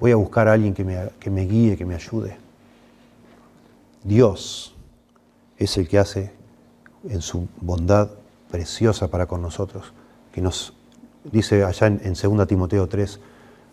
voy 0.00 0.10
a 0.10 0.16
buscar 0.16 0.48
a 0.48 0.52
alguien 0.52 0.74
que 0.74 0.84
me, 0.84 1.10
que 1.20 1.30
me 1.30 1.42
guíe, 1.42 1.76
que 1.76 1.84
me 1.84 1.94
ayude. 1.94 2.36
Dios 4.02 4.74
es 5.58 5.76
el 5.78 5.88
que 5.88 5.98
hace 5.98 6.32
en 7.08 7.22
su 7.22 7.48
bondad 7.60 8.10
preciosa 8.50 9.08
para 9.08 9.26
con 9.26 9.42
nosotros, 9.42 9.92
que 10.32 10.40
nos 10.40 10.74
dice 11.24 11.64
allá 11.64 11.86
en, 11.86 12.14
2 12.14 12.46
Timoteo 12.46 12.88
3, 12.88 13.20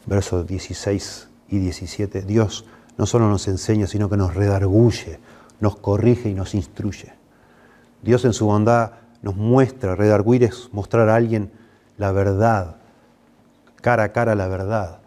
versos 0.05 0.47
16 0.47 1.27
y 1.49 1.59
17, 1.59 2.23
Dios 2.23 2.65
no 2.97 3.05
solo 3.05 3.27
nos 3.27 3.47
enseña, 3.47 3.87
sino 3.87 4.09
que 4.09 4.17
nos 4.17 4.33
redarguye, 4.35 5.19
nos 5.59 5.75
corrige 5.77 6.29
y 6.29 6.33
nos 6.33 6.53
instruye. 6.53 7.13
Dios 8.01 8.25
en 8.25 8.33
su 8.33 8.45
bondad 8.45 8.91
nos 9.23 9.35
muestra, 9.35 9.95
redarguir 9.95 10.43
es 10.43 10.69
mostrar 10.71 11.09
a 11.09 11.15
alguien 11.15 11.51
la 11.97 12.11
verdad, 12.11 12.75
cara 13.81 14.03
a 14.03 14.11
cara 14.11 14.35
la 14.35 14.47
verdad, 14.47 14.99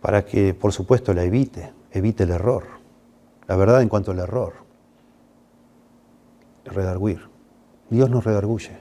para 0.00 0.24
que 0.24 0.54
por 0.54 0.72
supuesto 0.72 1.12
la 1.12 1.24
evite, 1.24 1.72
evite 1.92 2.22
el 2.22 2.30
error. 2.30 2.64
La 3.46 3.56
verdad 3.56 3.82
en 3.82 3.88
cuanto 3.88 4.12
al 4.12 4.20
error. 4.20 4.54
Redarguir. 6.64 7.28
Dios 7.90 8.08
nos 8.08 8.22
redarguye 8.22 8.78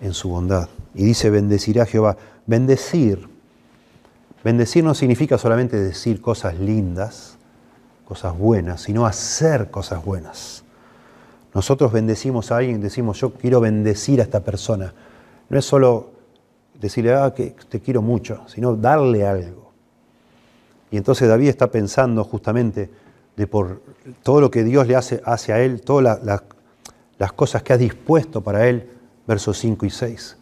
en 0.00 0.14
su 0.14 0.30
bondad. 0.30 0.70
Y 0.94 1.04
dice, 1.04 1.28
bendecirá 1.28 1.84
Jehová. 1.84 2.16
Bendecir. 2.46 3.28
Bendecir 4.42 4.82
no 4.82 4.94
significa 4.94 5.36
solamente 5.36 5.76
decir 5.76 6.22
cosas 6.22 6.58
lindas, 6.58 7.36
cosas 8.06 8.36
buenas, 8.38 8.80
sino 8.80 9.04
hacer 9.04 9.70
cosas 9.70 10.02
buenas. 10.02 10.64
Nosotros 11.56 11.90
bendecimos 11.90 12.52
a 12.52 12.58
alguien, 12.58 12.82
decimos, 12.82 13.18
yo 13.18 13.32
quiero 13.32 13.62
bendecir 13.62 14.20
a 14.20 14.24
esta 14.24 14.40
persona. 14.40 14.92
No 15.48 15.58
es 15.58 15.64
solo 15.64 16.10
decirle, 16.78 17.14
ah, 17.14 17.32
que 17.34 17.56
te 17.70 17.80
quiero 17.80 18.02
mucho, 18.02 18.42
sino 18.46 18.76
darle 18.76 19.26
algo. 19.26 19.72
Y 20.90 20.98
entonces 20.98 21.26
David 21.26 21.48
está 21.48 21.70
pensando 21.70 22.24
justamente 22.24 22.90
de 23.36 23.46
por 23.46 23.80
todo 24.22 24.42
lo 24.42 24.50
que 24.50 24.64
Dios 24.64 24.86
le 24.86 24.96
hace 24.96 25.22
hacia 25.24 25.58
él, 25.60 25.80
todas 25.80 26.20
las 27.18 27.32
cosas 27.32 27.62
que 27.62 27.72
ha 27.72 27.78
dispuesto 27.78 28.42
para 28.42 28.68
él, 28.68 28.90
versos 29.26 29.56
5 29.56 29.86
y 29.86 29.90
6, 29.90 30.36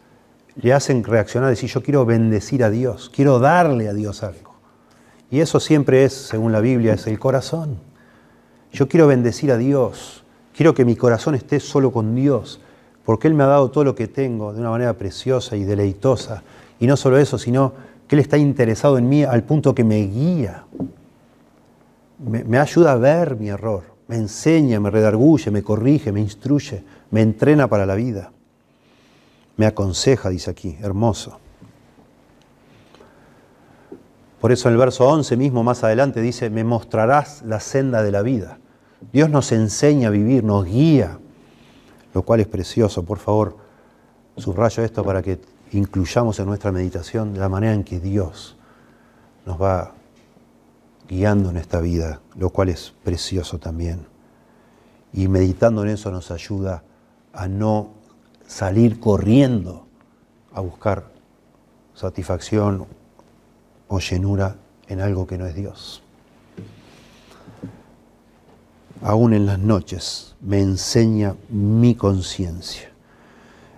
le 0.57 0.73
hacen 0.73 1.01
reaccionar 1.01 1.49
decir, 1.49 1.69
yo 1.69 1.81
quiero 1.81 2.05
bendecir 2.05 2.61
a 2.61 2.69
Dios, 2.69 3.09
quiero 3.09 3.39
darle 3.39 3.87
a 3.87 3.93
Dios 3.93 4.21
algo. 4.21 4.55
Y 5.31 5.39
eso 5.39 5.61
siempre 5.61 6.03
es, 6.03 6.11
según 6.11 6.51
la 6.51 6.59
Biblia, 6.59 6.95
es 6.95 7.07
el 7.07 7.19
corazón. 7.19 7.79
Yo 8.73 8.89
quiero 8.89 9.07
bendecir 9.07 9.53
a 9.53 9.57
Dios, 9.57 10.24
quiero 10.55 10.73
que 10.73 10.85
mi 10.85 10.95
corazón 10.95 11.35
esté 11.35 11.59
solo 11.59 11.91
con 11.91 12.15
Dios, 12.15 12.61
porque 13.03 13.27
Él 13.27 13.33
me 13.33 13.43
ha 13.43 13.47
dado 13.47 13.69
todo 13.71 13.83
lo 13.83 13.95
que 13.95 14.07
tengo 14.07 14.53
de 14.53 14.59
una 14.59 14.69
manera 14.71 14.93
preciosa 14.93 15.55
y 15.55 15.63
deleitosa. 15.63 16.43
Y 16.79 16.87
no 16.87 16.97
solo 16.97 17.17
eso, 17.17 17.37
sino 17.37 17.73
que 18.07 18.15
Él 18.15 18.21
está 18.21 18.37
interesado 18.37 18.97
en 18.97 19.07
mí 19.09 19.23
al 19.23 19.43
punto 19.43 19.75
que 19.75 19.83
me 19.83 20.01
guía, 20.01 20.65
me, 22.19 22.57
ayuda 22.57 22.93
a 22.93 22.95
ver 22.95 23.35
mi 23.35 23.49
error 23.49 23.95
me 24.07 24.17
enseña, 24.17 24.79
me 24.79 24.91
redarguye, 24.91 25.51
me 25.51 25.63
corrige, 25.63 26.11
me 26.11 26.21
instruye, 26.21 26.83
me 27.11 27.21
entrena 27.21 27.67
para 27.67 27.85
la 27.85 27.95
vida. 27.95 28.31
Me 29.57 29.65
aconseja, 29.65 30.29
dice 30.29 30.51
aquí, 30.51 30.77
hermoso. 30.81 31.39
Por 34.39 34.51
eso 34.51 34.67
en 34.67 34.73
el 34.73 34.79
verso 34.79 35.07
11 35.07 35.37
mismo, 35.37 35.63
más 35.63 35.83
adelante, 35.83 36.21
dice, 36.21 36.49
me 36.49 36.63
mostrarás 36.63 37.41
la 37.43 37.59
senda 37.59 38.03
de 38.03 38.11
la 38.11 38.21
vida. 38.21 38.59
Dios 39.11 39.29
nos 39.29 39.51
enseña 39.51 40.07
a 40.07 40.11
vivir, 40.11 40.43
nos 40.43 40.65
guía, 40.65 41.19
lo 42.13 42.23
cual 42.23 42.39
es 42.39 42.47
precioso. 42.47 43.03
Por 43.03 43.19
favor, 43.19 43.57
subrayo 44.37 44.83
esto 44.83 45.03
para 45.03 45.21
que 45.21 45.39
incluyamos 45.71 46.39
en 46.39 46.45
nuestra 46.45 46.71
meditación 46.71 47.37
la 47.37 47.49
manera 47.49 47.73
en 47.73 47.83
que 47.83 47.99
Dios 47.99 48.57
nos 49.45 49.61
va 49.61 49.93
guiando 51.07 51.49
en 51.49 51.57
esta 51.57 51.79
vida, 51.81 52.21
lo 52.35 52.49
cual 52.49 52.69
es 52.69 52.93
precioso 53.03 53.59
también. 53.59 54.05
Y 55.13 55.27
meditando 55.27 55.83
en 55.83 55.89
eso 55.89 56.11
nos 56.11 56.31
ayuda 56.31 56.83
a 57.33 57.47
no 57.47 57.91
salir 58.47 58.99
corriendo 58.99 59.85
a 60.53 60.61
buscar 60.61 61.11
satisfacción 61.93 62.85
o 63.87 63.99
llenura 63.99 64.55
en 64.87 65.01
algo 65.01 65.27
que 65.27 65.37
no 65.37 65.45
es 65.45 65.55
Dios. 65.55 66.04
Aún 69.01 69.33
en 69.33 69.45
las 69.45 69.59
noches 69.59 70.35
me 70.41 70.61
enseña 70.61 71.35
mi 71.49 71.95
conciencia. 71.95 72.89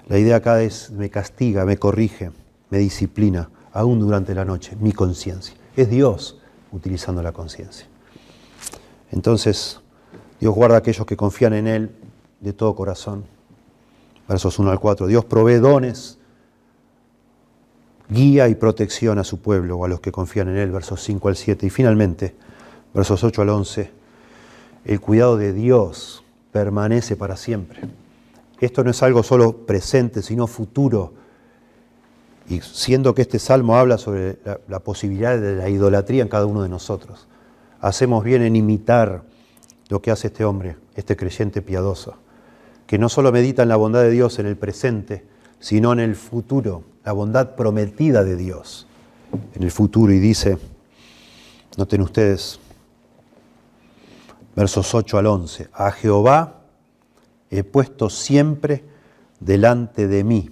La 0.08 0.18
idea 0.18 0.38
acá 0.38 0.62
es 0.62 0.92
me 0.92 1.10
castiga, 1.10 1.66
me 1.66 1.78
corrige, 1.78 2.32
me 2.70 2.78
disciplina, 2.78 3.50
aún 3.74 4.00
durante 4.00 4.34
la 4.34 4.46
noche, 4.46 4.76
mi 4.80 4.94
conciencia. 4.94 5.56
Es 5.76 5.90
Dios 5.90 6.40
utilizando 6.72 7.22
la 7.22 7.32
conciencia. 7.32 7.88
Entonces, 9.12 9.82
Dios 10.40 10.54
guarda 10.54 10.76
a 10.76 10.80
aquellos 10.80 11.06
que 11.06 11.18
confían 11.18 11.54
en 11.54 11.68
Él 11.68 11.92
de 12.40 12.54
todo 12.54 12.76
corazón. 12.76 13.26
Versos 14.28 14.60
1 14.60 14.72
al 14.72 14.80
4. 14.80 15.08
Dios 15.08 15.26
provee 15.26 15.56
dones, 15.56 16.20
guía 18.10 18.48
y 18.50 18.56
protección 18.56 19.20
a 19.20 19.24
su 19.24 19.40
pueblo 19.40 19.78
o 19.78 19.86
a 19.86 19.88
los 19.88 20.00
que 20.00 20.12
confían 20.12 20.50
en 20.50 20.58
Él. 20.58 20.72
Versos 20.72 21.02
5 21.04 21.28
al 21.28 21.36
7. 21.36 21.66
Y 21.66 21.70
finalmente, 21.70 22.36
versos 22.94 23.24
8 23.24 23.42
al 23.42 23.50
11. 23.50 23.97
El 24.88 25.02
cuidado 25.02 25.36
de 25.36 25.52
Dios 25.52 26.24
permanece 26.54 27.18
para 27.18 27.36
siempre. 27.36 27.82
Esto 28.62 28.86
no 28.86 28.92
es 28.92 29.04
algo 29.04 29.22
solo 29.22 29.66
presente, 29.66 30.22
sino 30.22 30.48
futuro 30.48 31.14
y 32.48 32.62
siendo 32.62 33.14
que 33.14 33.24
este 33.24 33.38
salmo 33.38 33.76
habla 33.76 33.98
sobre 33.98 34.38
la, 34.70 34.80
posibilidad 34.80 35.38
de 35.38 35.58
la 35.58 35.68
idolatría 35.68 36.24
en 36.24 36.30
cada 36.30 36.46
uno 36.46 36.64
de 36.64 36.70
nosotros, 36.70 37.28
hacemos 37.82 38.24
bien 38.24 38.42
en 38.42 38.56
imitar 38.56 39.24
lo 39.90 40.02
que 40.02 40.10
hace 40.10 40.28
este 40.28 40.46
hombre, 40.46 40.78
este 40.96 41.18
creyente 41.18 41.62
piadoso, 41.62 42.16
que 42.86 42.98
no 42.98 43.10
solo 43.10 43.34
medita 43.34 43.64
en 43.64 43.70
la 43.70 43.76
bondad 43.76 44.04
de 44.04 44.12
Dios 44.12 44.40
en 44.40 44.46
el 44.46 44.56
presente, 44.56 45.26
sino 45.60 45.92
en 45.92 46.00
el 46.00 46.16
futuro, 46.16 46.84
la 47.04 47.12
bondad 47.12 47.56
prometida 47.56 48.24
de 48.24 48.38
Dios 48.38 48.88
en 49.54 49.64
el 49.64 49.72
futuro. 49.72 50.14
Y 50.14 50.20
dice, 50.20 50.58
noten 51.76 52.02
ustedes, 52.02 52.62
versos 54.58 54.94
8 54.94 55.18
al 55.18 55.28
11, 55.28 55.70
a 55.72 55.92
Jehová 55.92 56.56
he 57.50 57.64
puesto 57.64 58.10
siempre 58.10 58.84
delante 59.40 60.10
de 60.10 60.26
mí 60.26 60.52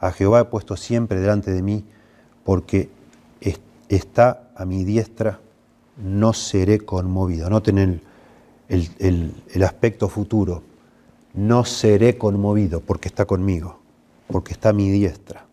a 0.00 0.12
Jehová 0.12 0.40
he 0.40 0.44
puesto 0.44 0.76
siempre 0.76 1.20
delante 1.20 1.50
de 1.52 1.62
mí, 1.62 1.84
porque 2.44 2.88
está 3.88 4.50
a 4.54 4.64
mi 4.64 4.84
diestra, 4.84 5.40
no 5.96 6.32
seré 6.32 6.78
conmovido. 6.78 7.50
Noten 7.50 7.78
el, 7.78 8.02
el 8.68 9.62
aspecto 9.62 10.08
futuro. 10.08 10.62
No 11.34 11.64
seré 11.64 12.16
conmovido 12.16 12.80
porque 12.80 13.08
está 13.08 13.24
conmigo, 13.24 13.78
porque 14.28 14.52
está 14.52 14.70
a 14.70 14.72
mi 14.72 14.90
diestra. 14.90 15.44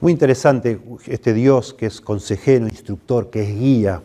Muy 0.00 0.12
interesante 0.12 0.80
este 1.06 1.32
Dios 1.32 1.72
que 1.74 1.86
es 1.86 2.00
consejero, 2.00 2.66
instructor, 2.66 3.30
que 3.30 3.42
es 3.42 3.58
guía. 3.58 4.02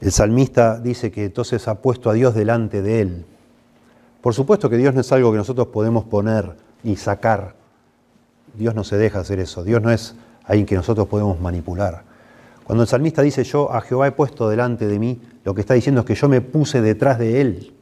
El 0.00 0.12
salmista 0.12 0.78
dice 0.78 1.10
que 1.10 1.26
entonces 1.26 1.68
ha 1.68 1.76
puesto 1.76 2.10
a 2.10 2.14
Dios 2.14 2.34
delante 2.34 2.82
de 2.82 3.02
él. 3.02 3.24
Por 4.20 4.34
supuesto 4.34 4.70
que 4.70 4.76
Dios 4.76 4.94
no 4.94 5.00
es 5.00 5.12
algo 5.12 5.30
que 5.30 5.38
nosotros 5.38 5.68
podemos 5.68 6.04
poner 6.04 6.56
y 6.82 6.96
sacar. 6.96 7.54
Dios 8.54 8.74
no 8.74 8.84
se 8.84 8.96
deja 8.96 9.20
hacer 9.20 9.40
eso. 9.40 9.62
Dios 9.62 9.82
no 9.82 9.90
es 9.90 10.14
alguien 10.44 10.66
que 10.66 10.74
nosotros 10.74 11.06
podemos 11.06 11.40
manipular. 11.40 12.04
Cuando 12.64 12.82
el 12.82 12.88
salmista 12.88 13.22
dice 13.22 13.44
yo 13.44 13.72
a 13.72 13.80
Jehová 13.80 14.08
he 14.08 14.12
puesto 14.12 14.48
delante 14.48 14.86
de 14.86 14.98
mí, 14.98 15.20
lo 15.44 15.54
que 15.54 15.60
está 15.60 15.74
diciendo 15.74 16.00
es 16.00 16.06
que 16.06 16.14
yo 16.14 16.28
me 16.28 16.40
puse 16.40 16.80
detrás 16.80 17.18
de 17.18 17.40
él. 17.40 17.74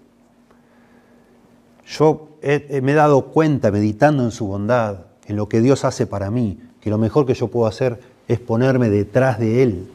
Yo 1.86 2.28
me 2.42 2.92
he 2.92 2.94
dado 2.94 3.26
cuenta 3.26 3.70
meditando 3.70 4.24
en 4.24 4.30
su 4.30 4.46
bondad, 4.46 5.06
en 5.26 5.36
lo 5.36 5.48
que 5.48 5.60
Dios 5.60 5.84
hace 5.84 6.06
para 6.06 6.30
mí, 6.30 6.58
que 6.80 6.90
lo 6.90 6.98
mejor 6.98 7.26
que 7.26 7.34
yo 7.34 7.48
puedo 7.48 7.66
hacer 7.66 8.00
es 8.28 8.40
ponerme 8.40 8.90
detrás 8.90 9.38
de 9.38 9.62
Él. 9.62 9.90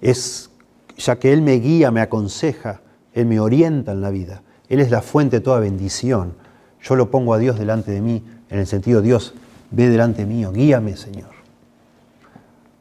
Es, 0.00 0.50
ya 0.96 1.18
que 1.18 1.32
Él 1.32 1.42
me 1.42 1.54
guía, 1.54 1.90
me 1.90 2.00
aconseja, 2.00 2.80
Él 3.12 3.26
me 3.26 3.40
orienta 3.40 3.92
en 3.92 4.00
la 4.00 4.10
vida. 4.10 4.42
Él 4.68 4.80
es 4.80 4.90
la 4.90 5.02
fuente 5.02 5.36
de 5.36 5.40
toda 5.40 5.60
bendición. 5.60 6.34
Yo 6.82 6.96
lo 6.96 7.10
pongo 7.10 7.34
a 7.34 7.38
Dios 7.38 7.58
delante 7.58 7.90
de 7.90 8.00
mí, 8.00 8.24
en 8.48 8.58
el 8.58 8.66
sentido, 8.66 9.02
Dios, 9.02 9.34
ve 9.70 9.88
delante 9.88 10.24
mío, 10.24 10.52
guíame, 10.52 10.96
Señor. 10.96 11.30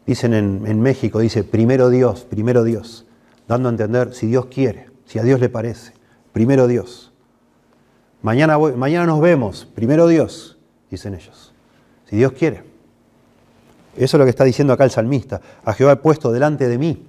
Dicen 0.05 0.33
en, 0.33 0.81
México, 0.81 1.19
dice, 1.19 1.43
primero 1.43 1.89
Dios, 1.89 2.21
primero 2.21 2.63
Dios, 2.63 3.05
dando 3.47 3.69
a 3.69 3.71
entender 3.71 4.13
si 4.13 4.27
Dios 4.27 4.45
quiere, 4.45 4.87
si 5.05 5.17
a 5.17 5.23
Dios 5.23 5.39
le 5.39 5.49
parece, 5.49 5.93
primero 6.31 6.67
Dios. 6.67 7.11
Mañana, 8.21 8.57
mañana 8.59 9.07
nos 9.07 9.19
vemos, 9.19 9.67
primero 9.73 10.07
Dios, 10.07 10.57
dicen 10.91 11.15
ellos, 11.15 11.53
si 12.07 12.17
Dios 12.17 12.33
quiere. 12.33 12.63
Eso 13.95 14.17
es 14.17 14.19
lo 14.19 14.25
que 14.25 14.29
está 14.29 14.43
diciendo 14.43 14.73
acá 14.73 14.83
el 14.83 14.91
salmista. 14.91 15.41
A 15.63 15.73
Jehová 15.73 15.93
he 15.93 15.97
puesto 15.97 16.31
delante 16.31 16.67
de 16.67 16.77
mí. 16.77 17.03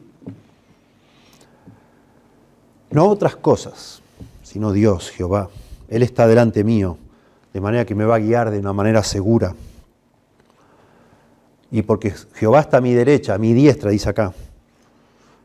No 2.91 3.09
otras 3.09 3.37
cosas, 3.37 4.01
sino 4.43 4.73
Dios, 4.73 5.11
Jehová. 5.11 5.49
Él 5.89 6.03
está 6.03 6.27
delante 6.27 6.65
mío, 6.65 6.99
de 7.53 7.61
manera 7.61 7.85
que 7.85 7.95
me 7.95 8.05
va 8.05 8.17
a 8.17 8.21
guiar 8.21 8.51
de 8.51 8.59
una 8.59 8.73
manera 8.73 9.03
segura. 9.03 9.55
Y 11.71 11.83
porque 11.83 12.15
Jehová 12.35 12.61
está 12.61 12.79
a 12.79 12.81
mi 12.81 12.95
derecha, 12.95 13.35
a 13.35 13.39
mi 13.39 13.53
diestra, 13.53 13.91
dice 13.91 14.09
acá. 14.09 14.33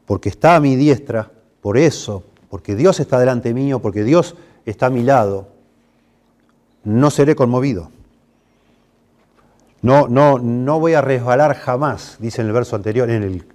Porque 0.06 0.30
está 0.30 0.56
a 0.56 0.60
mi 0.60 0.76
diestra, 0.76 1.32
por 1.62 1.78
eso, 1.78 2.24
porque 2.50 2.76
Dios 2.76 3.00
está 3.00 3.20
delante 3.20 3.54
mío, 3.54 3.80
porque 3.80 4.04
Dios 4.04 4.36
está 4.66 4.88
a 4.88 4.90
mi 4.90 5.04
lado, 5.04 5.48
no 6.84 7.10
seré 7.10 7.36
conmovido. 7.36 7.90
No, 9.82 10.08
no, 10.08 10.38
no 10.38 10.80
voy 10.80 10.94
a 10.94 11.02
resbalar 11.02 11.56
jamás, 11.56 12.18
dice 12.20 12.42
en 12.42 12.48
el 12.48 12.54
verso 12.54 12.76
anterior, 12.76 13.10
en 13.10 13.24
el 13.24 13.46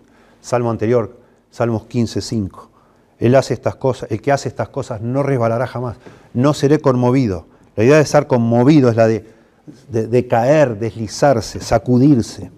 salmo 0.40 0.70
anterior, 0.70 1.26
Salmos 1.56 1.86
15, 1.86 2.20
5. 2.20 2.70
Él 3.18 3.34
hace 3.34 3.54
estas 3.54 3.76
cosas, 3.76 4.10
el 4.10 4.20
que 4.20 4.32
hace 4.32 4.48
estas 4.48 4.68
cosas 4.68 5.00
no 5.00 5.22
resbalará 5.22 5.66
jamás, 5.66 5.96
no 6.34 6.52
seré 6.52 6.80
conmovido. 6.80 7.46
La 7.74 7.84
idea 7.84 7.96
de 7.96 8.02
estar 8.02 8.26
conmovido 8.26 8.90
es 8.90 8.96
la 8.96 9.06
de, 9.06 10.26
caer, 10.28 10.78
deslizarse, 10.78 11.60
sacudirse, 11.60 12.50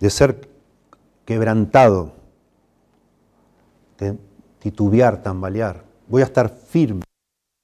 de 0.00 0.10
ser 0.10 0.48
quebrantado, 1.24 2.14
titubear, 4.58 5.22
tambalear. 5.22 5.84
Voy 6.08 6.22
a 6.22 6.24
estar 6.24 6.48
firme 6.48 7.02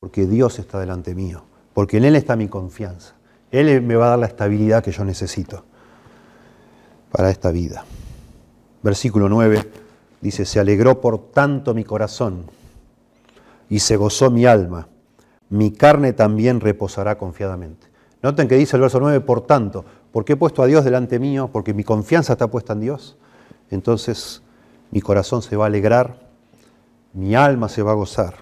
porque 0.00 0.26
Dios 0.26 0.58
está 0.58 0.78
delante 0.78 1.14
mío, 1.14 1.44
porque 1.72 1.96
en 1.96 2.04
Él 2.04 2.16
está 2.16 2.36
mi 2.36 2.48
confianza. 2.48 3.14
Él 3.50 3.80
me 3.82 3.96
va 3.96 4.06
a 4.06 4.10
dar 4.10 4.18
la 4.18 4.26
estabilidad 4.26 4.84
que 4.84 4.92
yo 4.92 5.04
necesito 5.04 5.64
para 7.10 7.30
esta 7.30 7.50
vida. 7.50 7.84
Versículo 8.82 9.28
9 9.28 9.85
dice, 10.26 10.44
se 10.44 10.60
alegró 10.60 11.00
por 11.00 11.30
tanto 11.30 11.74
mi 11.74 11.84
corazón 11.84 12.44
y 13.68 13.80
se 13.80 13.96
gozó 13.96 14.30
mi 14.30 14.46
alma, 14.46 14.88
mi 15.48 15.70
carne 15.70 16.12
también 16.12 16.60
reposará 16.60 17.16
confiadamente. 17.16 17.86
Noten 18.22 18.48
que 18.48 18.56
dice 18.56 18.76
el 18.76 18.82
verso 18.82 18.98
9, 18.98 19.20
por 19.20 19.42
tanto, 19.46 19.84
porque 20.12 20.32
he 20.32 20.36
puesto 20.36 20.62
a 20.62 20.66
Dios 20.66 20.84
delante 20.84 21.18
mío, 21.18 21.50
porque 21.52 21.74
mi 21.74 21.84
confianza 21.84 22.32
está 22.32 22.48
puesta 22.48 22.72
en 22.72 22.80
Dios, 22.80 23.16
entonces 23.70 24.42
mi 24.90 25.00
corazón 25.00 25.42
se 25.42 25.56
va 25.56 25.64
a 25.64 25.68
alegrar, 25.68 26.18
mi 27.12 27.34
alma 27.34 27.68
se 27.68 27.82
va 27.82 27.92
a 27.92 27.94
gozar 27.94 28.34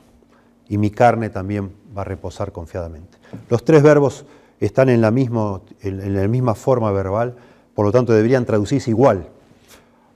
y 0.68 0.78
mi 0.78 0.90
carne 0.90 1.30
también 1.30 1.72
va 1.96 2.02
a 2.02 2.04
reposar 2.04 2.52
confiadamente. 2.52 3.18
Los 3.50 3.64
tres 3.64 3.82
verbos 3.82 4.24
están 4.58 4.88
en 4.88 5.00
la, 5.00 5.08
en 5.08 6.14
la 6.14 6.28
misma 6.28 6.54
forma 6.54 6.90
verbal, 6.92 7.36
por 7.74 7.84
lo 7.84 7.92
tanto 7.92 8.12
deberían 8.12 8.46
traducirse 8.46 8.90
igual. 8.90 9.28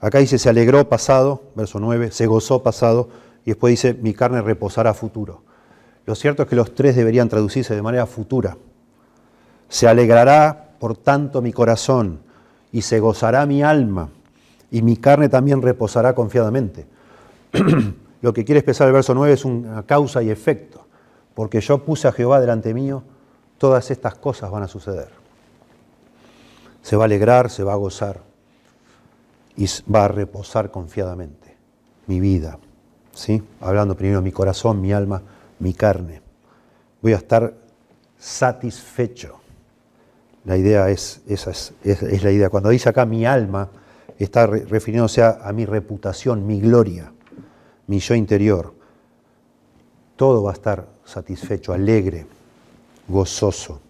Acá 0.00 0.18
dice, 0.18 0.38
se 0.38 0.48
alegró 0.48 0.88
pasado, 0.88 1.42
verso 1.56 1.80
9, 1.80 2.12
se 2.12 2.26
gozó 2.26 2.62
pasado, 2.62 3.08
y 3.44 3.50
después 3.50 3.72
dice, 3.72 3.94
mi 3.94 4.14
carne 4.14 4.40
reposará 4.42 4.94
futuro. 4.94 5.42
Lo 6.06 6.14
cierto 6.14 6.42
es 6.42 6.48
que 6.48 6.56
los 6.56 6.74
tres 6.74 6.94
deberían 6.94 7.28
traducirse 7.28 7.74
de 7.74 7.82
manera 7.82 8.06
futura. 8.06 8.56
Se 9.68 9.88
alegrará, 9.88 10.70
por 10.78 10.96
tanto, 10.96 11.42
mi 11.42 11.52
corazón, 11.52 12.20
y 12.70 12.82
se 12.82 13.00
gozará 13.00 13.44
mi 13.46 13.62
alma, 13.62 14.10
y 14.70 14.82
mi 14.82 14.96
carne 14.96 15.28
también 15.28 15.62
reposará 15.62 16.14
confiadamente. 16.14 16.86
Lo 18.22 18.32
que 18.32 18.44
quiere 18.44 18.60
expresar 18.60 18.86
el 18.86 18.94
verso 18.94 19.14
9 19.14 19.32
es 19.32 19.44
una 19.44 19.82
causa 19.82 20.22
y 20.22 20.30
efecto, 20.30 20.86
porque 21.34 21.60
yo 21.60 21.84
puse 21.84 22.06
a 22.06 22.12
Jehová 22.12 22.40
delante 22.40 22.72
mío, 22.72 23.02
todas 23.58 23.90
estas 23.90 24.14
cosas 24.14 24.50
van 24.50 24.62
a 24.62 24.68
suceder. 24.68 25.08
Se 26.82 26.96
va 26.96 27.04
a 27.04 27.06
alegrar, 27.06 27.50
se 27.50 27.64
va 27.64 27.72
a 27.72 27.76
gozar 27.76 28.27
y 29.58 29.66
va 29.92 30.04
a 30.04 30.08
reposar 30.08 30.70
confiadamente 30.70 31.56
mi 32.06 32.20
vida. 32.20 32.58
¿sí? 33.12 33.42
Hablando 33.60 33.96
primero 33.96 34.22
mi 34.22 34.30
corazón, 34.30 34.80
mi 34.80 34.92
alma, 34.92 35.20
mi 35.58 35.74
carne. 35.74 36.22
Voy 37.02 37.12
a 37.12 37.16
estar 37.16 37.54
satisfecho. 38.16 39.40
La 40.44 40.56
idea 40.56 40.88
es, 40.90 41.22
esa 41.26 41.50
es, 41.50 41.72
la 42.22 42.30
idea. 42.30 42.50
Cuando 42.50 42.68
dice 42.68 42.88
acá 42.88 43.04
mi 43.04 43.26
alma, 43.26 43.68
está 44.16 44.46
refiriéndose 44.46 45.22
a, 45.22 45.40
a 45.42 45.52
mi 45.52 45.66
reputación, 45.66 46.46
mi 46.46 46.60
gloria, 46.60 47.12
mi 47.88 47.98
yo 47.98 48.14
interior. 48.14 48.72
Todo 50.14 50.44
va 50.44 50.52
a 50.52 50.54
estar 50.54 50.86
satisfecho, 51.04 51.72
alegre, 51.72 52.26
gozoso, 53.08 53.80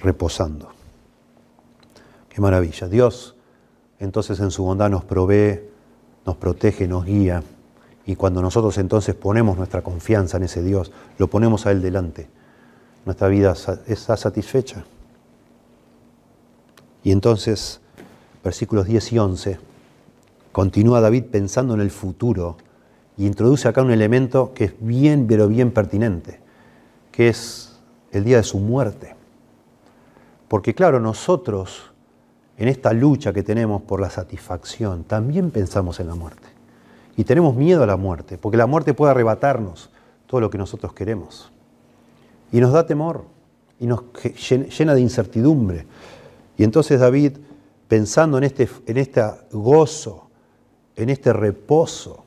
reposando. 0.00 0.70
Qué 2.28 2.40
maravilla. 2.40 2.88
Dios 2.88 3.35
entonces 3.98 4.40
en 4.40 4.50
su 4.50 4.64
bondad 4.64 4.90
nos 4.90 5.04
provee, 5.04 5.60
nos 6.24 6.36
protege, 6.36 6.86
nos 6.86 7.04
guía. 7.04 7.42
Y 8.04 8.16
cuando 8.16 8.42
nosotros 8.42 8.78
entonces 8.78 9.14
ponemos 9.14 9.56
nuestra 9.56 9.82
confianza 9.82 10.36
en 10.36 10.44
ese 10.44 10.62
Dios, 10.62 10.92
lo 11.18 11.28
ponemos 11.28 11.66
a 11.66 11.72
Él 11.72 11.82
delante, 11.82 12.28
nuestra 13.04 13.28
vida 13.28 13.54
está 13.86 14.16
satisfecha. 14.16 14.84
Y 17.02 17.12
entonces, 17.12 17.80
versículos 18.42 18.86
10 18.86 19.12
y 19.12 19.18
11, 19.18 19.58
continúa 20.52 21.00
David 21.00 21.24
pensando 21.30 21.74
en 21.74 21.80
el 21.80 21.90
futuro 21.90 22.56
y 23.16 23.26
introduce 23.26 23.68
acá 23.68 23.82
un 23.82 23.92
elemento 23.92 24.52
que 24.54 24.64
es 24.64 24.74
bien, 24.80 25.26
pero 25.26 25.48
bien 25.48 25.70
pertinente, 25.70 26.40
que 27.12 27.28
es 27.28 27.78
el 28.12 28.24
día 28.24 28.38
de 28.38 28.42
su 28.42 28.58
muerte. 28.58 29.14
Porque 30.48 30.74
claro, 30.74 31.00
nosotros 31.00 31.92
en 32.58 32.68
esta 32.68 32.92
lucha 32.92 33.32
que 33.32 33.42
tenemos 33.42 33.82
por 33.82 34.00
la 34.00 34.10
satisfacción, 34.10 35.04
también 35.04 35.50
pensamos 35.50 36.00
en 36.00 36.08
la 36.08 36.14
muerte. 36.14 36.48
Y 37.16 37.24
tenemos 37.24 37.54
miedo 37.54 37.82
a 37.82 37.86
la 37.86 37.96
muerte, 37.96 38.38
porque 38.38 38.56
la 38.56 38.66
muerte 38.66 38.94
puede 38.94 39.10
arrebatarnos 39.10 39.90
todo 40.26 40.40
lo 40.40 40.50
que 40.50 40.58
nosotros 40.58 40.92
queremos. 40.92 41.50
Y 42.52 42.60
nos 42.60 42.72
da 42.72 42.86
temor, 42.86 43.24
y 43.78 43.86
nos 43.86 44.02
llena 44.78 44.94
de 44.94 45.00
incertidumbre. 45.00 45.86
Y 46.56 46.64
entonces 46.64 46.98
David, 47.00 47.32
pensando 47.88 48.38
en 48.38 48.44
este, 48.44 48.68
en 48.86 48.96
este 48.96 49.22
gozo, 49.52 50.28
en 50.94 51.10
este 51.10 51.32
reposo, 51.32 52.24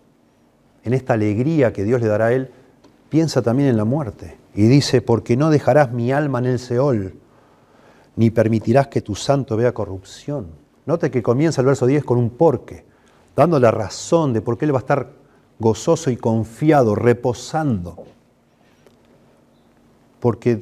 en 0.83 0.93
esta 0.93 1.13
alegría 1.13 1.73
que 1.73 1.83
Dios 1.83 2.01
le 2.01 2.07
dará 2.07 2.27
a 2.27 2.33
él, 2.33 2.51
piensa 3.09 3.41
también 3.41 3.69
en 3.69 3.77
la 3.77 3.85
muerte. 3.85 4.37
Y 4.53 4.67
dice, 4.67 5.01
porque 5.01 5.35
no 5.37 5.49
dejarás 5.49 5.91
mi 5.91 6.11
alma 6.11 6.39
en 6.39 6.45
el 6.45 6.59
Seol, 6.59 7.15
ni 8.19 8.31
permitirás 8.31 8.89
que 8.89 8.99
tu 8.99 9.15
santo 9.15 9.55
vea 9.55 9.73
corrupción. 9.73 10.47
Note 10.85 11.09
que 11.09 11.23
comienza 11.23 11.61
el 11.61 11.67
verso 11.67 11.85
10 11.85 12.03
con 12.03 12.17
un 12.17 12.29
porque, 12.29 12.83
dando 13.33 13.61
la 13.61 13.71
razón 13.71 14.33
de 14.33 14.41
por 14.41 14.57
qué 14.57 14.65
él 14.65 14.73
va 14.73 14.79
a 14.79 14.81
estar 14.81 15.13
gozoso 15.57 16.11
y 16.11 16.17
confiado, 16.17 16.95
reposando. 16.95 18.03
Porque 20.19 20.59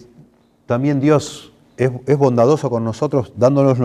también 0.67 0.99
Dios 0.99 1.51
es, 1.77 1.89
bondadoso 2.19 2.69
con 2.69 2.83
nosotros, 2.83 3.33
dándonos 3.35 3.79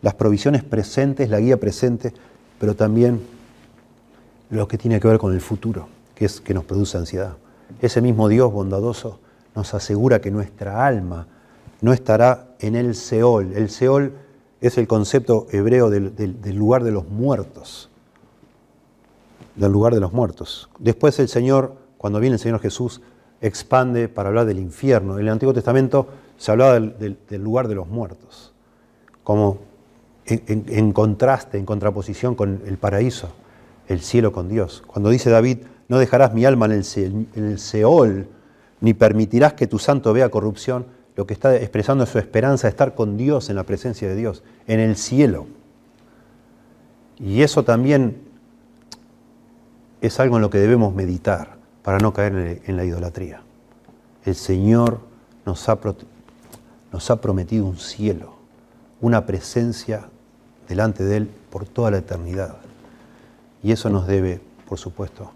las 0.00 0.14
provisiones 0.14 0.62
presentes, 0.62 1.30
la 1.30 1.40
guía 1.40 1.58
presente, 1.58 2.12
pero 2.60 2.76
también 2.76 3.20
lo 4.50 4.68
que 4.68 4.78
tiene 4.78 5.00
que 5.00 5.08
ver 5.08 5.18
con 5.18 5.34
el 5.34 5.40
futuro, 5.40 5.88
que 6.14 6.26
es 6.26 6.40
que 6.40 6.54
nos 6.54 6.62
produce 6.64 6.96
ansiedad. 6.96 7.36
Ese 7.82 8.00
mismo 8.00 8.28
Dios 8.28 8.52
bondadoso 8.52 9.18
nos 9.56 9.74
asegura 9.74 10.20
que 10.20 10.30
nuestra 10.30 10.86
alma 10.86 11.26
no 11.80 11.92
estará 11.92 12.54
en 12.60 12.76
el 12.76 12.94
Seol. 12.94 13.52
El 13.54 13.70
Seol 13.70 14.12
es 14.60 14.76
el 14.78 14.86
concepto 14.86 15.46
hebreo 15.50 15.90
del, 15.90 16.12
lugar 16.54 16.84
de 16.84 16.92
los 16.92 17.08
muertos. 17.08 17.88
Del 19.56 19.72
lugar 19.72 19.94
de 19.94 20.00
los 20.00 20.12
muertos. 20.12 20.68
Después 20.78 21.18
el 21.18 21.28
Señor, 21.28 21.74
cuando 21.98 22.20
viene 22.20 22.34
el 22.34 22.40
Señor 22.40 22.60
Jesús, 22.60 23.00
expande 23.40 24.08
para 24.08 24.28
hablar 24.28 24.46
del 24.46 24.58
infierno. 24.58 25.14
En 25.14 25.26
el 25.26 25.32
Antiguo 25.32 25.54
Testamento 25.54 26.08
se 26.36 26.50
hablaba 26.50 26.78
del, 26.78 27.16
lugar 27.30 27.68
de 27.68 27.74
los 27.74 27.88
muertos, 27.88 28.52
como 29.24 29.58
en, 30.26 30.92
contraste, 30.92 31.58
en 31.58 31.66
contraposición 31.66 32.34
con 32.34 32.62
el 32.66 32.76
paraíso, 32.76 33.30
el 33.88 34.00
cielo 34.00 34.32
con 34.32 34.48
Dios. 34.48 34.82
Cuando 34.86 35.08
dice 35.10 35.30
David, 35.30 35.58
no 35.88 35.98
dejarás 35.98 36.34
mi 36.34 36.44
alma 36.44 36.66
en 36.66 36.82
en 36.94 37.44
el 37.44 37.58
Seol, 37.58 38.28
ni 38.80 38.94
permitirás 38.94 39.54
que 39.54 39.66
tu 39.66 39.78
santo 39.78 40.12
vea 40.12 40.30
corrupción, 40.30 40.86
lo 41.16 41.26
que 41.26 41.34
está 41.34 41.56
expresando 41.56 42.04
es 42.04 42.10
su 42.10 42.18
esperanza 42.18 42.66
de 42.66 42.70
estar 42.70 42.94
con 42.94 43.16
Dios 43.16 43.50
en 43.50 43.56
la 43.56 43.64
presencia 43.64 44.08
de 44.08 44.16
Dios, 44.16 44.42
en 44.66 44.80
el 44.80 44.96
cielo. 44.96 45.46
Y 47.18 47.42
eso 47.42 47.64
también 47.64 48.22
es 50.00 50.18
algo 50.20 50.36
en 50.36 50.42
lo 50.42 50.50
que 50.50 50.58
debemos 50.58 50.94
meditar 50.94 51.58
para 51.82 51.98
no 51.98 52.12
caer 52.12 52.62
en 52.64 52.76
la 52.76 52.84
idolatría. 52.84 53.42
El 54.24 54.34
Señor 54.34 55.00
nos 55.44 55.68
ha, 55.68 55.78
nos 56.92 57.10
ha 57.10 57.20
prometido 57.20 57.66
un 57.66 57.78
cielo, 57.78 58.34
una 59.00 59.26
presencia 59.26 60.08
delante 60.68 61.04
de 61.04 61.18
Él 61.18 61.30
por 61.50 61.66
toda 61.66 61.90
la 61.90 61.98
eternidad. 61.98 62.56
Y 63.62 63.72
eso 63.72 63.90
nos 63.90 64.06
debe, 64.06 64.40
por 64.68 64.78
supuesto, 64.78 65.32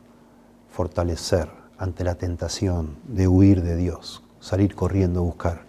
fortalecer 0.70 1.49
ante 1.79 2.05
la 2.05 2.14
tentación 2.14 2.97
de 3.07 3.29
huir 3.29 3.62
de 3.62 3.77
Dios, 3.77 4.24
salir 4.45 4.74
corriendo 4.74 5.20
a 5.20 5.22
buscar 5.22 5.62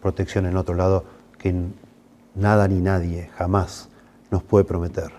protección 0.00 0.46
en 0.46 0.56
otro 0.56 0.76
lado 0.76 1.04
que 1.36 1.52
nada 2.36 2.68
ni 2.68 2.80
nadie 2.80 3.28
jamás 3.34 3.88
nos 4.30 4.44
puede 4.44 4.64
prometer. 4.64 5.10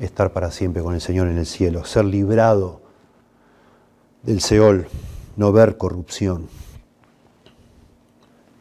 Estar 0.00 0.32
para 0.32 0.50
siempre 0.50 0.82
con 0.82 0.94
el 0.94 1.00
Señor 1.00 1.28
en 1.28 1.38
el 1.38 1.46
cielo, 1.46 1.84
ser 1.84 2.04
librado 2.06 2.80
del 4.24 4.40
Seol, 4.40 4.88
no 5.36 5.52
ver 5.52 5.76
corrupción. 5.76 6.48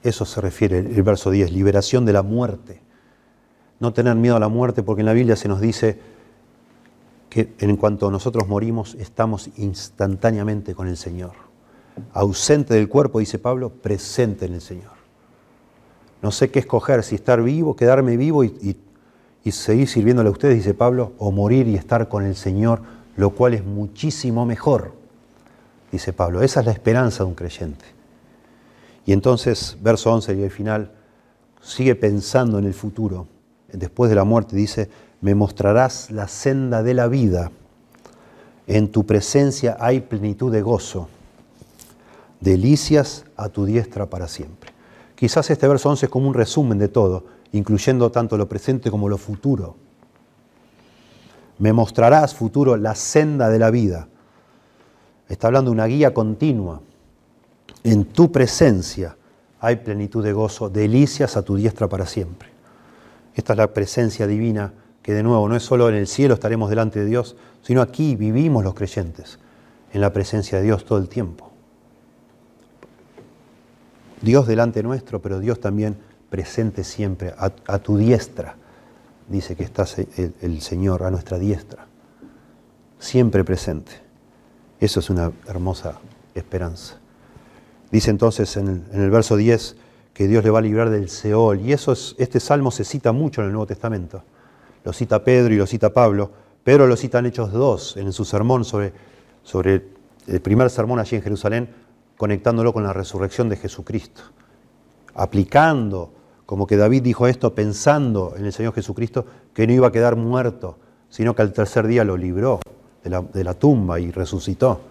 Eso 0.04 0.26
se 0.26 0.42
refiere 0.42 0.78
el 0.78 1.02
verso 1.02 1.32
10, 1.32 1.52
liberación 1.52 2.06
de 2.06 2.14
la 2.14 2.22
muerte. 2.22 2.84
No 3.80 3.94
tener 3.94 4.16
miedo 4.16 4.36
a 4.36 4.40
la 4.40 4.48
muerte 4.48 4.84
porque 4.84 5.02
en 5.02 5.08
la 5.08 5.14
Biblia 5.14 5.36
se 5.36 5.48
nos 5.48 5.60
dice 5.60 6.00
que 7.32 7.56
en 7.58 7.78
cuanto 7.78 8.12
nosotros 8.12 8.48
morimos 8.48 8.94
estamos 8.94 9.50
instantáneamente 9.58 10.76
con 10.76 10.88
el 10.88 10.98
Señor. 10.98 11.49
Ausente 12.14 12.74
del 12.74 12.90
cuerpo, 12.90 13.20
dice 13.20 13.40
Pablo, 13.40 13.70
presente 13.70 14.46
en 14.46 14.54
el 14.54 14.62
Señor. 14.62 14.92
No 16.22 16.32
sé 16.32 16.52
qué 16.52 16.60
escoger, 16.60 17.04
si 17.04 17.16
estar 17.16 17.42
vivo, 17.42 17.76
quedarme 17.76 18.18
vivo 18.18 18.44
y, 18.44 18.78
seguir 19.52 19.88
sirviéndole 19.88 20.30
a 20.30 20.32
ustedes, 20.32 20.56
dice 20.56 20.74
Pablo, 20.74 21.14
o 21.18 21.32
morir 21.32 21.68
y 21.68 21.76
estar 21.76 22.08
con 22.08 22.24
el 22.24 22.36
Señor, 22.36 22.82
lo 23.16 23.32
cual 23.32 23.56
es 23.56 23.66
muchísimo 23.66 24.46
mejor 24.46 25.00
dice 25.92 26.14
Pablo. 26.14 26.42
Esa 26.42 26.60
es 26.62 26.66
la 26.66 26.72
esperanza 26.72 27.24
de 27.24 27.30
un 27.30 27.36
creyente. 27.36 27.86
Y 29.06 29.14
entonces, 29.14 29.78
verso 29.82 30.14
11 30.14 30.36
y 30.36 30.44
el 30.44 30.52
final, 30.52 30.92
sigue 31.62 31.96
pensando 31.96 32.60
en 32.60 32.66
el 32.66 32.74
futuro. 32.74 33.28
Después 33.72 34.10
de 34.10 34.16
la 34.16 34.24
muerte 34.24 34.56
dice, 34.56 34.90
me 35.22 35.36
mostrarás 35.36 36.12
la 36.12 36.28
senda 36.28 36.84
de 36.84 36.94
la 36.94 37.08
vida. 37.08 37.52
En 38.68 38.92
tu 38.92 39.06
presencia 39.06 39.78
hay 39.80 40.02
plenitud 40.02 40.52
de 40.52 40.62
gozo. 40.62 41.10
Delicias 42.40 43.26
a 43.36 43.50
tu 43.50 43.66
diestra 43.66 44.10
para 44.10 44.28
siempre. 44.28 44.72
Quizás 45.16 45.50
este 45.50 45.68
verso 45.68 45.90
11 45.90 46.06
es 46.06 46.12
como 46.12 46.28
un 46.28 46.34
resumen 46.34 46.78
de 46.78 46.88
todo, 46.88 47.26
incluyendo 47.52 48.12
tanto 48.12 48.38
lo 48.38 48.48
presente 48.48 48.90
como 48.90 49.10
lo 49.10 49.18
futuro. 49.18 49.76
Me 51.58 51.74
mostrarás, 51.74 52.34
futuro, 52.34 52.78
la 52.78 52.96
senda 52.96 53.50
de 53.50 53.60
la 53.60 53.70
vida 53.70 54.08
Está 55.30 55.46
hablando 55.48 55.70
de 55.70 55.76
una 55.76 55.86
guía 55.86 56.12
continua. 56.12 56.82
En 57.84 58.06
tu 58.06 58.32
presencia 58.32 59.16
hay 59.60 59.78
plenitud 59.78 60.24
de 60.24 60.34
gozo, 60.34 60.70
delicias 60.70 61.38
a 61.38 61.44
tu 61.44 61.56
diestra 61.56 61.88
para 61.88 62.08
siempre. 62.08 62.50
Esta 63.36 63.54
es 63.54 63.58
la 63.58 63.72
presencia 63.72 64.26
divina 64.26 64.74
que 65.04 65.14
de 65.14 65.22
nuevo 65.22 65.48
no 65.48 65.56
es 65.56 65.64
solo 65.64 65.88
en 65.88 65.96
el 65.96 66.08
cielo 66.08 66.34
estaremos 66.34 66.70
delante 66.70 67.00
de 67.00 67.06
Dios, 67.06 67.36
sino 67.62 67.82
aquí 67.82 68.16
vivimos 68.16 68.64
los 68.64 68.74
creyentes 68.74 69.40
en 69.94 70.02
la 70.02 70.12
presencia 70.12 70.58
de 70.58 70.64
Dios 70.66 70.84
todo 70.84 70.98
el 70.98 71.08
tiempo. 71.08 71.49
Dios 74.22 74.48
delante 74.48 74.84
nuestro, 74.84 75.22
pero 75.22 75.40
Dios 75.40 75.60
también 75.60 75.98
presente 76.30 76.84
siempre, 76.84 77.34
a, 77.38 77.80
tu 77.80 77.98
diestra, 77.98 78.56
dice 79.28 79.56
que 79.56 79.64
está 79.64 79.86
el 80.42 80.62
Señor, 80.62 81.04
a 81.04 81.12
nuestra 81.12 81.40
diestra, 81.40 81.88
siempre 83.00 83.44
presente. 83.44 83.92
Eso 84.80 85.00
es 85.00 85.10
una 85.10 85.32
hermosa 85.48 86.00
esperanza. 86.36 86.98
Dice 87.92 88.12
entonces 88.12 88.56
en 88.58 88.86
el, 88.94 89.10
verso 89.10 89.36
10 89.36 89.76
que 90.14 90.28
Dios 90.28 90.44
le 90.44 90.50
va 90.50 90.60
a 90.60 90.62
librar 90.62 90.90
del 90.90 91.10
Seol. 91.10 91.62
Y 91.62 91.74
eso 91.74 91.92
es, 91.92 92.16
este 92.18 92.40
salmo 92.40 92.72
se 92.72 92.84
cita 92.84 93.12
mucho 93.12 93.42
en 93.42 93.48
el 93.48 93.54
Nuevo 93.54 93.68
Testamento. 93.68 94.24
Lo 94.84 94.94
cita 94.94 95.24
Pedro 95.24 95.54
y 95.54 95.58
lo 95.58 95.66
cita 95.66 95.92
Pablo. 95.92 96.32
Pedro 96.64 96.88
lo 96.88 96.96
cita 96.96 97.20
en 97.20 97.28
Hechos 97.28 97.52
2, 97.52 97.98
en 97.98 98.14
su 98.14 98.26
sermón 98.26 98.64
sobre, 98.64 98.94
sobre 99.44 99.84
el 100.28 100.42
primer 100.42 100.70
sermón 100.70 101.00
allí 101.00 101.16
en 101.16 101.24
Jerusalén, 101.24 101.70
conectándolo 102.20 102.74
con 102.74 102.84
la 102.84 102.92
resurrección 102.92 103.48
de 103.48 103.56
Jesucristo. 103.56 104.24
Aplicando, 105.16 106.12
como 106.46 106.68
que 106.68 106.76
David 106.76 107.02
dijo 107.02 107.28
esto, 107.28 107.56
pensando 107.56 108.34
en 108.36 108.44
el 108.44 108.52
Señor 108.52 108.74
Jesucristo, 108.74 109.26
que 109.54 109.66
no 109.66 109.72
iba 109.72 109.88
a 109.88 109.92
quedar 109.94 110.18
muerto, 110.18 110.76
sino 111.08 111.34
que 111.34 111.44
al 111.44 111.54
tercer 111.54 111.88
día 111.88 112.04
lo 112.04 112.18
libró 112.18 112.60
de 113.06 113.44
la, 113.46 113.54
tumba 113.54 114.02
y 114.02 114.12
resucitó. 114.12 114.82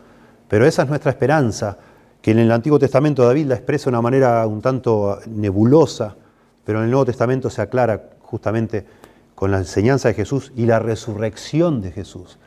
Pero 0.49 0.65
esa 0.65 0.85
es 0.85 0.89
nuestra 0.89 1.11
esperanza, 1.11 1.77
que 2.23 2.31
en 2.31 2.39
el 2.39 2.51
Antiguo 2.51 2.79
Testamento 2.79 3.27
David 3.27 3.45
la 3.45 3.57
expresa 3.57 3.85
de 3.85 3.91
una 3.91 4.01
manera 4.01 4.47
un 4.47 4.63
tanto 4.63 5.19
nebulosa, 5.27 6.17
pero 6.65 6.79
en 6.79 6.87
el 6.87 6.91
Nuevo 6.91 7.05
Testamento 7.05 7.51
se 7.51 7.61
aclara 7.61 8.09
justamente 8.23 8.87
con 9.35 9.51
la 9.51 9.59
enseñanza 9.59 10.09
de 10.09 10.15
Jesús 10.15 10.51
y 10.57 10.65
la 10.65 10.79
resurrección 10.79 11.83
de 11.83 11.93
Jesús, 11.93 12.39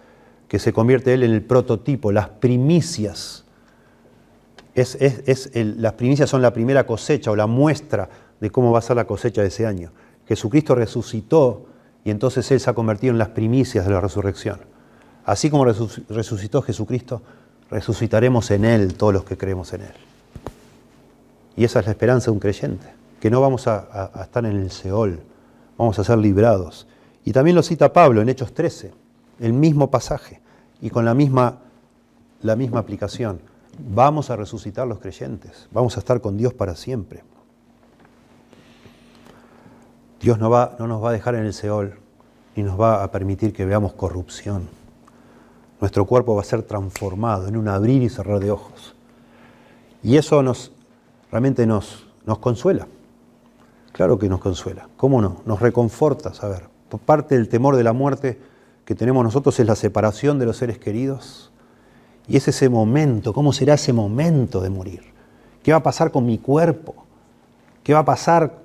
que 0.48 0.58
se 0.58 0.74
convierte 0.74 1.14
él 1.14 1.22
en 1.22 1.34
el 1.34 1.44
prototipo, 1.44 2.12
las 2.12 2.30
primicias. 2.30 3.41
Es, 4.74 4.98
las 5.56 5.94
primicias 5.94 6.30
son 6.30 6.42
la 6.42 6.54
primera 6.54 6.86
cosecha 6.86 7.32
o 7.32 7.36
la 7.36 7.48
muestra 7.48 8.10
de 8.40 8.50
cómo 8.50 8.72
va 8.72 8.80
a 8.80 8.82
ser 8.82 8.96
la 8.96 9.06
cosecha 9.06 9.42
de 9.42 9.50
ese 9.50 9.66
año. 9.66 9.92
Jesucristo 10.28 10.76
resucitó 10.76 11.66
y 12.04 12.12
entonces 12.12 12.50
Él 12.52 12.60
se 12.60 12.70
ha 12.70 12.74
convertido 12.74 13.12
en 13.12 13.18
las 13.18 13.30
primicias 13.30 13.86
de 13.86 13.92
la 13.92 14.02
resurrección. 14.02 14.60
Así 15.26 15.50
como 15.50 15.66
resucitó 15.66 16.62
Jesucristo, 16.62 17.22
resucitaremos 17.70 18.50
en 18.52 18.66
Él 18.66 18.96
todos 18.96 19.14
los 19.14 19.24
que 19.24 19.38
creemos 19.38 19.74
en 19.74 19.82
Él. 19.82 19.94
Y 21.56 21.64
esa 21.64 21.80
es 21.80 21.86
la 21.86 21.92
esperanza 21.92 22.26
de 22.26 22.32
un 22.32 22.40
creyente, 22.40 22.88
que 23.20 23.30
no 23.30 23.42
vamos 23.42 23.68
a, 23.68 24.12
estar 24.24 24.46
en 24.46 24.58
el 24.58 24.72
Seol, 24.72 25.20
vamos 25.78 26.00
a 26.00 26.04
ser 26.04 26.18
librados. 26.18 26.88
Y 27.24 27.34
también 27.34 27.56
lo 27.56 27.62
cita 27.62 27.94
Pablo 27.94 28.22
en 28.22 28.30
Hechos 28.30 28.54
13, 28.54 28.92
el 29.42 29.54
mismo 29.54 29.92
pasaje 29.92 30.42
y 30.82 30.90
con 30.90 31.06
la 31.06 31.14
misma, 31.14 31.60
la 32.42 32.56
misma 32.56 32.80
aplicación. 32.80 33.40
Vamos 33.80 34.30
a 34.30 34.36
resucitar 34.36 34.88
los 34.88 35.00
creyentes, 35.00 35.68
vamos 35.72 35.98
a 35.98 36.00
estar 36.00 36.22
con 36.22 36.38
Dios 36.38 36.54
para 36.54 36.76
siempre. 36.76 37.24
Dios 40.20 40.38
no, 40.38 40.50
va, 40.50 40.76
no 40.78 40.88
nos 40.88 41.04
va 41.04 41.10
a 41.10 41.14
dejar 41.14 41.36
en 41.36 41.46
el 41.46 41.54
Seol 41.54 42.00
ni 42.56 42.64
nos 42.64 42.80
va 42.80 43.04
a 43.04 43.12
permitir 43.12 43.54
que 43.54 43.66
veamos 43.66 43.94
corrupción 43.94 44.82
nuestro 45.82 46.06
cuerpo 46.06 46.36
va 46.36 46.42
a 46.42 46.46
ser 46.46 46.62
transformado 46.62 47.48
en 47.48 47.58
un 47.58 47.68
abrir 47.68 48.04
y 48.04 48.10
cerrar 48.10 48.40
de 48.40 48.52
ojos. 48.52 48.96
Y 50.04 50.16
eso 50.16 50.42
nos, 50.44 50.72
realmente 51.32 51.66
nos, 51.66 52.08
nos 52.24 52.38
consuela. 52.38 52.88
Claro 53.92 54.20
que 54.20 54.30
nos 54.30 54.40
consuela. 54.40 54.88
¿Cómo 54.96 55.22
no? 55.22 55.42
Nos 55.46 55.60
reconforta 55.60 56.34
saber. 56.34 56.70
Parte 57.06 57.36
del 57.36 57.50
temor 57.50 57.76
de 57.76 57.84
la 57.84 57.94
muerte 57.94 58.40
que 58.86 58.96
tenemos 58.96 59.24
nosotros 59.24 59.60
es 59.60 59.66
la 59.66 59.76
separación 59.76 60.38
de 60.38 60.46
los 60.46 60.58
seres 60.58 60.78
queridos. 60.78 61.52
Y 62.28 62.38
es 62.38 62.48
ese 62.48 62.70
momento, 62.70 63.34
¿cómo 63.34 63.52
será 63.54 63.74
ese 63.74 63.94
momento 63.94 64.62
de 64.62 64.70
morir? 64.70 65.04
¿Qué 65.64 65.72
va 65.72 65.80
a 65.80 65.84
pasar 65.84 66.12
con 66.12 66.26
mi 66.26 66.38
cuerpo? 66.38 66.96
¿Qué 67.84 67.94
va 67.94 68.00
a 68.00 68.06
pasar? 68.06 68.60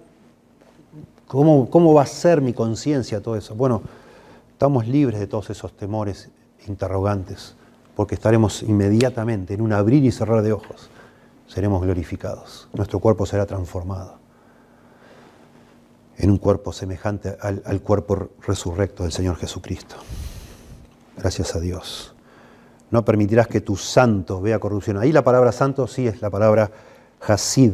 ¿Cómo, 1.27 1.69
cómo 1.69 1.95
va 1.95 2.03
a 2.03 2.07
ser 2.07 2.41
mi 2.41 2.53
conciencia 2.53 3.23
todo 3.23 3.37
eso? 3.37 3.55
Bueno, 3.55 3.83
estamos 4.53 4.87
libres 4.87 5.21
de 5.21 5.27
todos 5.27 5.51
esos 5.51 5.77
temores 5.77 6.31
interrogantes, 6.67 7.55
porque 7.95 8.15
estaremos 8.15 8.63
inmediatamente 8.63 9.55
en 9.55 9.61
un 9.61 9.73
abrir 9.73 10.05
y 10.05 10.13
cerrar 10.13 10.43
de 10.43 10.53
ojos, 10.53 10.91
seremos 11.47 11.83
glorificados, 11.83 12.69
nuestro 12.73 12.99
cuerpo 13.01 13.27
será 13.27 13.47
transformado. 13.47 14.19
en 16.19 16.31
un 16.31 16.39
cuerpo 16.39 16.73
semejante 16.73 17.37
al, 17.41 17.63
al 17.67 17.81
cuerpo 17.83 18.31
resurrecto 18.47 19.03
del 19.03 19.13
Señor 19.13 19.37
Jesucristo. 19.37 19.97
Gracias 21.17 21.55
a 21.55 21.61
Dios. 21.61 22.16
No 22.91 23.05
permitirás 23.05 23.49
que 23.49 23.61
tu 23.61 23.77
santo 23.77 24.41
vea 24.41 24.59
corrupción. 24.59 24.99
Ahí 24.99 25.13
la 25.13 25.25
palabra 25.25 25.53
santo 25.53 25.87
sí 25.87 26.07
es 26.07 26.23
la 26.23 26.31
palabra 26.31 26.71
Hasid. 27.21 27.73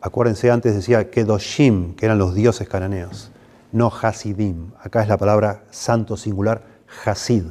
Acuérdense, 0.00 0.50
antes 0.50 0.74
decía 0.74 1.10
Kedoshim, 1.10 1.94
que 1.94 2.06
eran 2.06 2.18
los 2.18 2.34
dioses 2.34 2.68
cananeos, 2.68 3.30
no 3.72 3.88
Hasidim. 3.88 4.72
Acá 4.80 5.02
es 5.02 5.08
la 5.08 5.16
palabra 5.16 5.64
santo 5.70 6.16
singular, 6.16 6.62
Hasid. 7.04 7.44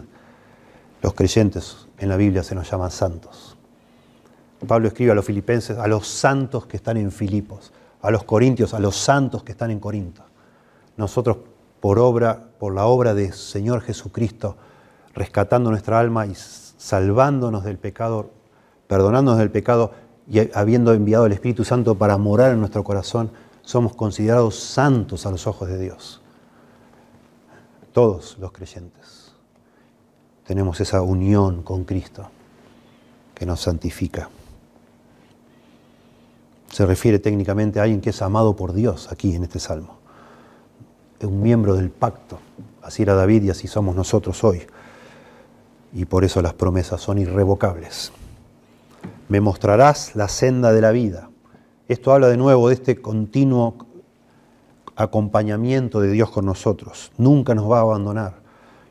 Los 1.02 1.14
creyentes 1.14 1.88
en 1.98 2.10
la 2.10 2.18
Biblia 2.18 2.44
se 2.44 2.56
nos 2.56 2.70
llaman 2.70 2.92
santos. 2.92 3.58
Pablo 4.68 4.88
escribe 4.88 5.12
a 5.12 5.16
los 5.16 5.26
filipenses, 5.26 5.78
a 5.78 5.88
los 5.88 6.08
santos 6.08 6.66
que 6.66 6.78
están 6.78 6.98
en 6.98 7.12
Filipos, 7.12 7.74
a 8.02 8.12
los 8.12 8.24
corintios, 8.24 8.74
a 8.74 8.80
los 8.80 8.96
santos 8.96 9.44
que 9.44 9.52
están 9.52 9.72
en 9.72 9.80
Corinto. 9.80 10.24
Nosotros, 10.98 11.38
por 11.80 12.00
obra, 12.00 12.40
por 12.60 12.74
la 12.74 12.86
obra 12.86 13.14
del 13.14 13.34
Señor 13.34 13.82
Jesucristo, 13.82 14.58
rescatando 15.14 15.70
nuestra 15.70 16.00
alma 16.00 16.26
y 16.26 16.34
salvándonos 16.36 17.64
del 17.64 17.78
pecado, 17.78 18.32
perdonándonos 18.88 19.40
del 19.40 19.52
pecado 19.52 19.92
y 20.28 20.40
habiendo 20.56 20.94
enviado 20.94 21.26
el 21.26 21.34
Espíritu 21.34 21.64
Santo 21.64 21.96
para 21.96 22.18
morar 22.18 22.52
en 22.52 22.60
nuestro 22.60 22.84
corazón, 22.84 23.32
somos 23.62 23.96
considerados 23.96 24.60
santos 24.60 25.26
a 25.26 25.32
los 25.32 25.48
ojos 25.48 25.70
de 25.70 25.80
Dios. 25.80 26.22
Todos 27.92 28.38
los 28.40 28.52
creyentes 28.52 29.34
tenemos 30.46 30.82
esa 30.82 31.02
unión 31.02 31.62
con 31.62 31.84
Cristo 31.84 32.30
que 33.36 33.46
nos 33.46 33.62
santifica. 33.62 34.30
Se 36.70 36.86
refiere 36.86 37.20
técnicamente 37.20 37.80
a 37.80 37.84
alguien 37.84 38.02
que 38.02 38.10
es 38.10 38.22
amado 38.22 38.56
por 38.56 38.74
Dios 38.74 39.12
aquí 39.12 39.36
en 39.36 39.44
este 39.44 39.60
salmo. 39.60 40.00
Es 41.20 41.28
un 41.28 41.42
miembro 41.42 41.76
del 41.76 41.92
pacto. 41.92 42.40
Así 42.82 43.04
era 43.04 43.14
David 43.14 43.44
y 43.44 43.50
así 43.52 43.68
somos 43.68 43.96
nosotros 43.96 44.44
hoy 44.44 44.66
y 45.94 46.06
por 46.06 46.24
eso 46.24 46.42
las 46.42 46.54
promesas 46.54 47.02
son 47.02 47.20
irrevocables. 47.20 48.12
Me 49.30 49.42
mostrarás 49.42 50.16
la 50.16 50.28
senda 50.28 50.74
de 50.74 50.82
la 50.82 50.92
vida. 50.92 51.30
Esto 51.88 52.12
habla 52.14 52.28
de 52.28 52.38
nuevo 52.38 52.70
de 52.70 52.76
este 52.76 53.02
continuo 53.02 53.76
acompañamiento 54.96 56.02
de 56.02 56.12
Dios 56.12 56.32
con 56.32 56.46
nosotros. 56.46 57.12
Nunca 57.18 57.54
nos 57.56 57.70
va 57.70 57.80
a 57.80 57.82
abandonar 57.82 58.34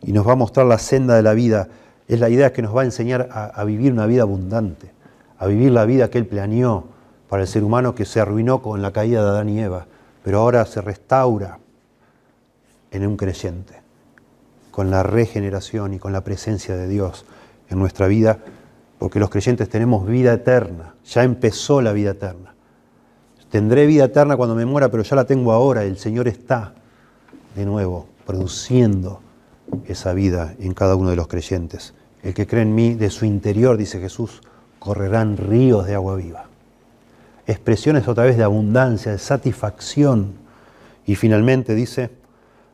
y 0.03 0.13
nos 0.13 0.27
va 0.27 0.33
a 0.33 0.37
mostrar 0.37 0.67
la 0.67 0.79
senda 0.79 1.17
de 1.17 1.23
la 1.23 1.35
vida. 1.35 1.69
Es 2.07 2.21
la 2.21 2.29
idea 2.29 2.53
que 2.53 2.63
nos 2.63 2.77
va 2.77 2.83
a 2.83 2.85
enseñar 2.85 3.29
a, 3.33 3.65
vivir 3.65 3.93
una 3.93 4.07
vida 4.07 4.23
abundante, 4.23 4.93
a 5.39 5.47
vivir 5.47 5.73
la 5.73 5.85
vida 5.85 6.11
que 6.11 6.19
Él 6.19 6.27
planeó 6.27 6.85
para 7.29 7.43
el 7.43 7.49
ser 7.49 7.65
humano 7.65 7.95
que 7.95 8.05
se 8.05 8.21
arruinó 8.21 8.63
con 8.63 8.83
la 8.83 8.93
caída 8.93 9.23
de 9.23 9.31
Adán 9.31 9.49
y 9.49 9.61
Eva, 9.61 9.87
pero 10.23 10.41
ahora 10.41 10.67
se 10.67 10.81
restaura 10.81 11.59
en 12.91 13.07
un 13.07 13.17
creyente 13.17 13.82
con 14.73 14.91
la 14.91 15.05
regeneración 15.05 15.95
y 15.95 16.01
con 16.01 16.13
la 16.13 16.25
presencia 16.25 16.75
de 16.75 16.89
Dios 16.89 17.25
en 17.69 17.79
nuestra 17.79 18.09
vida, 18.09 18.39
porque 18.99 19.21
los 19.21 19.31
creyentes 19.31 19.69
tenemos 19.69 20.07
vida 20.07 20.33
eterna, 20.33 20.95
ya 21.05 21.23
empezó 21.23 21.81
la 21.81 21.93
vida 21.93 22.11
eterna. 22.11 22.55
Tendré 23.51 23.87
vida 23.87 24.07
eterna 24.07 24.37
cuando 24.37 24.57
me 24.57 24.65
muera, 24.65 24.91
pero 24.91 25.03
ya 25.03 25.15
la 25.15 25.27
tengo 25.27 25.53
ahora, 25.53 25.85
el 25.85 25.99
Señor 25.99 26.27
está 26.27 26.75
de 27.55 27.67
nuevo 27.67 28.07
produciendo 28.27 29.21
esa 29.87 30.15
vida 30.15 30.55
en 30.59 30.73
cada 30.75 30.97
uno 30.97 31.11
de 31.11 31.17
los 31.17 31.29
creyentes. 31.29 31.95
El 32.23 32.35
que 32.35 32.47
cree 32.47 32.63
en 32.63 32.75
mí, 32.75 32.95
de 32.95 33.11
su 33.11 33.27
interior, 33.27 33.77
dice 33.77 34.01
Jesús, 34.01 34.41
correrán 34.79 35.37
ríos 35.37 35.87
de 35.87 35.95
agua 35.95 36.17
viva. 36.17 36.47
Expresiones 37.47 38.09
otra 38.09 38.25
vez 38.25 38.37
de 38.39 38.45
abundancia, 38.45 39.13
de 39.13 39.19
satisfacción. 39.19 40.35
Y 41.05 41.17
finalmente 41.17 41.75
dice, 41.75 42.11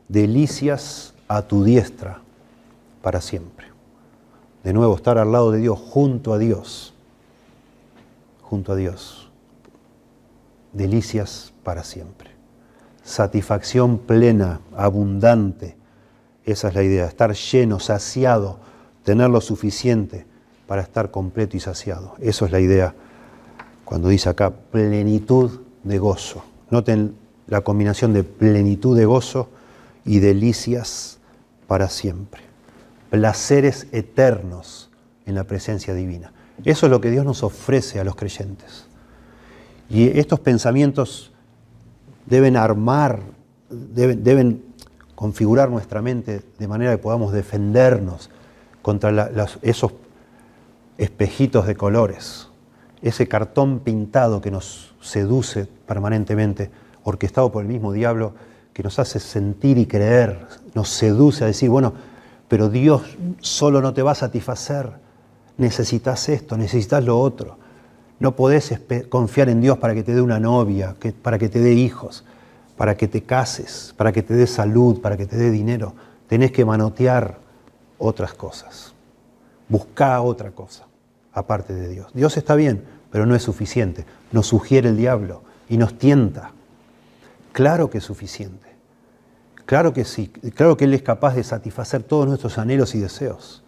delicias 0.07 1.13
a 1.29 1.43
tu 1.43 1.63
diestra 1.63 2.19
para 3.01 3.21
siempre. 3.21 3.67
De 4.63 4.73
nuevo, 4.73 4.95
estar 4.95 5.17
al 5.17 5.31
lado 5.31 5.51
de 5.51 5.59
Dios, 5.59 5.79
junto 5.79 6.33
a 6.33 6.37
Dios, 6.39 6.93
junto 8.41 8.73
a 8.73 8.75
Dios. 8.75 9.29
Delicias 10.73 11.53
para 11.63 11.83
siempre. 11.83 12.31
Satisfacción 13.03 13.99
plena, 13.99 14.59
abundante. 14.75 15.77
Esa 16.45 16.69
es 16.69 16.75
la 16.75 16.83
idea, 16.83 17.05
estar 17.05 17.33
lleno, 17.33 17.79
saciado, 17.79 18.59
tener 19.03 19.29
lo 19.29 19.39
suficiente 19.39 20.25
para 20.67 20.81
estar 20.81 21.11
completo 21.11 21.55
y 21.55 21.59
saciado. 21.59 22.15
Eso 22.19 22.45
es 22.45 22.51
la 22.51 22.59
idea 22.59 22.95
cuando 23.85 24.09
dice 24.09 24.29
acá 24.29 24.49
plenitud 24.49 25.61
de 25.83 25.99
gozo. 25.99 26.43
Noten 26.71 27.15
la 27.47 27.61
combinación 27.61 28.13
de 28.13 28.23
plenitud 28.23 28.97
de 28.97 29.05
gozo 29.05 29.49
y 30.05 30.19
delicias 30.19 31.18
para 31.69 31.87
siempre. 31.87 32.41
Placeres 33.11 33.87
eternos 33.91 34.89
en 35.27 35.35
la 35.35 35.43
presencia 35.43 35.93
divina. 35.93 36.33
Eso 36.65 36.87
es 36.87 36.91
lo 36.91 36.99
que 36.99 37.11
Dios 37.11 37.23
nos 37.23 37.43
ofrece 37.43 37.99
a 37.99 38.03
los 38.03 38.15
creyentes. 38.15 38.87
Y 39.87 40.19
estos 40.19 40.39
pensamientos 40.39 41.31
deben 42.25 42.57
armar, 42.57 43.21
deben, 43.69 44.63
configurar 45.13 45.69
nuestra 45.69 46.01
mente 46.01 46.41
de 46.57 46.67
manera 46.67 46.91
que 46.91 46.97
podamos 46.97 47.33
defendernos 47.33 48.31
contra 48.81 49.29
esos 49.61 49.93
espejitos 50.97 51.67
de 51.67 51.75
colores, 51.75 52.47
ese 53.03 53.27
cartón 53.27 53.79
pintado 53.79 54.41
que 54.41 54.49
nos 54.49 54.95
seduce 55.01 55.67
permanentemente, 55.85 56.71
orquestado 57.03 57.51
por 57.51 57.61
el 57.61 57.69
mismo 57.69 57.93
diablo 57.93 58.33
que 58.79 58.83
nos 58.83 58.97
hace 58.97 59.19
sentir 59.19 59.77
y 59.77 59.85
creer, 59.87 60.39
nos 60.73 60.87
seduce 60.87 61.43
a 61.43 61.47
decir, 61.47 61.69
bueno, 61.69 61.93
pero 62.47 62.69
Dios 62.69 63.01
solo 63.41 63.81
no 63.81 63.93
te 63.93 64.01
va 64.01 64.11
a 64.11 64.15
satisfacer, 64.15 64.89
necesitas 65.57 66.29
esto, 66.29 66.55
necesitas 66.55 67.03
lo 67.03 67.19
otro. 67.19 67.57
No 68.21 68.37
podés 68.37 68.79
confiar 69.09 69.49
en 69.49 69.59
Dios 69.59 69.79
para 69.79 69.93
que 69.93 70.01
te 70.01 70.15
dé 70.15 70.21
una 70.21 70.39
novia, 70.39 70.95
para 71.21 71.37
que 71.37 71.49
te 71.49 71.59
dé 71.59 71.73
hijos, 71.73 72.23
para 72.77 72.95
que 72.95 73.09
te 73.09 73.23
cases, 73.23 73.93
para 73.97 74.13
que 74.13 74.23
te 74.23 74.33
dé 74.33 74.47
salud, 74.47 75.01
para 75.01 75.17
que 75.17 75.25
te 75.25 75.35
dé 75.35 75.51
dinero. 75.51 75.93
Tenés 76.29 76.53
que 76.53 76.63
manotear 76.63 77.37
otras 77.97 78.33
cosas. 78.33 78.93
Buscá 79.67 80.21
otra 80.21 80.51
cosa, 80.51 80.85
aparte 81.33 81.73
de 81.73 81.89
Dios. 81.89 82.11
Dios 82.13 82.37
está 82.37 82.55
bien, 82.55 82.85
pero 83.11 83.25
no 83.25 83.35
es 83.35 83.43
suficiente. 83.43 84.05
Nos 84.31 84.47
sugiere 84.47 84.87
el 84.87 84.95
diablo 84.95 85.41
y 85.67 85.75
nos 85.75 85.97
tienta. 85.97 86.53
Claro 87.51 87.89
que 87.89 87.97
es 87.97 88.05
suficiente. 88.05 88.68
Claro 89.69 89.93
que 89.93 90.03
sí, 90.03 90.29
claro 90.55 90.75
que 90.77 90.85
Él 90.85 90.95
es 90.95 91.03
capaz 91.03 91.35
de 91.35 91.43
satisfacer 91.43 92.01
todos 92.01 92.27
nuestros 92.27 92.57
anhelos 92.57 92.95
y 92.95 92.99
deseos. 92.99 93.61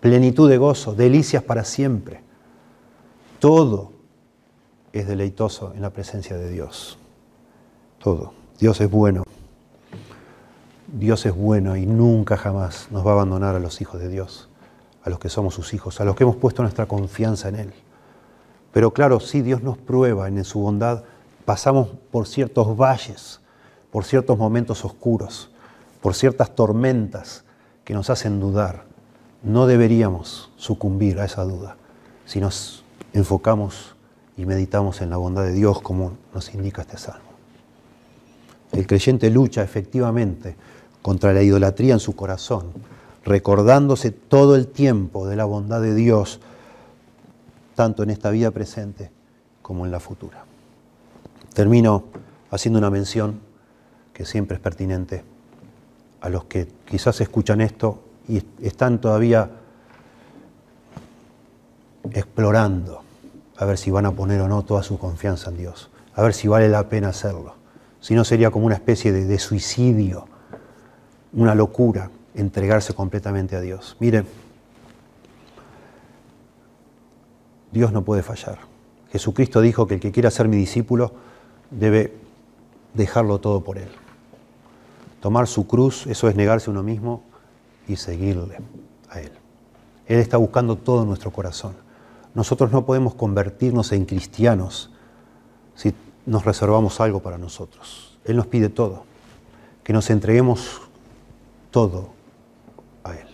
Plenitud 0.00 0.48
de 0.48 0.56
gozo, 0.56 0.94
delicias 0.94 1.42
para 1.42 1.64
siempre. 1.64 2.22
Todo 3.40 3.92
es 4.94 5.06
deleitoso 5.06 5.74
en 5.74 5.82
la 5.82 5.90
presencia 5.90 6.38
de 6.38 6.48
Dios. 6.48 6.96
Todo. 7.98 8.32
Dios 8.58 8.80
es 8.80 8.90
bueno. 8.90 9.24
Dios 10.86 11.26
es 11.26 11.36
bueno 11.36 11.76
y 11.76 11.84
nunca 11.84 12.38
jamás 12.38 12.88
nos 12.90 13.06
va 13.06 13.10
a 13.10 13.12
abandonar 13.12 13.54
a 13.54 13.60
los 13.60 13.82
hijos 13.82 14.00
de 14.00 14.08
Dios, 14.08 14.48
a 15.02 15.10
los 15.10 15.18
que 15.18 15.28
somos 15.28 15.52
sus 15.52 15.74
hijos, 15.74 16.00
a 16.00 16.06
los 16.06 16.16
que 16.16 16.24
hemos 16.24 16.36
puesto 16.36 16.62
nuestra 16.62 16.86
confianza 16.86 17.50
en 17.50 17.56
Él. 17.56 17.74
Pero 18.72 18.94
claro, 18.94 19.20
sí, 19.20 19.42
Dios 19.42 19.62
nos 19.62 19.76
prueba 19.76 20.26
en 20.26 20.42
su 20.42 20.60
bondad. 20.60 21.04
Pasamos 21.44 21.88
por 22.10 22.26
ciertos 22.26 22.74
valles 22.78 23.43
por 23.94 24.04
ciertos 24.04 24.36
momentos 24.36 24.84
oscuros, 24.84 25.50
por 26.02 26.16
ciertas 26.16 26.52
tormentas 26.56 27.44
que 27.84 27.94
nos 27.94 28.10
hacen 28.10 28.40
dudar. 28.40 28.86
No 29.44 29.68
deberíamos 29.68 30.50
sucumbir 30.56 31.20
a 31.20 31.26
esa 31.26 31.44
duda 31.44 31.76
si 32.26 32.40
nos 32.40 32.82
enfocamos 33.12 33.94
y 34.36 34.46
meditamos 34.46 35.00
en 35.00 35.10
la 35.10 35.16
bondad 35.16 35.44
de 35.44 35.52
Dios 35.52 35.80
como 35.80 36.16
nos 36.34 36.52
indica 36.54 36.82
este 36.82 36.98
salmo. 36.98 37.28
El 38.72 38.84
creyente 38.88 39.30
lucha 39.30 39.62
efectivamente 39.62 40.56
contra 41.00 41.32
la 41.32 41.42
idolatría 41.42 41.94
en 41.94 42.00
su 42.00 42.16
corazón, 42.16 42.72
recordándose 43.24 44.10
todo 44.10 44.56
el 44.56 44.66
tiempo 44.66 45.28
de 45.28 45.36
la 45.36 45.44
bondad 45.44 45.80
de 45.80 45.94
Dios, 45.94 46.40
tanto 47.76 48.02
en 48.02 48.10
esta 48.10 48.30
vida 48.30 48.50
presente 48.50 49.12
como 49.62 49.84
en 49.84 49.92
la 49.92 50.00
futura. 50.00 50.46
Termino 51.54 52.02
haciendo 52.50 52.80
una 52.80 52.90
mención 52.90 53.53
que 54.14 54.24
siempre 54.24 54.56
es 54.56 54.62
pertinente 54.62 55.24
a 56.20 56.30
los 56.30 56.44
que 56.44 56.68
quizás 56.86 57.20
escuchan 57.20 57.60
esto 57.60 58.02
y 58.28 58.42
están 58.62 59.00
todavía 59.00 59.50
explorando 62.10 63.02
a 63.56 63.64
ver 63.66 63.76
si 63.76 63.90
van 63.90 64.06
a 64.06 64.12
poner 64.12 64.40
o 64.40 64.48
no 64.48 64.62
toda 64.62 64.82
su 64.82 64.98
confianza 64.98 65.50
en 65.50 65.58
Dios, 65.58 65.90
a 66.14 66.22
ver 66.22 66.32
si 66.32 66.48
vale 66.48 66.68
la 66.68 66.88
pena 66.88 67.08
hacerlo. 67.08 67.56
Si 68.00 68.14
no 68.14 68.24
sería 68.24 68.50
como 68.50 68.66
una 68.66 68.74
especie 68.74 69.12
de, 69.12 69.24
de 69.24 69.38
suicidio, 69.38 70.26
una 71.32 71.54
locura 71.54 72.10
entregarse 72.34 72.94
completamente 72.94 73.56
a 73.56 73.60
Dios. 73.60 73.96
Miren, 73.98 74.26
Dios 77.72 77.92
no 77.92 78.02
puede 78.02 78.22
fallar. 78.22 78.58
Jesucristo 79.10 79.60
dijo 79.60 79.86
que 79.86 79.94
el 79.94 80.00
que 80.00 80.12
quiera 80.12 80.30
ser 80.30 80.48
mi 80.48 80.56
discípulo 80.56 81.12
debe 81.70 82.14
dejarlo 82.94 83.40
todo 83.40 83.62
por 83.62 83.78
Él. 83.78 83.88
Tomar 85.24 85.46
su 85.46 85.66
cruz, 85.66 86.06
eso 86.06 86.28
es 86.28 86.36
negarse 86.36 86.68
a 86.68 86.70
uno 86.70 86.82
mismo 86.82 87.22
y 87.88 87.96
seguirle 87.96 88.58
a 89.08 89.20
Él. 89.20 89.32
Él 90.06 90.18
está 90.18 90.36
buscando 90.36 90.76
todo 90.76 91.06
nuestro 91.06 91.30
corazón. 91.30 91.72
Nosotros 92.34 92.70
no 92.72 92.84
podemos 92.84 93.14
convertirnos 93.14 93.90
en 93.92 94.04
cristianos 94.04 94.90
si 95.76 95.94
nos 96.26 96.44
reservamos 96.44 97.00
algo 97.00 97.20
para 97.20 97.38
nosotros. 97.38 98.18
Él 98.26 98.36
nos 98.36 98.48
pide 98.48 98.68
todo, 98.68 99.06
que 99.82 99.94
nos 99.94 100.10
entreguemos 100.10 100.82
todo 101.70 102.10
a 103.02 103.12
Él. 103.14 103.28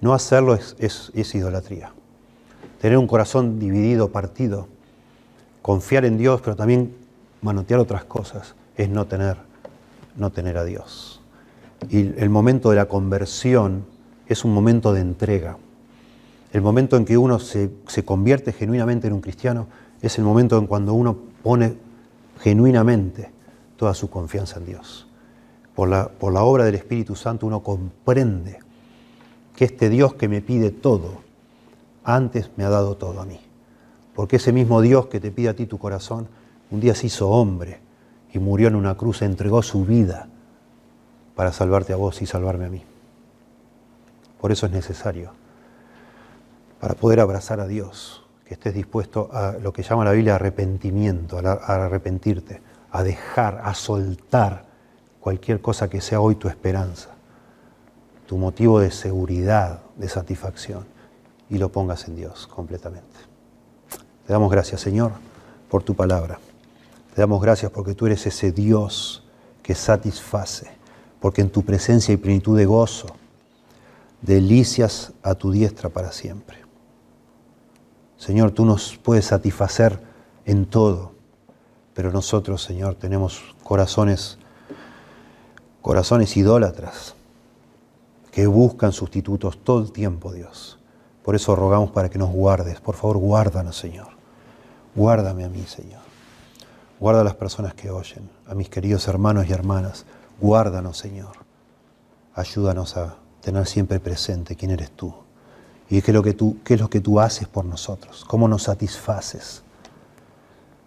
No 0.00 0.14
hacerlo 0.14 0.54
es, 0.54 0.74
es, 0.78 1.34
idolatría. 1.34 1.92
Tener 2.80 2.96
un 2.96 3.06
corazón 3.06 3.58
dividido, 3.58 4.08
partido, 4.10 4.68
confiar 5.60 6.06
en 6.06 6.16
Dios, 6.16 6.40
pero 6.40 6.56
también 6.56 6.96
manotear 7.42 7.78
otras 7.78 8.04
cosas, 8.04 8.54
es 8.74 8.88
no 8.88 9.06
tener, 9.06 9.47
no 10.18 10.30
tener 10.30 10.58
a 10.58 10.64
Dios. 10.64 11.20
Y 11.88 12.20
el 12.20 12.28
momento 12.28 12.70
de 12.70 12.76
la 12.76 12.86
conversión 12.86 13.84
es 14.26 14.44
un 14.44 14.52
momento 14.52 14.92
de 14.92 15.00
entrega. 15.00 15.56
El 16.52 16.62
momento 16.62 16.96
en 16.96 17.04
que 17.04 17.16
uno 17.16 17.38
se, 17.38 17.70
convierte 18.04 18.52
genuinamente 18.52 19.06
en 19.06 19.12
un 19.12 19.20
cristiano 19.20 19.68
es 20.00 20.18
el 20.18 20.24
momento 20.24 20.58
en 20.58 20.66
cuando 20.66 20.94
uno 20.94 21.16
pone 21.42 21.76
genuinamente 22.40 23.30
toda 23.76 23.94
su 23.94 24.10
confianza 24.10 24.58
en 24.58 24.66
Dios. 24.66 25.06
Por 25.74 25.88
la, 25.88 26.08
por 26.08 26.32
la 26.32 26.42
obra 26.42 26.64
del 26.64 26.74
Espíritu 26.74 27.14
Santo 27.14 27.46
uno 27.46 27.62
comprende 27.62 28.58
que 29.54 29.64
este 29.64 29.88
Dios 29.88 30.14
que 30.14 30.28
me 30.28 30.40
pide 30.40 30.70
todo, 30.70 31.20
antes 32.04 32.50
me 32.56 32.64
ha 32.64 32.70
dado 32.70 32.96
todo 32.96 33.20
a 33.20 33.24
mí. 33.24 33.40
Porque 34.14 34.36
ese 34.36 34.52
mismo 34.52 34.80
Dios 34.80 35.06
que 35.06 35.20
te 35.20 35.30
pide 35.30 35.50
a 35.50 35.56
ti 35.56 35.66
tu 35.66 35.78
corazón, 35.78 36.28
un 36.70 36.80
día 36.80 36.94
se 36.94 37.06
hizo 37.06 37.28
hombre 37.28 37.87
y 38.32 38.38
murió 38.38 38.68
en 38.68 38.74
una 38.74 38.96
cruz, 38.96 39.22
entregó 39.22 39.62
su 39.62 39.84
vida 39.84 40.28
para 41.34 41.52
salvarte 41.52 41.92
a 41.92 41.96
vos 41.96 42.20
y 42.22 42.26
salvarme 42.26 42.66
a 42.66 42.68
mí. 42.68 42.82
Por 44.40 44.52
eso 44.52 44.66
es 44.66 44.72
necesario, 44.72 45.32
para 46.80 46.94
poder 46.94 47.20
abrazar 47.20 47.60
a 47.60 47.66
Dios, 47.66 48.24
que 48.44 48.54
estés 48.54 48.74
dispuesto 48.74 49.28
a 49.32 49.52
lo 49.52 49.72
que 49.72 49.82
llama 49.82 50.04
la 50.04 50.12
Biblia 50.12 50.36
arrepentimiento, 50.36 51.38
a, 51.38 51.52
arrepentirte, 51.84 52.62
a 52.90 53.02
dejar, 53.02 53.60
a 53.62 53.74
soltar 53.74 54.64
cualquier 55.20 55.60
cosa 55.60 55.90
que 55.90 56.00
sea 56.00 56.20
hoy 56.20 56.36
tu 56.36 56.48
esperanza, 56.48 57.10
tu 58.26 58.38
motivo 58.38 58.80
de 58.80 58.90
seguridad, 58.90 59.80
de 59.96 60.08
satisfacción, 60.08 60.86
y 61.50 61.58
lo 61.58 61.70
pongas 61.70 62.08
en 62.08 62.16
Dios 62.16 62.46
completamente. 62.46 63.06
Te 64.26 64.32
damos 64.32 64.50
gracias, 64.50 64.80
Señor, 64.80 65.12
por 65.68 65.82
tu 65.82 65.94
palabra. 65.94 66.38
Te 67.18 67.22
damos 67.22 67.42
gracias 67.42 67.72
porque 67.72 67.96
tú 67.96 68.06
eres 68.06 68.24
ese 68.28 68.52
Dios 68.52 69.24
que 69.60 69.74
satisface, 69.74 70.70
porque 71.18 71.40
en 71.40 71.50
tu 71.50 71.64
presencia 71.64 72.12
hay 72.12 72.16
plenitud 72.16 72.56
de 72.56 72.64
gozo 72.64 73.08
delicias 74.22 75.12
a 75.24 75.34
tu 75.34 75.50
diestra 75.50 75.88
para 75.88 76.12
siempre. 76.12 76.58
Señor, 78.18 78.52
tú 78.52 78.64
nos 78.64 78.96
puedes 78.98 79.24
satisfacer 79.24 79.98
en 80.44 80.66
todo, 80.66 81.10
pero 81.92 82.12
nosotros, 82.12 82.62
Señor, 82.62 82.94
tenemos 82.94 83.42
corazones, 83.64 84.38
corazones 85.82 86.36
idólatras 86.36 87.16
que 88.30 88.46
buscan 88.46 88.92
sustitutos 88.92 89.58
todo 89.64 89.80
el 89.80 89.90
tiempo, 89.90 90.32
Dios. 90.32 90.78
Por 91.24 91.34
eso 91.34 91.56
rogamos 91.56 91.90
para 91.90 92.10
que 92.10 92.18
nos 92.18 92.30
guardes. 92.30 92.80
Por 92.80 92.94
favor, 92.94 93.18
guárdanos, 93.18 93.76
Señor. 93.76 94.06
Guárdame 94.94 95.42
a 95.42 95.48
mí, 95.48 95.64
Señor. 95.66 96.07
Guarda 97.00 97.20
a 97.20 97.24
las 97.24 97.34
personas 97.34 97.74
que 97.74 97.90
oyen, 97.90 98.28
a 98.46 98.54
mis 98.54 98.68
queridos 98.68 99.06
hermanos 99.06 99.46
y 99.48 99.52
hermanas. 99.52 100.04
Guárdanos, 100.40 100.98
Señor. 100.98 101.32
Ayúdanos 102.34 102.96
a 102.96 103.16
tener 103.40 103.66
siempre 103.66 104.00
presente 104.00 104.56
quién 104.56 104.72
eres 104.72 104.90
tú 104.90 105.14
y 105.88 106.02
qué 106.02 106.10
es 106.10 106.14
lo 106.14 106.22
que 106.22 106.34
tú, 106.34 106.58
qué 106.64 106.74
es 106.74 106.80
lo 106.80 106.90
que 106.90 107.00
tú 107.00 107.20
haces 107.20 107.48
por 107.48 107.64
nosotros, 107.64 108.24
cómo 108.24 108.48
nos 108.48 108.64
satisfaces. 108.64 109.62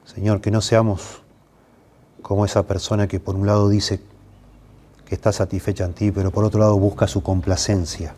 Señor, 0.05 0.41
que 0.41 0.51
no 0.51 0.61
seamos 0.61 1.21
como 2.21 2.45
esa 2.45 2.63
persona 2.63 3.07
que 3.07 3.19
por 3.19 3.35
un 3.35 3.47
lado 3.47 3.69
dice 3.69 4.01
que 5.05 5.15
está 5.15 5.31
satisfecha 5.31 5.85
en 5.85 5.93
ti, 5.93 6.11
pero 6.11 6.31
por 6.31 6.43
otro 6.43 6.59
lado 6.59 6.77
busca 6.77 7.07
su 7.07 7.23
complacencia 7.23 8.15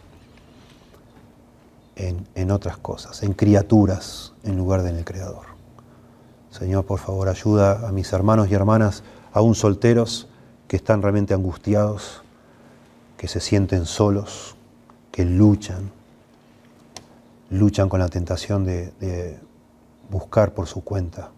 en, 1.96 2.28
en 2.36 2.52
otras 2.52 2.78
cosas, 2.78 3.24
en 3.24 3.34
criaturas, 3.34 4.34
en 4.44 4.58
lugar 4.58 4.84
de 4.84 4.90
en 4.90 4.98
el 4.98 5.06
Creador. 5.06 5.53
Señor, 6.54 6.86
por 6.86 7.00
favor, 7.00 7.30
ayuda 7.30 7.88
a 7.88 7.92
mis 7.92 8.14
hermanos 8.14 8.48
y 8.48 8.54
hermanas, 8.54 9.02
aún 9.32 9.56
solteros, 9.56 10.28
que 10.68 10.76
están 10.76 11.02
realmente 11.02 11.34
angustiados, 11.34 12.22
que 13.18 13.28
se 13.28 13.40
sienten 13.40 13.88
solos, 13.88 14.56
que 15.12 15.26
luchan, 15.26 15.92
luchan 17.50 17.90
con 17.90 18.00
la 18.00 18.08
tentación 18.08 18.66
de, 18.66 19.40
buscar 20.12 20.54
por 20.54 20.68
su 20.68 20.84
cuenta 20.84 21.32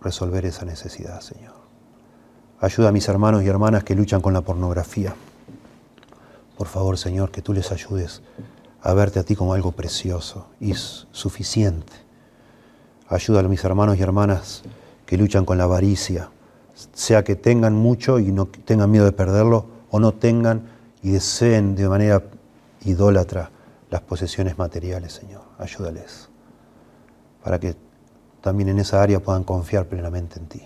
resolver 0.00 0.46
esa 0.46 0.64
necesidad, 0.64 1.20
Señor. 1.20 1.54
Ayuda 2.60 2.90
a 2.90 2.92
mis 2.92 3.08
hermanos 3.08 3.42
y 3.42 3.48
hermanas 3.48 3.82
que 3.82 3.96
luchan 3.96 4.20
con 4.20 4.34
la 4.34 4.42
pornografía. 4.42 5.16
Por 6.56 6.68
favor, 6.68 6.96
Señor, 6.96 7.32
que 7.32 7.42
tú 7.42 7.52
les 7.52 7.72
ayudes 7.72 8.22
a 8.82 8.94
verte 8.94 9.18
a 9.18 9.24
ti 9.24 9.34
como 9.34 9.52
algo 9.52 9.72
precioso 9.72 10.46
y 10.60 10.74
suficiente. 10.74 12.03
Ayuda 13.14 13.40
a 13.40 13.42
mis 13.44 13.62
hermanos 13.62 13.96
y 13.96 14.02
hermanas 14.02 14.62
que 15.06 15.16
luchan 15.16 15.44
con 15.44 15.56
la 15.56 15.64
avaricia, 15.64 16.30
sea 16.92 17.22
que 17.22 17.36
tengan 17.36 17.74
mucho 17.74 18.18
y 18.18 18.32
no 18.32 18.46
tengan 18.46 18.90
miedo 18.90 19.04
de 19.04 19.12
perderlo, 19.12 19.66
o 19.90 20.00
no 20.00 20.12
tengan 20.12 20.62
y 21.00 21.12
deseen 21.12 21.76
de 21.76 21.88
manera 21.88 22.24
idólatra 22.84 23.50
las 23.90 24.00
posesiones 24.00 24.58
materiales, 24.58 25.12
Señor. 25.12 25.42
Ayúdales 25.58 26.28
para 27.44 27.60
que 27.60 27.76
también 28.40 28.70
en 28.70 28.80
esa 28.80 29.00
área 29.00 29.20
puedan 29.20 29.44
confiar 29.44 29.86
plenamente 29.86 30.40
en 30.40 30.46
ti. 30.46 30.62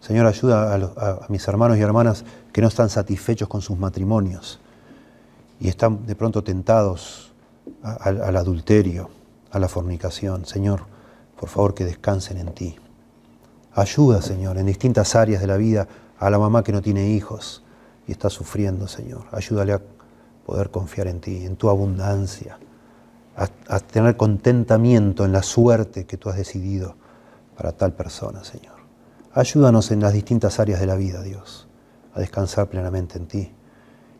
Señor, 0.00 0.26
ayuda 0.26 0.74
a, 0.74 1.26
mis 1.30 1.48
hermanos 1.48 1.78
y 1.78 1.80
hermanas 1.80 2.24
que 2.52 2.60
no 2.60 2.68
están 2.68 2.90
satisfechos 2.90 3.48
con 3.48 3.62
sus 3.62 3.78
matrimonios 3.78 4.60
y 5.60 5.68
están 5.68 6.04
de 6.04 6.14
pronto 6.14 6.44
tentados 6.44 7.32
al 7.82 8.36
adulterio, 8.36 9.08
a 9.50 9.58
la 9.58 9.68
fornicación. 9.68 10.44
Señor, 10.44 10.93
por 11.38 11.48
favor 11.48 11.74
que 11.74 11.84
descansen 11.84 12.38
en 12.38 12.52
ti. 12.54 12.76
Ayuda, 13.74 14.22
Señor, 14.22 14.58
en 14.58 14.66
distintas 14.66 15.14
áreas 15.14 15.40
de 15.40 15.46
la 15.46 15.56
vida 15.56 15.88
a 16.18 16.30
la 16.30 16.38
mamá 16.38 16.62
que 16.62 16.72
no 16.72 16.80
tiene 16.80 17.08
hijos, 17.10 17.64
y 18.06 18.12
está 18.12 18.30
sufriendo, 18.30 18.86
Señor. 18.88 19.24
Ayúdale 19.32 19.72
a 19.72 19.82
poder 20.46 20.70
confiar 20.70 21.06
en 21.08 21.20
ti, 21.20 21.44
en 21.44 21.56
tu 21.56 21.68
abundancia, 21.68 22.58
a, 23.36 23.80
tener 23.80 24.16
contentamiento 24.16 25.24
en 25.24 25.32
la 25.32 25.42
suerte 25.42 26.04
que 26.04 26.16
tú 26.16 26.28
has 26.28 26.36
decidido 26.36 26.96
para 27.56 27.72
tal 27.72 27.94
persona, 27.94 28.44
Señor. 28.44 28.74
Ayúdanos 29.32 29.90
en 29.90 30.00
las 30.00 30.12
distintas 30.12 30.60
áreas 30.60 30.80
de 30.80 30.86
la 30.86 30.94
vida, 30.94 31.22
Dios, 31.22 31.66
a 32.14 32.20
descansar 32.20 32.68
plenamente 32.68 33.18
en 33.18 33.26
ti. 33.26 33.52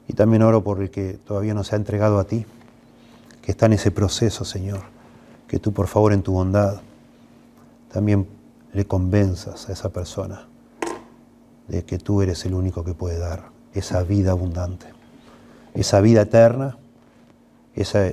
Y 0.08 0.14
también 0.14 0.42
oro 0.42 0.64
por 0.64 0.82
el 0.82 0.90
que 0.90 1.14
todavía 1.14 1.54
no 1.54 1.62
se 1.62 1.74
ha 1.74 1.78
entregado 1.78 2.18
a 2.18 2.24
ti, 2.24 2.44
que 3.40 3.52
está 3.52 3.66
en 3.66 3.74
ese 3.74 3.90
proceso, 3.90 4.44
Señor, 4.44 4.80
que 5.46 5.58
tú 5.58 5.72
por 5.72 5.86
favor 5.86 6.12
en 6.12 6.22
tu 6.22 6.32
bondad 6.32 6.80
también 7.94 8.26
le 8.72 8.86
convenzas 8.86 9.68
a 9.68 9.72
esa 9.72 9.90
persona 9.90 10.48
de 11.68 11.84
que 11.84 11.96
tú 11.96 12.22
eres 12.22 12.44
el 12.44 12.54
único 12.54 12.82
que 12.82 12.92
puede 12.92 13.18
dar 13.18 13.50
esa 13.72 14.02
vida 14.02 14.32
abundante, 14.32 14.86
esa 15.74 16.00
vida 16.00 16.22
eterna, 16.22 16.76
esa 17.76 18.10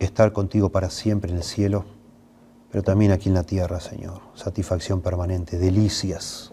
estar 0.00 0.32
contigo 0.32 0.70
para 0.70 0.90
siempre 0.90 1.30
en 1.30 1.36
el 1.36 1.44
cielo, 1.44 1.84
pero 2.72 2.82
también 2.82 3.12
aquí 3.12 3.28
en 3.28 3.36
la 3.36 3.44
tierra, 3.44 3.78
Señor, 3.78 4.20
satisfacción 4.34 5.00
permanente, 5.00 5.58
delicias, 5.58 6.50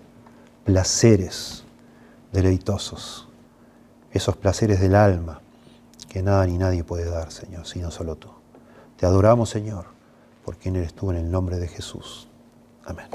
placeres 0.65 1.63
deleitosos, 2.31 3.27
esos 4.11 4.37
placeres 4.37 4.79
del 4.79 4.93
alma 4.93 5.41
que 6.09 6.21
nada 6.21 6.45
ni 6.45 6.59
nadie 6.59 6.83
puede 6.83 7.09
dar, 7.09 7.31
Señor, 7.31 7.65
sino 7.65 7.89
solo 7.89 8.17
tú. 8.17 8.29
Te 8.97 9.07
adoramos, 9.07 9.49
Señor, 9.49 9.94
por 10.45 10.57
quien 10.57 10.75
eres 10.75 10.93
tú 10.93 11.09
en 11.09 11.17
el 11.17 11.31
nombre 11.31 11.57
de 11.57 11.67
Jesús. 11.67 12.27
Amén. 12.85 13.07